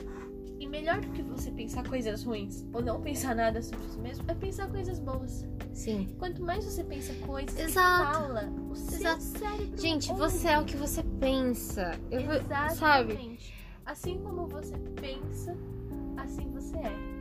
E 0.58 0.66
melhor 0.66 1.02
do 1.02 1.10
que 1.12 1.22
você 1.22 1.52
pensar 1.52 1.88
coisas 1.88 2.24
ruins 2.24 2.66
ou 2.74 2.82
não 2.82 3.02
pensar 3.02 3.36
nada 3.36 3.62
sobre 3.62 3.86
isso 3.86 4.00
mesmo, 4.00 4.24
é 4.28 4.34
pensar 4.34 4.70
coisas 4.70 4.98
boas. 5.00 5.46
Sim. 5.74 6.16
Quanto 6.18 6.42
mais 6.42 6.64
você 6.64 6.84
pensa 6.84 7.14
coisas 7.26 7.60
Exato. 7.60 8.14
fala, 8.20 8.50
o 8.72 8.76
seu 8.76 9.00
Exato. 9.00 9.22
cérebro 9.22 9.78
Gente, 9.82 10.10
ouve. 10.10 10.22
você 10.22 10.48
é 10.48 10.60
o 10.60 10.64
que 10.64 10.78
você 10.78 11.04
pensa. 11.20 11.92
Eu, 12.10 12.22
Exatamente. 12.22 12.76
sabe? 12.78 13.40
Assim 13.86 14.18
como 14.20 14.48
você 14.48 14.76
pensa, 15.00 15.56
assim 16.18 16.50
você 16.52 16.78
é. 16.78 17.16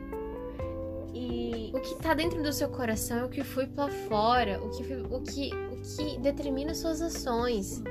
E 1.13 1.71
o 1.73 1.79
que 1.81 1.95
tá 1.95 2.13
dentro 2.13 2.41
do 2.41 2.51
seu 2.53 2.69
coração 2.69 3.17
é 3.17 3.25
o 3.25 3.29
que 3.29 3.43
foi 3.43 3.67
para 3.67 3.91
fora, 3.91 4.61
o 4.63 4.69
que, 4.69 4.83
o 4.93 5.21
que, 5.21 5.49
o 5.53 5.81
que 5.81 6.17
determina 6.19 6.73
suas 6.73 7.01
ações, 7.01 7.83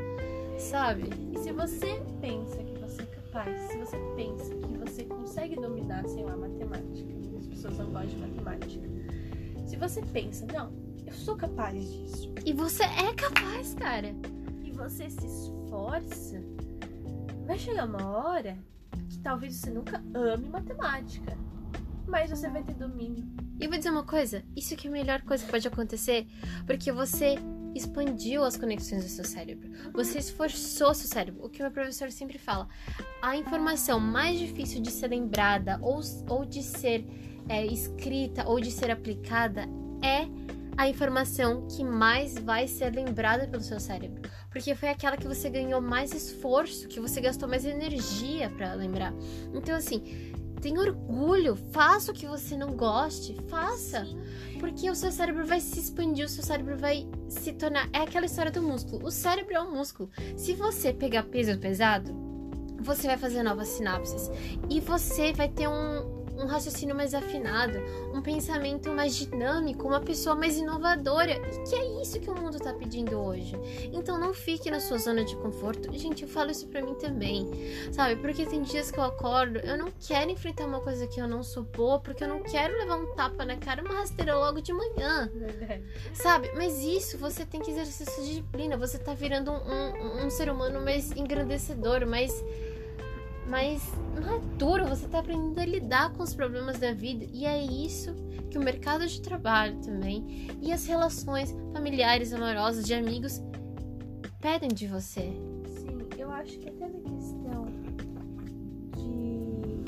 sabe? 0.58 1.10
E 1.32 1.38
se 1.38 1.52
você 1.52 2.02
pensa 2.20 2.63
se 3.42 3.78
você 3.78 3.96
pensa 4.14 4.54
que 4.54 4.78
você 4.78 5.04
consegue 5.04 5.56
dominar, 5.56 6.06
sei 6.06 6.24
lá, 6.24 6.36
matemática, 6.36 7.12
as 7.36 7.46
pessoas 7.46 7.78
não 7.78 7.86
gostam 7.86 8.10
de 8.10 8.16
matemática. 8.18 8.88
Se 9.66 9.76
você 9.76 10.02
pensa, 10.02 10.46
não, 10.46 10.72
eu 11.04 11.12
sou 11.12 11.36
capaz 11.36 11.90
disso. 11.92 12.32
E 12.46 12.52
você 12.52 12.84
é 12.84 13.12
capaz, 13.14 13.74
cara. 13.74 14.14
E 14.62 14.70
você 14.70 15.10
se 15.10 15.26
esforça, 15.26 16.40
vai 17.44 17.58
chegar 17.58 17.86
uma 17.86 18.08
hora 18.08 18.56
que 19.08 19.18
talvez 19.18 19.56
você 19.56 19.70
nunca 19.70 20.02
ame 20.14 20.48
matemática. 20.48 21.36
Mas 22.06 22.30
você 22.30 22.48
vai 22.48 22.62
ter 22.62 22.74
domínio. 22.74 23.26
E 23.58 23.64
eu 23.64 23.68
vou 23.70 23.78
dizer 23.78 23.90
uma 23.90 24.04
coisa: 24.04 24.44
isso 24.54 24.76
que 24.76 24.86
é 24.86 24.90
a 24.90 24.92
melhor 24.92 25.22
coisa 25.22 25.44
que 25.44 25.50
pode 25.50 25.66
acontecer, 25.66 26.26
porque 26.66 26.92
você 26.92 27.36
expandiu 27.74 28.44
as 28.44 28.56
conexões 28.56 29.04
do 29.04 29.10
seu 29.10 29.24
cérebro. 29.24 29.70
Você 29.92 30.18
esforçou 30.18 30.94
seu 30.94 31.08
cérebro. 31.08 31.44
O 31.44 31.48
que 31.48 31.62
meu 31.62 31.70
professor 31.70 32.10
sempre 32.10 32.38
fala: 32.38 32.68
a 33.22 33.36
informação 33.36 33.98
mais 33.98 34.38
difícil 34.38 34.80
de 34.80 34.90
ser 34.90 35.08
lembrada 35.08 35.78
ou, 35.82 36.00
ou 36.28 36.44
de 36.44 36.62
ser 36.62 37.06
é, 37.48 37.64
escrita 37.66 38.46
ou 38.46 38.60
de 38.60 38.70
ser 38.70 38.90
aplicada 38.90 39.62
é 40.02 40.28
a 40.76 40.88
informação 40.88 41.66
que 41.68 41.84
mais 41.84 42.36
vai 42.36 42.66
ser 42.66 42.90
lembrada 42.90 43.46
pelo 43.46 43.62
seu 43.62 43.78
cérebro, 43.78 44.28
porque 44.50 44.74
foi 44.74 44.88
aquela 44.88 45.16
que 45.16 45.26
você 45.26 45.48
ganhou 45.48 45.80
mais 45.80 46.12
esforço, 46.12 46.88
que 46.88 46.98
você 46.98 47.20
gastou 47.20 47.48
mais 47.48 47.64
energia 47.64 48.50
para 48.50 48.74
lembrar. 48.74 49.14
Então 49.54 49.76
assim, 49.76 50.33
tem 50.64 50.78
orgulho, 50.78 51.56
faça 51.72 52.10
o 52.10 52.14
que 52.14 52.26
você 52.26 52.56
não 52.56 52.74
goste, 52.74 53.36
faça. 53.48 54.06
Sim. 54.06 54.58
Porque 54.58 54.88
o 54.88 54.94
seu 54.94 55.12
cérebro 55.12 55.44
vai 55.44 55.60
se 55.60 55.78
expandir, 55.78 56.24
o 56.24 56.28
seu 56.28 56.42
cérebro 56.42 56.78
vai 56.78 57.06
se 57.28 57.52
tornar. 57.52 57.86
É 57.92 57.98
aquela 57.98 58.24
história 58.24 58.50
do 58.50 58.62
músculo. 58.62 59.06
O 59.06 59.10
cérebro 59.10 59.52
é 59.52 59.60
um 59.60 59.70
músculo. 59.70 60.08
Se 60.38 60.54
você 60.54 60.90
pegar 60.90 61.24
peso 61.24 61.58
pesado, 61.58 62.10
você 62.80 63.06
vai 63.06 63.18
fazer 63.18 63.42
novas 63.42 63.68
sinapses. 63.68 64.30
E 64.70 64.80
você 64.80 65.34
vai 65.34 65.50
ter 65.50 65.68
um, 65.68 66.23
um 66.36 66.46
raciocínio 66.46 66.94
mais 66.94 67.14
afinado, 67.14 67.78
um 68.12 68.20
pensamento 68.22 68.90
mais 68.90 69.14
dinâmico, 69.16 69.86
uma 69.86 70.00
pessoa 70.00 70.34
mais 70.34 70.56
inovadora. 70.56 71.32
E 71.32 71.68
que 71.68 71.74
é 71.74 72.02
isso 72.02 72.20
que 72.20 72.30
o 72.30 72.34
mundo 72.34 72.58
tá 72.58 72.72
pedindo 72.72 73.18
hoje. 73.18 73.56
Então 73.92 74.18
não 74.18 74.34
fique 74.34 74.70
na 74.70 74.80
sua 74.80 74.98
zona 74.98 75.24
de 75.24 75.36
conforto. 75.36 75.92
Gente, 75.96 76.22
eu 76.22 76.28
falo 76.28 76.50
isso 76.50 76.66
pra 76.68 76.82
mim 76.82 76.94
também, 76.94 77.48
sabe? 77.92 78.16
Porque 78.16 78.44
tem 78.46 78.62
dias 78.62 78.90
que 78.90 78.98
eu 78.98 79.04
acordo, 79.04 79.58
eu 79.58 79.76
não 79.76 79.88
quero 80.06 80.30
enfrentar 80.30 80.66
uma 80.66 80.80
coisa 80.80 81.06
que 81.06 81.20
eu 81.20 81.28
não 81.28 81.42
sou 81.42 81.62
boa, 81.62 81.98
porque 82.00 82.24
eu 82.24 82.28
não 82.28 82.42
quero 82.42 82.76
levar 82.76 82.96
um 82.96 83.14
tapa 83.14 83.44
na 83.44 83.56
cara, 83.56 83.82
uma 83.82 83.94
rasteira 83.94 84.36
logo 84.36 84.60
de 84.60 84.72
manhã. 84.72 85.30
Verdade. 85.34 85.84
Sabe? 86.12 86.50
Mas 86.54 86.78
isso 86.78 87.18
você 87.18 87.44
tem 87.44 87.60
que 87.60 87.70
exercer 87.70 88.08
sua 88.08 88.24
disciplina. 88.24 88.76
Você 88.76 88.98
tá 88.98 89.14
virando 89.14 89.50
um, 89.50 89.54
um, 89.54 90.26
um 90.26 90.30
ser 90.30 90.50
humano 90.50 90.80
mais 90.80 91.10
engrandecedor, 91.12 92.06
mais 92.06 92.32
mais 93.48 93.82
maduro, 94.14 94.86
você 94.86 95.06
está 95.06 95.18
aprendendo 95.18 95.58
a 95.58 95.64
lidar 95.64 96.12
com 96.12 96.22
os 96.22 96.34
problemas 96.34 96.78
da 96.78 96.92
vida 96.92 97.26
e 97.32 97.44
é 97.44 97.62
isso 97.62 98.14
que 98.50 98.58
o 98.58 98.62
mercado 98.62 99.06
de 99.06 99.20
trabalho 99.20 99.80
também 99.80 100.48
e 100.62 100.72
as 100.72 100.86
relações 100.86 101.54
familiares, 101.72 102.32
amorosas, 102.32 102.84
de 102.84 102.94
amigos 102.94 103.42
pedem 104.40 104.68
de 104.68 104.86
você. 104.86 105.32
Sim, 105.66 105.98
eu 106.16 106.30
acho 106.30 106.58
que 106.58 106.68
até 106.68 106.86
na 106.86 107.00
questão 107.00 107.66
de, 108.96 109.82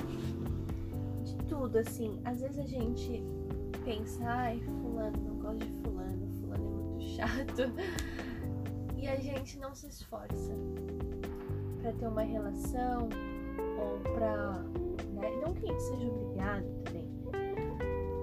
de 1.24 1.36
tudo, 1.48 1.78
assim, 1.78 2.20
às 2.24 2.40
vezes 2.40 2.58
a 2.58 2.66
gente 2.66 3.22
pensa, 3.84 4.24
ai, 4.24 4.60
fulano, 4.60 5.16
não 5.16 5.36
gosto 5.36 5.64
de 5.64 5.72
fulano, 5.82 6.28
fulano 6.40 6.64
é 6.64 6.68
muito 6.68 7.04
chato. 7.04 7.72
E 8.96 9.06
a 9.06 9.16
gente 9.16 9.58
não 9.58 9.74
se 9.74 9.86
esforça 9.86 10.52
para 11.80 11.92
ter 11.92 12.08
uma 12.08 12.22
relação, 12.22 13.08
ou 13.78 13.98
pra. 14.14 14.52
Né? 15.12 15.30
Não 15.44 15.54
que 15.54 15.66
a 15.66 15.68
gente 15.68 15.82
seja 15.82 16.06
obrigado 16.06 16.64
também. 16.84 17.08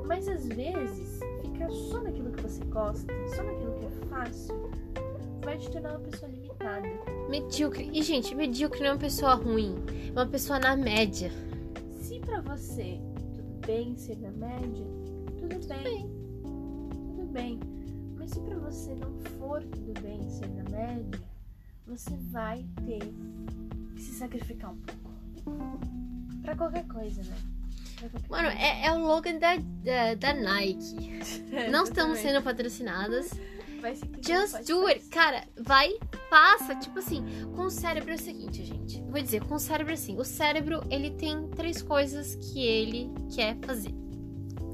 Mas 0.05 0.27
às 0.27 0.45
vezes, 0.47 1.19
ficar 1.41 1.69
só 1.71 2.01
naquilo 2.01 2.31
que 2.31 2.41
você 2.41 2.63
gosta, 2.65 3.13
só 3.35 3.43
naquilo 3.43 3.73
que 3.73 3.85
é 3.85 4.07
fácil, 4.07 4.69
vai 5.43 5.57
te 5.57 5.69
tornar 5.71 5.91
uma 5.91 5.99
pessoa 5.99 6.31
limitada. 6.31 6.87
Medíocre. 7.29 7.89
E, 7.93 8.01
gente, 8.01 8.35
medíocre 8.35 8.81
não 8.81 8.87
é 8.87 8.91
uma 8.93 8.99
pessoa 8.99 9.35
ruim, 9.35 9.75
é 10.09 10.11
uma 10.11 10.27
pessoa 10.27 10.59
na 10.59 10.75
média. 10.75 11.31
Se 12.01 12.19
pra 12.19 12.41
você 12.41 12.99
tudo 13.15 13.43
bem 13.65 13.95
ser 13.95 14.17
na 14.17 14.31
média, 14.31 14.85
tudo, 15.37 15.49
tudo 15.49 15.67
bem. 15.67 15.83
bem. 15.83 16.09
Tudo 17.15 17.25
bem. 17.31 17.59
Mas 18.17 18.31
se 18.31 18.39
pra 18.41 18.57
você 18.57 18.93
não 18.95 19.13
for 19.37 19.63
tudo 19.63 19.99
bem 20.01 20.29
ser 20.29 20.49
na 20.49 20.63
média, 20.69 21.21
você 21.87 22.15
vai 22.31 22.65
ter 22.85 23.13
que 23.95 24.01
se 24.01 24.13
sacrificar 24.15 24.71
um 24.71 24.77
pouco. 24.77 25.02
Pra 26.41 26.55
qualquer 26.55 26.85
coisa, 26.87 27.21
né? 27.23 27.35
Qualquer 27.99 28.29
Mano, 28.29 28.49
coisa. 28.49 28.61
É, 28.61 28.85
é, 28.85 28.91
o 28.91 28.99
logo 28.99 29.39
da, 29.39 29.55
da, 29.55 30.15
da 30.15 30.33
Nike. 30.33 31.19
É, 31.51 31.69
Não 31.71 31.83
estamos 31.83 32.19
sendo 32.19 32.41
patrocinadas. 32.41 33.31
Just 34.21 34.65
do 34.65 34.87
it. 34.87 35.09
Cara, 35.09 35.43
vai, 35.59 35.93
passa. 36.29 36.75
Tipo 36.75 36.99
assim, 36.99 37.23
com 37.53 37.63
o 37.63 37.69
cérebro 37.69 38.11
é 38.11 38.15
o 38.15 38.19
seguinte, 38.19 38.63
gente. 38.63 39.01
Vou 39.03 39.21
dizer, 39.21 39.43
com 39.43 39.55
o 39.55 39.59
cérebro 39.59 39.93
assim. 39.93 40.17
O 40.17 40.23
cérebro, 40.23 40.81
ele 40.89 41.11
tem 41.11 41.49
três 41.49 41.81
coisas 41.81 42.35
que 42.35 42.65
ele 42.65 43.11
quer 43.35 43.57
fazer. 43.65 43.93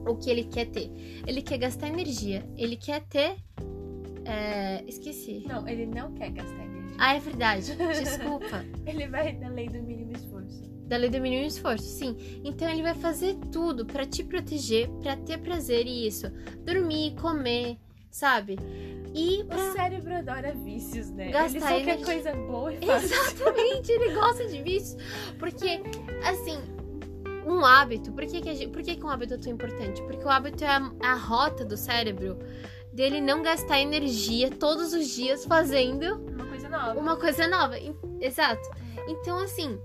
O 0.07 0.15
que 0.15 0.29
ele 0.29 0.43
quer 0.43 0.65
ter. 0.65 0.91
Ele 1.25 1.41
quer 1.41 1.57
gastar 1.57 1.87
energia. 1.87 2.47
Ele 2.55 2.75
quer 2.75 3.01
ter... 3.01 3.35
É, 4.25 4.83
esqueci. 4.87 5.43
Não, 5.47 5.67
ele 5.67 5.87
não 5.87 6.13
quer 6.13 6.29
gastar 6.31 6.63
energia. 6.63 6.95
Ah, 6.99 7.15
é 7.15 7.19
verdade. 7.19 7.75
Desculpa. 7.99 8.63
ele 8.85 9.07
vai 9.07 9.33
na 9.33 9.49
lei 9.49 9.69
do 9.69 9.81
mínimo 9.81 10.11
esforço 10.11 10.38
da 10.89 10.97
lei 10.97 11.09
do 11.09 11.21
mínimo 11.21 11.45
esforço, 11.45 11.85
sim. 11.85 12.41
Então 12.43 12.67
ele 12.67 12.81
vai 12.81 12.95
fazer 12.95 13.35
tudo 13.51 13.85
para 13.85 14.05
te 14.05 14.23
proteger, 14.23 14.89
para 15.01 15.15
ter 15.15 15.37
prazer 15.37 15.85
e 15.85 16.07
isso, 16.07 16.29
dormir, 16.65 17.15
comer, 17.15 17.77
sabe? 18.09 18.57
E 19.13 19.43
pra... 19.45 19.55
o 19.55 19.71
cérebro 19.73 20.15
adora 20.15 20.51
vícios, 20.53 21.11
né? 21.11 21.29
Gastar 21.31 21.75
ele 21.77 21.85
só 21.85 21.85
quer 21.85 22.03
coisa 22.03 22.33
boa 22.33 22.73
e 22.73 22.77
fácil. 22.85 23.15
Exatamente, 23.15 23.91
ele 23.91 24.13
gosta 24.13 24.47
de 24.47 24.63
vícios, 24.63 24.97
porque 25.37 25.81
assim, 26.27 26.57
um 27.45 27.63
hábito, 27.63 28.11
por 28.11 28.25
que 28.25 28.41
que, 28.41 28.55
gente, 28.55 28.71
por 28.71 28.81
que 28.81 28.95
que 28.95 29.05
um 29.05 29.09
hábito 29.09 29.35
é 29.35 29.37
tão 29.37 29.53
importante? 29.53 30.01
Porque 30.01 30.23
o 30.23 30.29
hábito 30.29 30.63
é 30.63 30.67
a, 30.67 30.91
a 31.01 31.13
rota 31.13 31.63
do 31.63 31.77
cérebro 31.77 32.39
dele 32.91 33.21
não 33.21 33.43
gastar 33.43 33.79
energia 33.79 34.49
todos 34.49 34.91
os 34.93 35.07
dias 35.07 35.45
fazendo 35.45 36.15
uma 36.33 36.47
coisa 36.47 36.67
nova. 36.67 36.99
Uma 36.99 37.15
coisa 37.15 37.47
nova. 37.47 37.75
Exato. 38.19 38.67
Então, 39.07 39.39
assim, 39.39 39.79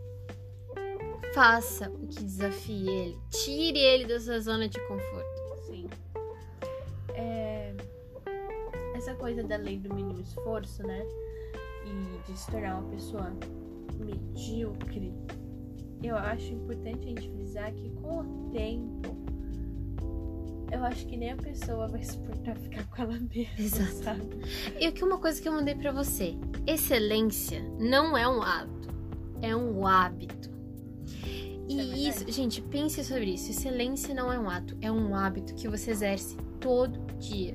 faça 1.35 1.91
o 1.91 2.07
que 2.07 2.22
desafie 2.22 2.89
ele. 2.89 3.18
Tire 3.30 3.78
ele 3.78 4.07
da 4.07 4.20
sua 4.20 4.39
zona 4.39 4.68
de 4.68 4.80
conforto. 4.87 5.66
Sim. 5.66 5.87
É... 7.12 7.74
Essa 8.95 9.14
coisa 9.16 9.43
da 9.43 9.57
lei 9.57 9.78
do 9.78 9.93
mínimo 9.93 10.20
esforço, 10.20 10.82
né? 10.85 11.05
E 11.85 12.30
de 12.30 12.39
se 12.39 12.51
tornar 12.51 12.78
uma 12.78 12.91
pessoa 12.91 13.32
medíocre. 13.99 15.12
Eu 16.03 16.16
acho 16.16 16.53
importante 16.53 17.07
a 17.07 17.09
gente 17.09 17.28
frisar 17.30 17.72
que 17.72 17.91
com 17.91 18.20
o 18.20 18.51
tempo, 18.53 19.16
eu 20.70 20.85
acho 20.85 21.07
que 21.07 21.16
nem 21.16 21.32
a 21.32 21.37
pessoa 21.37 21.89
vai 21.89 22.03
suportar 22.05 22.57
ficar 22.57 22.85
com 22.85 23.03
ela 23.03 23.18
mesma. 23.18 23.55
Exato. 23.59 24.05
Sabe? 24.05 24.28
E 24.78 24.87
aqui 24.87 25.03
uma 25.03 25.18
coisa 25.18 25.43
que 25.43 25.49
eu 25.49 25.53
mandei 25.53 25.74
para 25.74 25.91
você: 25.91 26.37
excelência 26.66 27.61
não 27.80 28.16
é 28.16 28.28
um 28.28 28.41
hábito, 28.41 28.89
é 29.43 29.57
um 29.57 29.85
hábito. 29.87 30.54
E 31.69 31.81
é 31.81 32.09
isso, 32.09 32.31
gente, 32.31 32.61
pense 32.61 33.03
sobre 33.03 33.35
isso. 33.35 33.51
Excelência 33.51 34.15
não 34.15 34.33
é 34.33 34.39
um 34.39 34.49
ato, 34.49 34.77
é 34.81 34.91
um 34.93 35.15
hábito 35.15 35.55
que 35.55 35.69
você 35.69 35.93
exerce 35.93 36.37
todo 36.61 36.99
dia. 37.19 37.55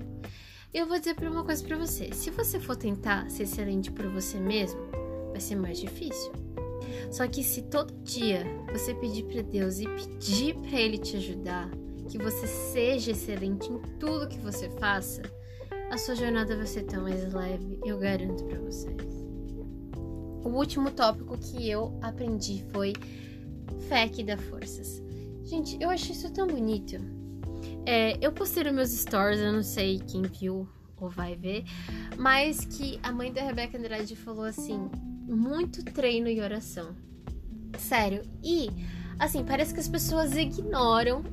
Eu 0.74 0.88
vou 0.88 1.00
dizer 1.00 1.16
uma 1.22 1.44
coisa 1.44 1.64
para 1.64 1.78
você: 1.78 2.12
se 2.14 2.30
você 2.30 2.60
for 2.60 2.76
tentar 2.76 3.30
ser 3.30 3.44
excelente 3.44 3.92
por 3.92 4.08
você 4.08 4.40
mesmo, 4.40 4.80
vai 5.32 5.40
ser 5.40 5.56
mais 5.56 5.80
difícil. 5.80 6.32
Só 7.12 7.28
que 7.28 7.44
se 7.44 7.64
todo 7.64 7.94
dia 8.04 8.46
você 8.72 8.94
pedir 8.94 9.24
para 9.24 9.42
Deus 9.42 9.80
e 9.80 9.88
pedir 9.88 10.56
para 10.56 10.80
Ele 10.80 10.98
te 10.98 11.18
ajudar, 11.18 11.70
que 12.08 12.18
você 12.18 12.48
seja 12.48 13.12
excelente 13.12 13.72
em 13.72 13.80
tudo 14.00 14.28
que 14.28 14.40
você 14.40 14.70
faça, 14.72 15.22
a 15.92 15.98
sua 15.98 16.16
jornada 16.16 16.56
vai 16.56 16.68
ser 16.68 16.84
tão 16.84 17.04
mais 17.04 17.34
leve, 17.34 17.80
eu 17.84 17.98
garanto 17.98 18.44
para 18.46 18.60
vocês. 18.60 19.20
O 20.44 20.50
último 20.50 20.92
tópico 20.92 21.38
que 21.38 21.70
eu 21.70 21.98
aprendi 22.02 22.64
foi 22.72 22.94
fé 23.90 24.08
que 24.08 24.24
dá 24.24 24.38
forças. 24.38 25.02
Gente, 25.44 25.76
eu 25.82 25.90
achei 25.90 26.12
isso 26.12 26.32
tão 26.32 26.46
bonito. 26.46 26.96
É, 27.86 28.18
eu 28.22 28.32
postei 28.32 28.64
nos 28.64 28.74
meus 28.74 28.90
stories, 28.92 29.40
eu 29.40 29.52
não 29.52 29.64
sei 29.64 30.00
quem 30.00 30.22
viu 30.22 30.70
ou 30.96 31.10
vai 31.10 31.36
ver, 31.36 31.64
mas 32.18 32.64
que 32.66 33.00
a 33.02 33.12
mãe 33.12 33.34
da 33.34 33.42
Rebeca 33.42 33.78
Andrade 33.78 34.16
falou 34.16 34.44
assim: 34.44 34.90
muito 35.28 35.84
treino 35.84 36.28
e 36.28 36.40
oração. 36.40 36.96
Sério. 37.80 38.22
E, 38.44 38.70
assim, 39.18 39.44
parece 39.44 39.74
que 39.74 39.80
as 39.80 39.88
pessoas 39.88 40.36
ignoram, 40.36 41.24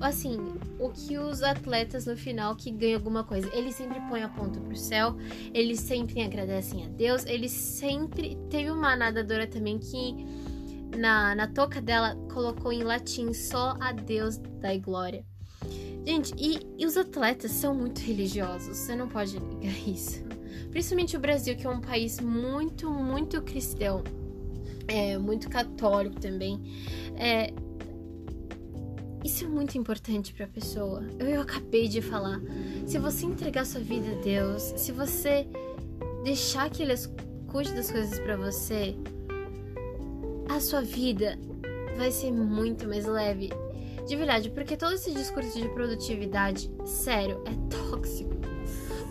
assim, 0.00 0.38
o 0.78 0.88
que 0.88 1.18
os 1.18 1.42
atletas 1.42 2.06
no 2.06 2.16
final 2.16 2.56
que 2.56 2.70
ganham 2.70 2.96
alguma 2.96 3.22
coisa. 3.22 3.50
Eles 3.54 3.74
sempre 3.74 4.00
põem 4.08 4.22
a 4.22 4.28
ponta 4.28 4.58
pro 4.60 4.76
céu, 4.76 5.14
eles 5.52 5.80
sempre 5.80 6.22
agradecem 6.22 6.86
a 6.86 6.88
Deus, 6.88 7.26
eles 7.26 7.52
sempre. 7.52 8.38
Teve 8.48 8.70
uma 8.70 8.96
nadadora 8.96 9.46
também 9.46 9.78
que 9.78 10.47
na, 10.96 11.34
na 11.34 11.46
touca 11.46 11.80
dela, 11.80 12.16
colocou 12.32 12.72
em 12.72 12.82
latim 12.82 13.32
só 13.32 13.76
a 13.80 13.92
Deus 13.92 14.38
da 14.38 14.76
glória. 14.78 15.24
Gente, 16.06 16.32
e, 16.38 16.60
e 16.78 16.86
os 16.86 16.96
atletas 16.96 17.50
são 17.50 17.74
muito 17.74 18.00
religiosos, 18.00 18.76
você 18.76 18.94
não 18.94 19.08
pode 19.08 19.38
negar 19.38 19.76
isso. 19.86 20.24
Principalmente 20.70 21.16
o 21.16 21.20
Brasil, 21.20 21.56
que 21.56 21.66
é 21.66 21.70
um 21.70 21.80
país 21.80 22.20
muito, 22.20 22.90
muito 22.90 23.40
cristão, 23.42 24.02
é, 24.86 25.18
muito 25.18 25.48
católico 25.48 26.20
também. 26.20 26.60
É, 27.16 27.52
isso 29.24 29.44
é 29.44 29.48
muito 29.48 29.76
importante 29.76 30.32
para 30.32 30.46
a 30.46 30.48
pessoa. 30.48 31.04
Eu, 31.18 31.26
eu 31.26 31.40
acabei 31.42 31.88
de 31.88 32.00
falar. 32.00 32.40
Se 32.86 32.98
você 32.98 33.26
entregar 33.26 33.66
sua 33.66 33.80
vida 33.80 34.12
a 34.12 34.22
Deus, 34.22 34.62
se 34.76 34.92
você 34.92 35.46
deixar 36.22 36.70
que 36.70 36.82
Ele 36.82 36.94
cuide 37.48 37.72
das 37.74 37.90
coisas 37.90 38.18
para 38.20 38.36
você, 38.36 38.94
a 40.48 40.60
sua 40.60 40.80
vida 40.82 41.38
vai 41.96 42.10
ser 42.10 42.30
muito 42.32 42.86
mais 42.88 43.06
leve. 43.06 43.50
De 44.06 44.16
verdade, 44.16 44.50
porque 44.50 44.76
todo 44.76 44.94
esse 44.94 45.12
discurso 45.12 45.60
de 45.60 45.68
produtividade, 45.68 46.70
sério, 46.86 47.42
é 47.44 47.76
tóxico. 47.76 48.30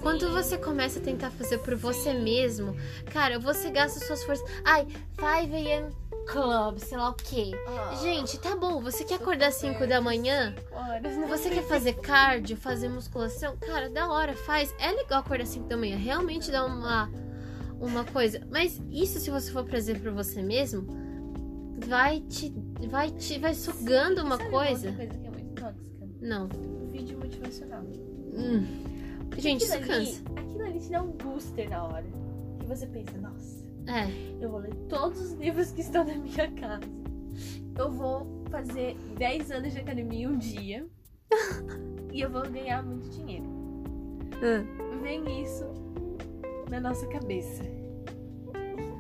Quando 0.02 0.32
você 0.32 0.58
começa 0.58 1.00
a 1.00 1.02
tentar 1.02 1.30
fazer 1.32 1.58
por 1.60 1.76
você 1.76 2.14
mesmo, 2.14 2.76
cara, 3.12 3.38
você 3.40 3.70
gasta 3.70 4.00
suas 4.06 4.24
forças. 4.24 4.50
Ai, 4.64 4.88
5 5.20 5.56
a.m. 5.56 5.92
Club, 6.28 6.78
sei 6.80 6.98
lá 6.98 7.10
o 7.10 7.14
quê. 7.14 7.52
Ah, 7.68 7.96
Gente, 8.02 8.40
tá 8.40 8.56
bom, 8.56 8.82
você 8.82 9.04
quer 9.04 9.16
acordar 9.16 9.52
5 9.52 9.86
da 9.88 10.02
manhã? 10.02 10.56
Você 11.30 11.50
quer 11.50 11.64
fazer 11.64 11.94
cardio, 11.94 12.58
fazer 12.58 12.90
musculação? 12.90 13.56
Cara, 13.58 13.90
da 13.90 14.10
hora, 14.10 14.34
faz. 14.34 14.74
É 14.80 14.92
legal 14.92 15.20
acordar 15.20 15.46
5 15.46 15.68
da 15.68 15.78
manhã, 15.78 15.98
realmente 15.98 16.52
dá 16.52 16.66
uma, 16.66 17.10
uma 17.80 18.04
coisa. 18.04 18.42
Mas 18.50 18.82
isso, 18.92 19.20
se 19.20 19.30
você 19.30 19.52
for 19.52 19.68
fazer 19.68 20.00
por 20.00 20.12
você 20.12 20.42
mesmo, 20.42 20.88
vai 21.86 22.22
te. 22.22 22.54
Vai 22.90 23.12
te. 23.12 23.40
Vai 23.40 23.54
sugando 23.54 24.24
uma 24.24 24.38
coisa. 24.38 24.92
coisa 24.92 25.14
que 25.14 25.28
é 25.28 25.30
muito 25.32 25.62
tóxica. 25.62 26.08
Não. 26.22 26.48
Vídeo 26.92 27.18
motivacional. 27.18 27.84
Hum. 27.84 28.66
Gente, 29.38 29.64
isso 29.64 29.74
ali, 29.74 29.88
cansa. 29.88 30.22
Aquilo 30.36 30.64
ali 30.64 30.80
te 30.80 30.90
dá 30.90 31.02
um 31.04 31.12
booster 31.12 31.70
na 31.70 31.84
hora. 31.84 32.06
Que 32.60 32.66
você 32.66 32.88
pensa, 32.88 33.18
nossa, 33.18 33.66
É. 33.88 34.08
eu 34.42 34.50
vou 34.50 34.60
ler 34.60 34.74
todos 34.90 35.20
os 35.20 35.34
livros 35.34 35.72
que 35.72 35.82
estão 35.82 36.04
na 36.04 36.16
minha 36.16 36.52
casa. 36.52 36.82
Eu 37.78 37.92
vou 37.92 38.44
fazer 38.50 38.96
10 39.18 39.52
anos 39.52 39.74
de 39.74 39.80
academia 39.80 40.28
um 40.28 40.38
dia. 40.38 40.88
e 42.12 42.22
eu 42.22 42.30
vou 42.30 42.42
ganhar 42.50 42.84
muito 42.84 43.10
dinheiro. 43.10 43.46
Vem 45.02 45.44
isso 45.44 45.66
na 46.70 46.80
nossa 46.80 47.06
cabeça. 47.08 47.64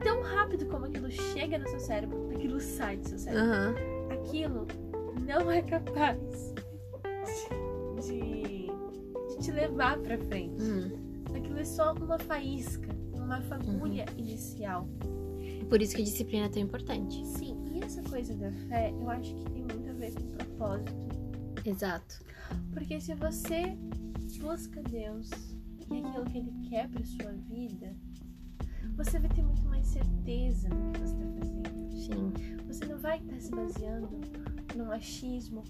Tão 0.03 0.21
rápido 0.21 0.65
como 0.67 0.85
aquilo 0.85 1.09
chega 1.09 1.57
no 1.57 1.67
seu 1.67 1.79
cérebro, 1.79 2.29
aquilo 2.35 2.59
sai 2.59 2.97
do 2.97 3.07
seu 3.07 3.17
cérebro. 3.17 3.45
Aham. 3.45 3.75
Aquilo 4.11 4.67
não 5.25 5.51
é 5.51 5.61
capaz 5.61 6.53
de, 8.01 8.67
de 9.29 9.39
te 9.39 9.51
levar 9.51 9.97
pra 9.99 10.17
frente. 10.17 10.63
Hum. 10.63 11.23
Aquilo 11.35 11.59
é 11.59 11.65
só 11.65 11.93
uma 11.93 12.17
faísca, 12.17 12.87
uma 13.13 13.41
fagulha 13.41 14.05
inicial. 14.17 14.87
Por 15.69 15.81
isso 15.81 15.95
que 15.95 16.01
a 16.01 16.05
disciplina 16.05 16.45
é 16.45 16.49
tão 16.49 16.61
importante. 16.61 17.25
Sim, 17.25 17.57
e 17.73 17.83
essa 17.83 18.01
coisa 18.03 18.33
da 18.35 18.51
fé, 18.51 18.91
eu 18.91 19.09
acho 19.09 19.35
que 19.35 19.43
tem 19.51 19.63
muito 19.63 19.89
a 19.89 19.93
ver 19.93 20.13
com 20.13 20.27
propósito. 20.37 20.93
Exato. 21.65 22.23
Porque 22.71 23.01
se 23.01 23.13
você 23.15 23.77
busca 24.39 24.81
Deus 24.83 25.29
e 25.89 25.99
aquilo 25.99 26.25
que 26.25 26.37
Ele 26.37 26.53
quer 26.69 26.87
pra 26.89 27.03
sua 27.03 27.33
vida, 27.33 27.93
você 28.97 29.19
vai 29.19 29.29
ter 29.29 29.43
muito 29.43 29.63
mais 29.67 29.85
certeza 29.85 30.69
do 30.69 30.91
que 30.91 30.99
você 30.99 31.13
está 31.15 31.27
fazendo. 31.39 31.91
Sim. 31.91 32.33
Você 32.67 32.85
não 32.85 32.97
vai 32.97 33.17
estar 33.19 33.39
se 33.39 33.51
baseando 33.51 34.09
num 34.75 34.91
achismo 34.91 35.63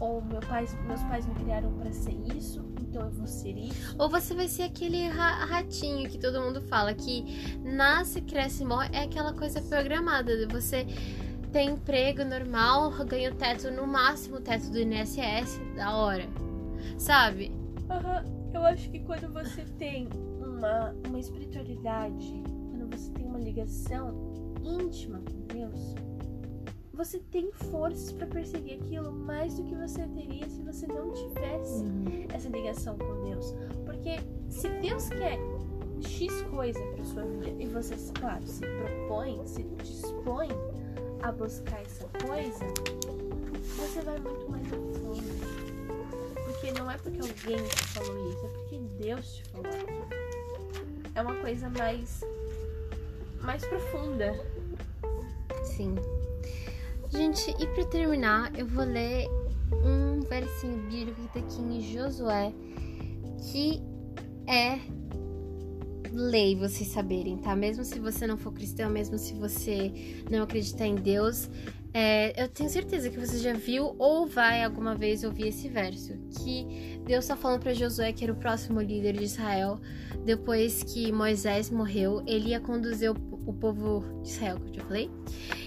ou 0.00 0.22
meu 0.22 0.40
pai, 0.40 0.66
meus 0.86 1.02
pais 1.04 1.26
me 1.26 1.34
criaram 1.34 1.72
para 1.74 1.92
ser 1.92 2.16
isso, 2.34 2.64
então 2.80 3.02
eu 3.02 3.10
vou 3.10 3.26
ser 3.26 3.56
isso. 3.56 3.94
Ou 3.98 4.08
você 4.08 4.34
vai 4.34 4.48
ser 4.48 4.62
aquele 4.64 5.06
ra- 5.08 5.44
ratinho 5.44 6.08
que 6.10 6.18
todo 6.18 6.40
mundo 6.40 6.60
fala, 6.62 6.92
que 6.94 7.24
nasce, 7.62 8.20
cresce 8.22 8.62
e 8.62 8.66
morre. 8.66 8.88
É 8.92 9.02
aquela 9.04 9.32
coisa 9.32 9.60
programada. 9.62 10.36
de 10.36 10.46
Você 10.52 10.86
tem 11.52 11.70
emprego 11.70 12.24
normal, 12.24 12.90
ganha 13.06 13.30
o 13.30 13.34
teto, 13.34 13.70
no 13.70 13.86
máximo 13.86 14.36
o 14.36 14.40
teto 14.40 14.70
do 14.70 14.78
INSS, 14.80 15.60
da 15.76 15.94
hora. 15.94 16.26
Sabe? 16.98 17.52
Aham, 17.90 18.24
Eu 18.54 18.64
acho 18.66 18.90
que 18.90 18.98
quando 19.00 19.30
você 19.32 19.64
tem 19.78 20.08
uma, 20.40 20.94
uma 21.06 21.18
espiritualidade, 21.20 22.42
ligação 23.42 24.32
íntima 24.64 25.20
com 25.20 25.54
Deus, 25.54 25.94
você 26.92 27.18
tem 27.30 27.50
forças 27.52 28.12
para 28.12 28.26
perseguir 28.26 28.78
aquilo 28.80 29.10
mais 29.10 29.56
do 29.56 29.64
que 29.64 29.74
você 29.74 30.06
teria 30.08 30.48
se 30.48 30.62
você 30.62 30.86
não 30.86 31.12
tivesse 31.12 31.84
essa 32.32 32.48
ligação 32.48 32.96
com 32.98 33.22
Deus. 33.24 33.54
Porque 33.84 34.20
se 34.50 34.68
Deus 34.80 35.08
quer 35.08 35.38
X 36.00 36.42
coisa 36.42 36.80
para 36.80 37.04
sua 37.04 37.24
vida 37.24 37.62
e 37.62 37.66
você, 37.66 37.96
claro, 38.20 38.46
se 38.46 38.60
propõe, 38.60 39.40
se 39.46 39.62
dispõe 39.62 40.48
a 41.22 41.32
buscar 41.32 41.80
essa 41.80 42.06
coisa, 42.24 42.64
você 43.76 44.00
vai 44.02 44.18
muito 44.18 44.50
mais 44.50 44.66
a 44.66 44.76
fundo. 44.98 45.22
Porque 46.44 46.72
não 46.72 46.90
é 46.90 46.98
porque 46.98 47.20
alguém 47.20 47.64
te 47.68 47.84
falou 47.88 48.30
isso, 48.30 48.44
é 48.44 48.48
porque 48.48 48.78
Deus 48.98 49.34
te 49.34 49.44
falou 49.44 49.66
aquilo. 49.66 50.22
É 51.14 51.22
uma 51.22 51.34
coisa 51.36 51.68
mais 51.70 52.22
mais 53.42 53.64
profunda. 53.64 54.34
Sim. 55.64 55.94
Gente, 57.10 57.50
e 57.62 57.66
pra 57.66 57.84
terminar, 57.84 58.58
eu 58.58 58.66
vou 58.66 58.84
ler 58.84 59.28
um 59.84 60.20
versinho 60.20 60.78
bíblico 60.88 61.20
que 61.20 61.28
tá 61.28 61.40
aqui 61.40 61.60
em 61.60 61.80
Josué, 61.80 62.52
que 63.50 63.82
é 64.46 64.78
lei 66.12 66.54
vocês 66.54 66.88
saberem, 66.88 67.38
tá? 67.38 67.56
Mesmo 67.56 67.84
se 67.84 67.98
você 67.98 68.26
não 68.26 68.36
for 68.36 68.52
cristão, 68.52 68.90
mesmo 68.90 69.18
se 69.18 69.34
você 69.34 69.92
não 70.30 70.42
acreditar 70.42 70.86
em 70.86 70.94
Deus, 70.94 71.48
é, 71.94 72.42
eu 72.42 72.48
tenho 72.48 72.70
certeza 72.70 73.10
que 73.10 73.18
você 73.18 73.38
já 73.38 73.52
viu 73.52 73.94
ou 73.98 74.26
vai 74.26 74.62
alguma 74.62 74.94
vez 74.94 75.24
ouvir 75.24 75.48
esse 75.48 75.68
verso, 75.68 76.16
que 76.38 77.00
Deus 77.04 77.26
tá 77.26 77.36
falando 77.36 77.60
para 77.60 77.74
Josué 77.74 78.12
que 78.12 78.24
era 78.24 78.32
o 78.32 78.36
próximo 78.36 78.80
líder 78.80 79.14
de 79.14 79.24
Israel, 79.24 79.78
depois 80.24 80.82
que 80.82 81.12
Moisés 81.12 81.68
morreu, 81.68 82.22
ele 82.26 82.50
ia 82.50 82.60
conduzir 82.60 83.10
o, 83.10 83.52
povo 83.52 84.04
de 84.22 84.28
Israel, 84.28 84.58
que 84.58 84.70
eu 84.70 84.74
já 84.74 84.84
falei, 84.84 85.10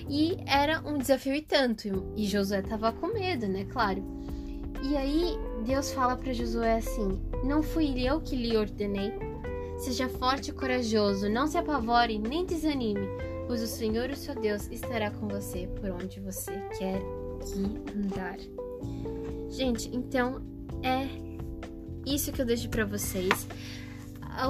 e 0.10 0.38
era 0.48 0.82
um 0.82 0.98
desafio 0.98 1.36
e 1.36 1.42
tanto, 1.42 2.12
e 2.16 2.26
Josué 2.26 2.62
tava 2.62 2.92
com 2.92 3.08
medo, 3.08 3.48
né, 3.48 3.66
claro. 3.66 4.04
E 4.84 4.96
aí 4.98 5.38
Deus 5.66 5.92
fala 5.92 6.16
para 6.16 6.34
Josué 6.34 6.76
assim: 6.76 7.20
Não 7.44 7.64
fui 7.64 8.00
eu 8.00 8.22
que 8.22 8.36
lhe 8.36 8.56
ordenei. 8.56 9.14
Seja 9.80 10.08
forte 10.08 10.52
e 10.52 10.54
corajoso, 10.54 11.28
não 11.28 11.48
se 11.48 11.58
apavore 11.58 12.20
nem 12.20 12.46
desanime, 12.46 13.08
pois 13.48 13.62
o 13.62 13.68
Senhor, 13.68 14.10
o 14.10 14.16
seu 14.16 14.36
Deus, 14.36 14.68
estará 14.72 15.12
com 15.12 15.28
você 15.28 15.68
por 15.80 15.90
onde 15.92 16.20
você 16.20 16.52
quer 16.78 17.00
que 17.42 17.98
andar. 17.98 18.38
Gente, 19.50 19.90
então 19.96 20.42
é 20.84 21.08
isso 22.06 22.32
que 22.32 22.42
eu 22.42 22.46
deixo 22.46 22.70
para 22.70 22.86
vocês. 22.86 23.48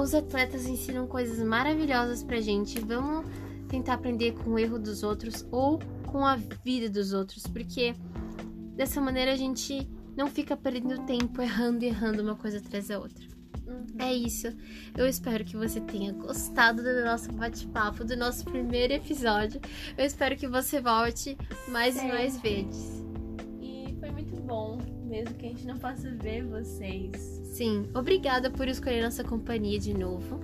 Os 0.02 0.14
atletas 0.14 0.66
ensinam 0.66 1.06
coisas 1.06 1.38
maravilhosas 1.46 2.22
pra 2.22 2.40
gente. 2.40 2.80
Vamos 2.80 3.26
tentar 3.68 3.94
aprender 3.94 4.32
com 4.32 4.50
o 4.50 4.58
erro 4.58 4.78
dos 4.78 5.02
outros 5.02 5.46
ou 5.50 5.78
com 6.06 6.24
a 6.24 6.36
vida 6.64 6.88
dos 6.88 7.12
outros, 7.12 7.46
porque 7.46 7.94
dessa 8.74 9.00
maneira 9.00 9.32
a 9.32 9.36
gente 9.36 9.88
não 10.16 10.28
fica 10.28 10.56
perdendo 10.56 11.04
tempo 11.04 11.42
errando 11.42 11.84
e 11.84 11.88
errando 11.88 12.22
uma 12.22 12.36
coisa 12.36 12.58
atrás 12.58 12.88
da 12.88 12.98
outra. 12.98 13.35
É 13.98 14.12
isso. 14.12 14.48
Eu 14.96 15.06
espero 15.08 15.44
que 15.44 15.56
você 15.56 15.80
tenha 15.80 16.12
gostado 16.12 16.82
do 16.82 17.04
nosso 17.04 17.32
bate-papo, 17.32 18.04
do 18.04 18.16
nosso 18.16 18.44
primeiro 18.44 18.92
episódio. 18.92 19.60
Eu 19.96 20.04
espero 20.04 20.36
que 20.36 20.46
você 20.46 20.80
volte 20.80 21.36
mais 21.68 21.96
e 21.96 22.00
É. 22.00 22.08
mais 22.08 22.40
vezes. 22.40 23.04
E 23.60 23.96
foi 23.98 24.10
muito 24.10 24.36
bom, 24.36 24.78
mesmo 25.04 25.34
que 25.34 25.46
a 25.46 25.48
gente 25.48 25.66
não 25.66 25.78
possa 25.78 26.10
ver 26.10 26.44
vocês. 26.44 27.40
Sim, 27.44 27.88
obrigada 27.94 28.50
por 28.50 28.68
escolher 28.68 29.02
nossa 29.02 29.24
companhia 29.24 29.78
de 29.78 29.94
novo. 29.94 30.38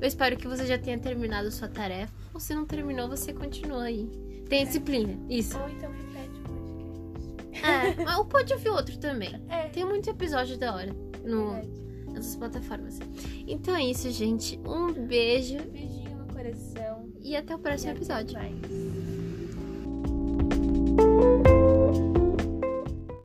Eu 0.00 0.06
espero 0.08 0.36
que 0.36 0.48
você 0.48 0.66
já 0.66 0.78
tenha 0.78 0.98
terminado 0.98 1.50
sua 1.50 1.68
tarefa. 1.68 2.12
Ou 2.34 2.40
se 2.40 2.54
não 2.54 2.66
terminou, 2.66 3.08
você 3.08 3.32
continua 3.32 3.84
aí. 3.84 4.06
Tenha 4.48 4.64
disciplina. 4.66 5.18
Isso. 5.28 5.58
Ou 5.58 5.68
então 5.70 5.90
repete 5.90 6.40
o 6.40 7.36
podcast. 7.38 7.66
É, 7.66 8.04
mas 8.04 8.18
ou 8.18 8.24
pode 8.26 8.52
ouvir 8.52 8.68
outro 8.70 8.98
também. 8.98 9.34
É, 9.48 9.68
Tem 9.68 9.84
muito 9.84 10.08
episódio 10.10 10.58
da 10.58 10.74
hora 10.74 10.92
no, 11.24 11.52
verdade 11.52 11.85
as 12.18 12.36
plataformas. 12.36 12.98
Então 13.46 13.74
é 13.74 13.84
isso, 13.84 14.10
gente. 14.10 14.58
Um 14.64 14.92
beijo. 14.92 15.56
Um 15.58 15.70
beijinho 15.70 16.16
no 16.18 16.26
coração. 16.32 17.08
E 17.20 17.36
até 17.36 17.54
o 17.54 17.58
próximo 17.58 17.92
até 17.92 18.00
episódio. 18.00 18.38
Mais. 18.38 18.56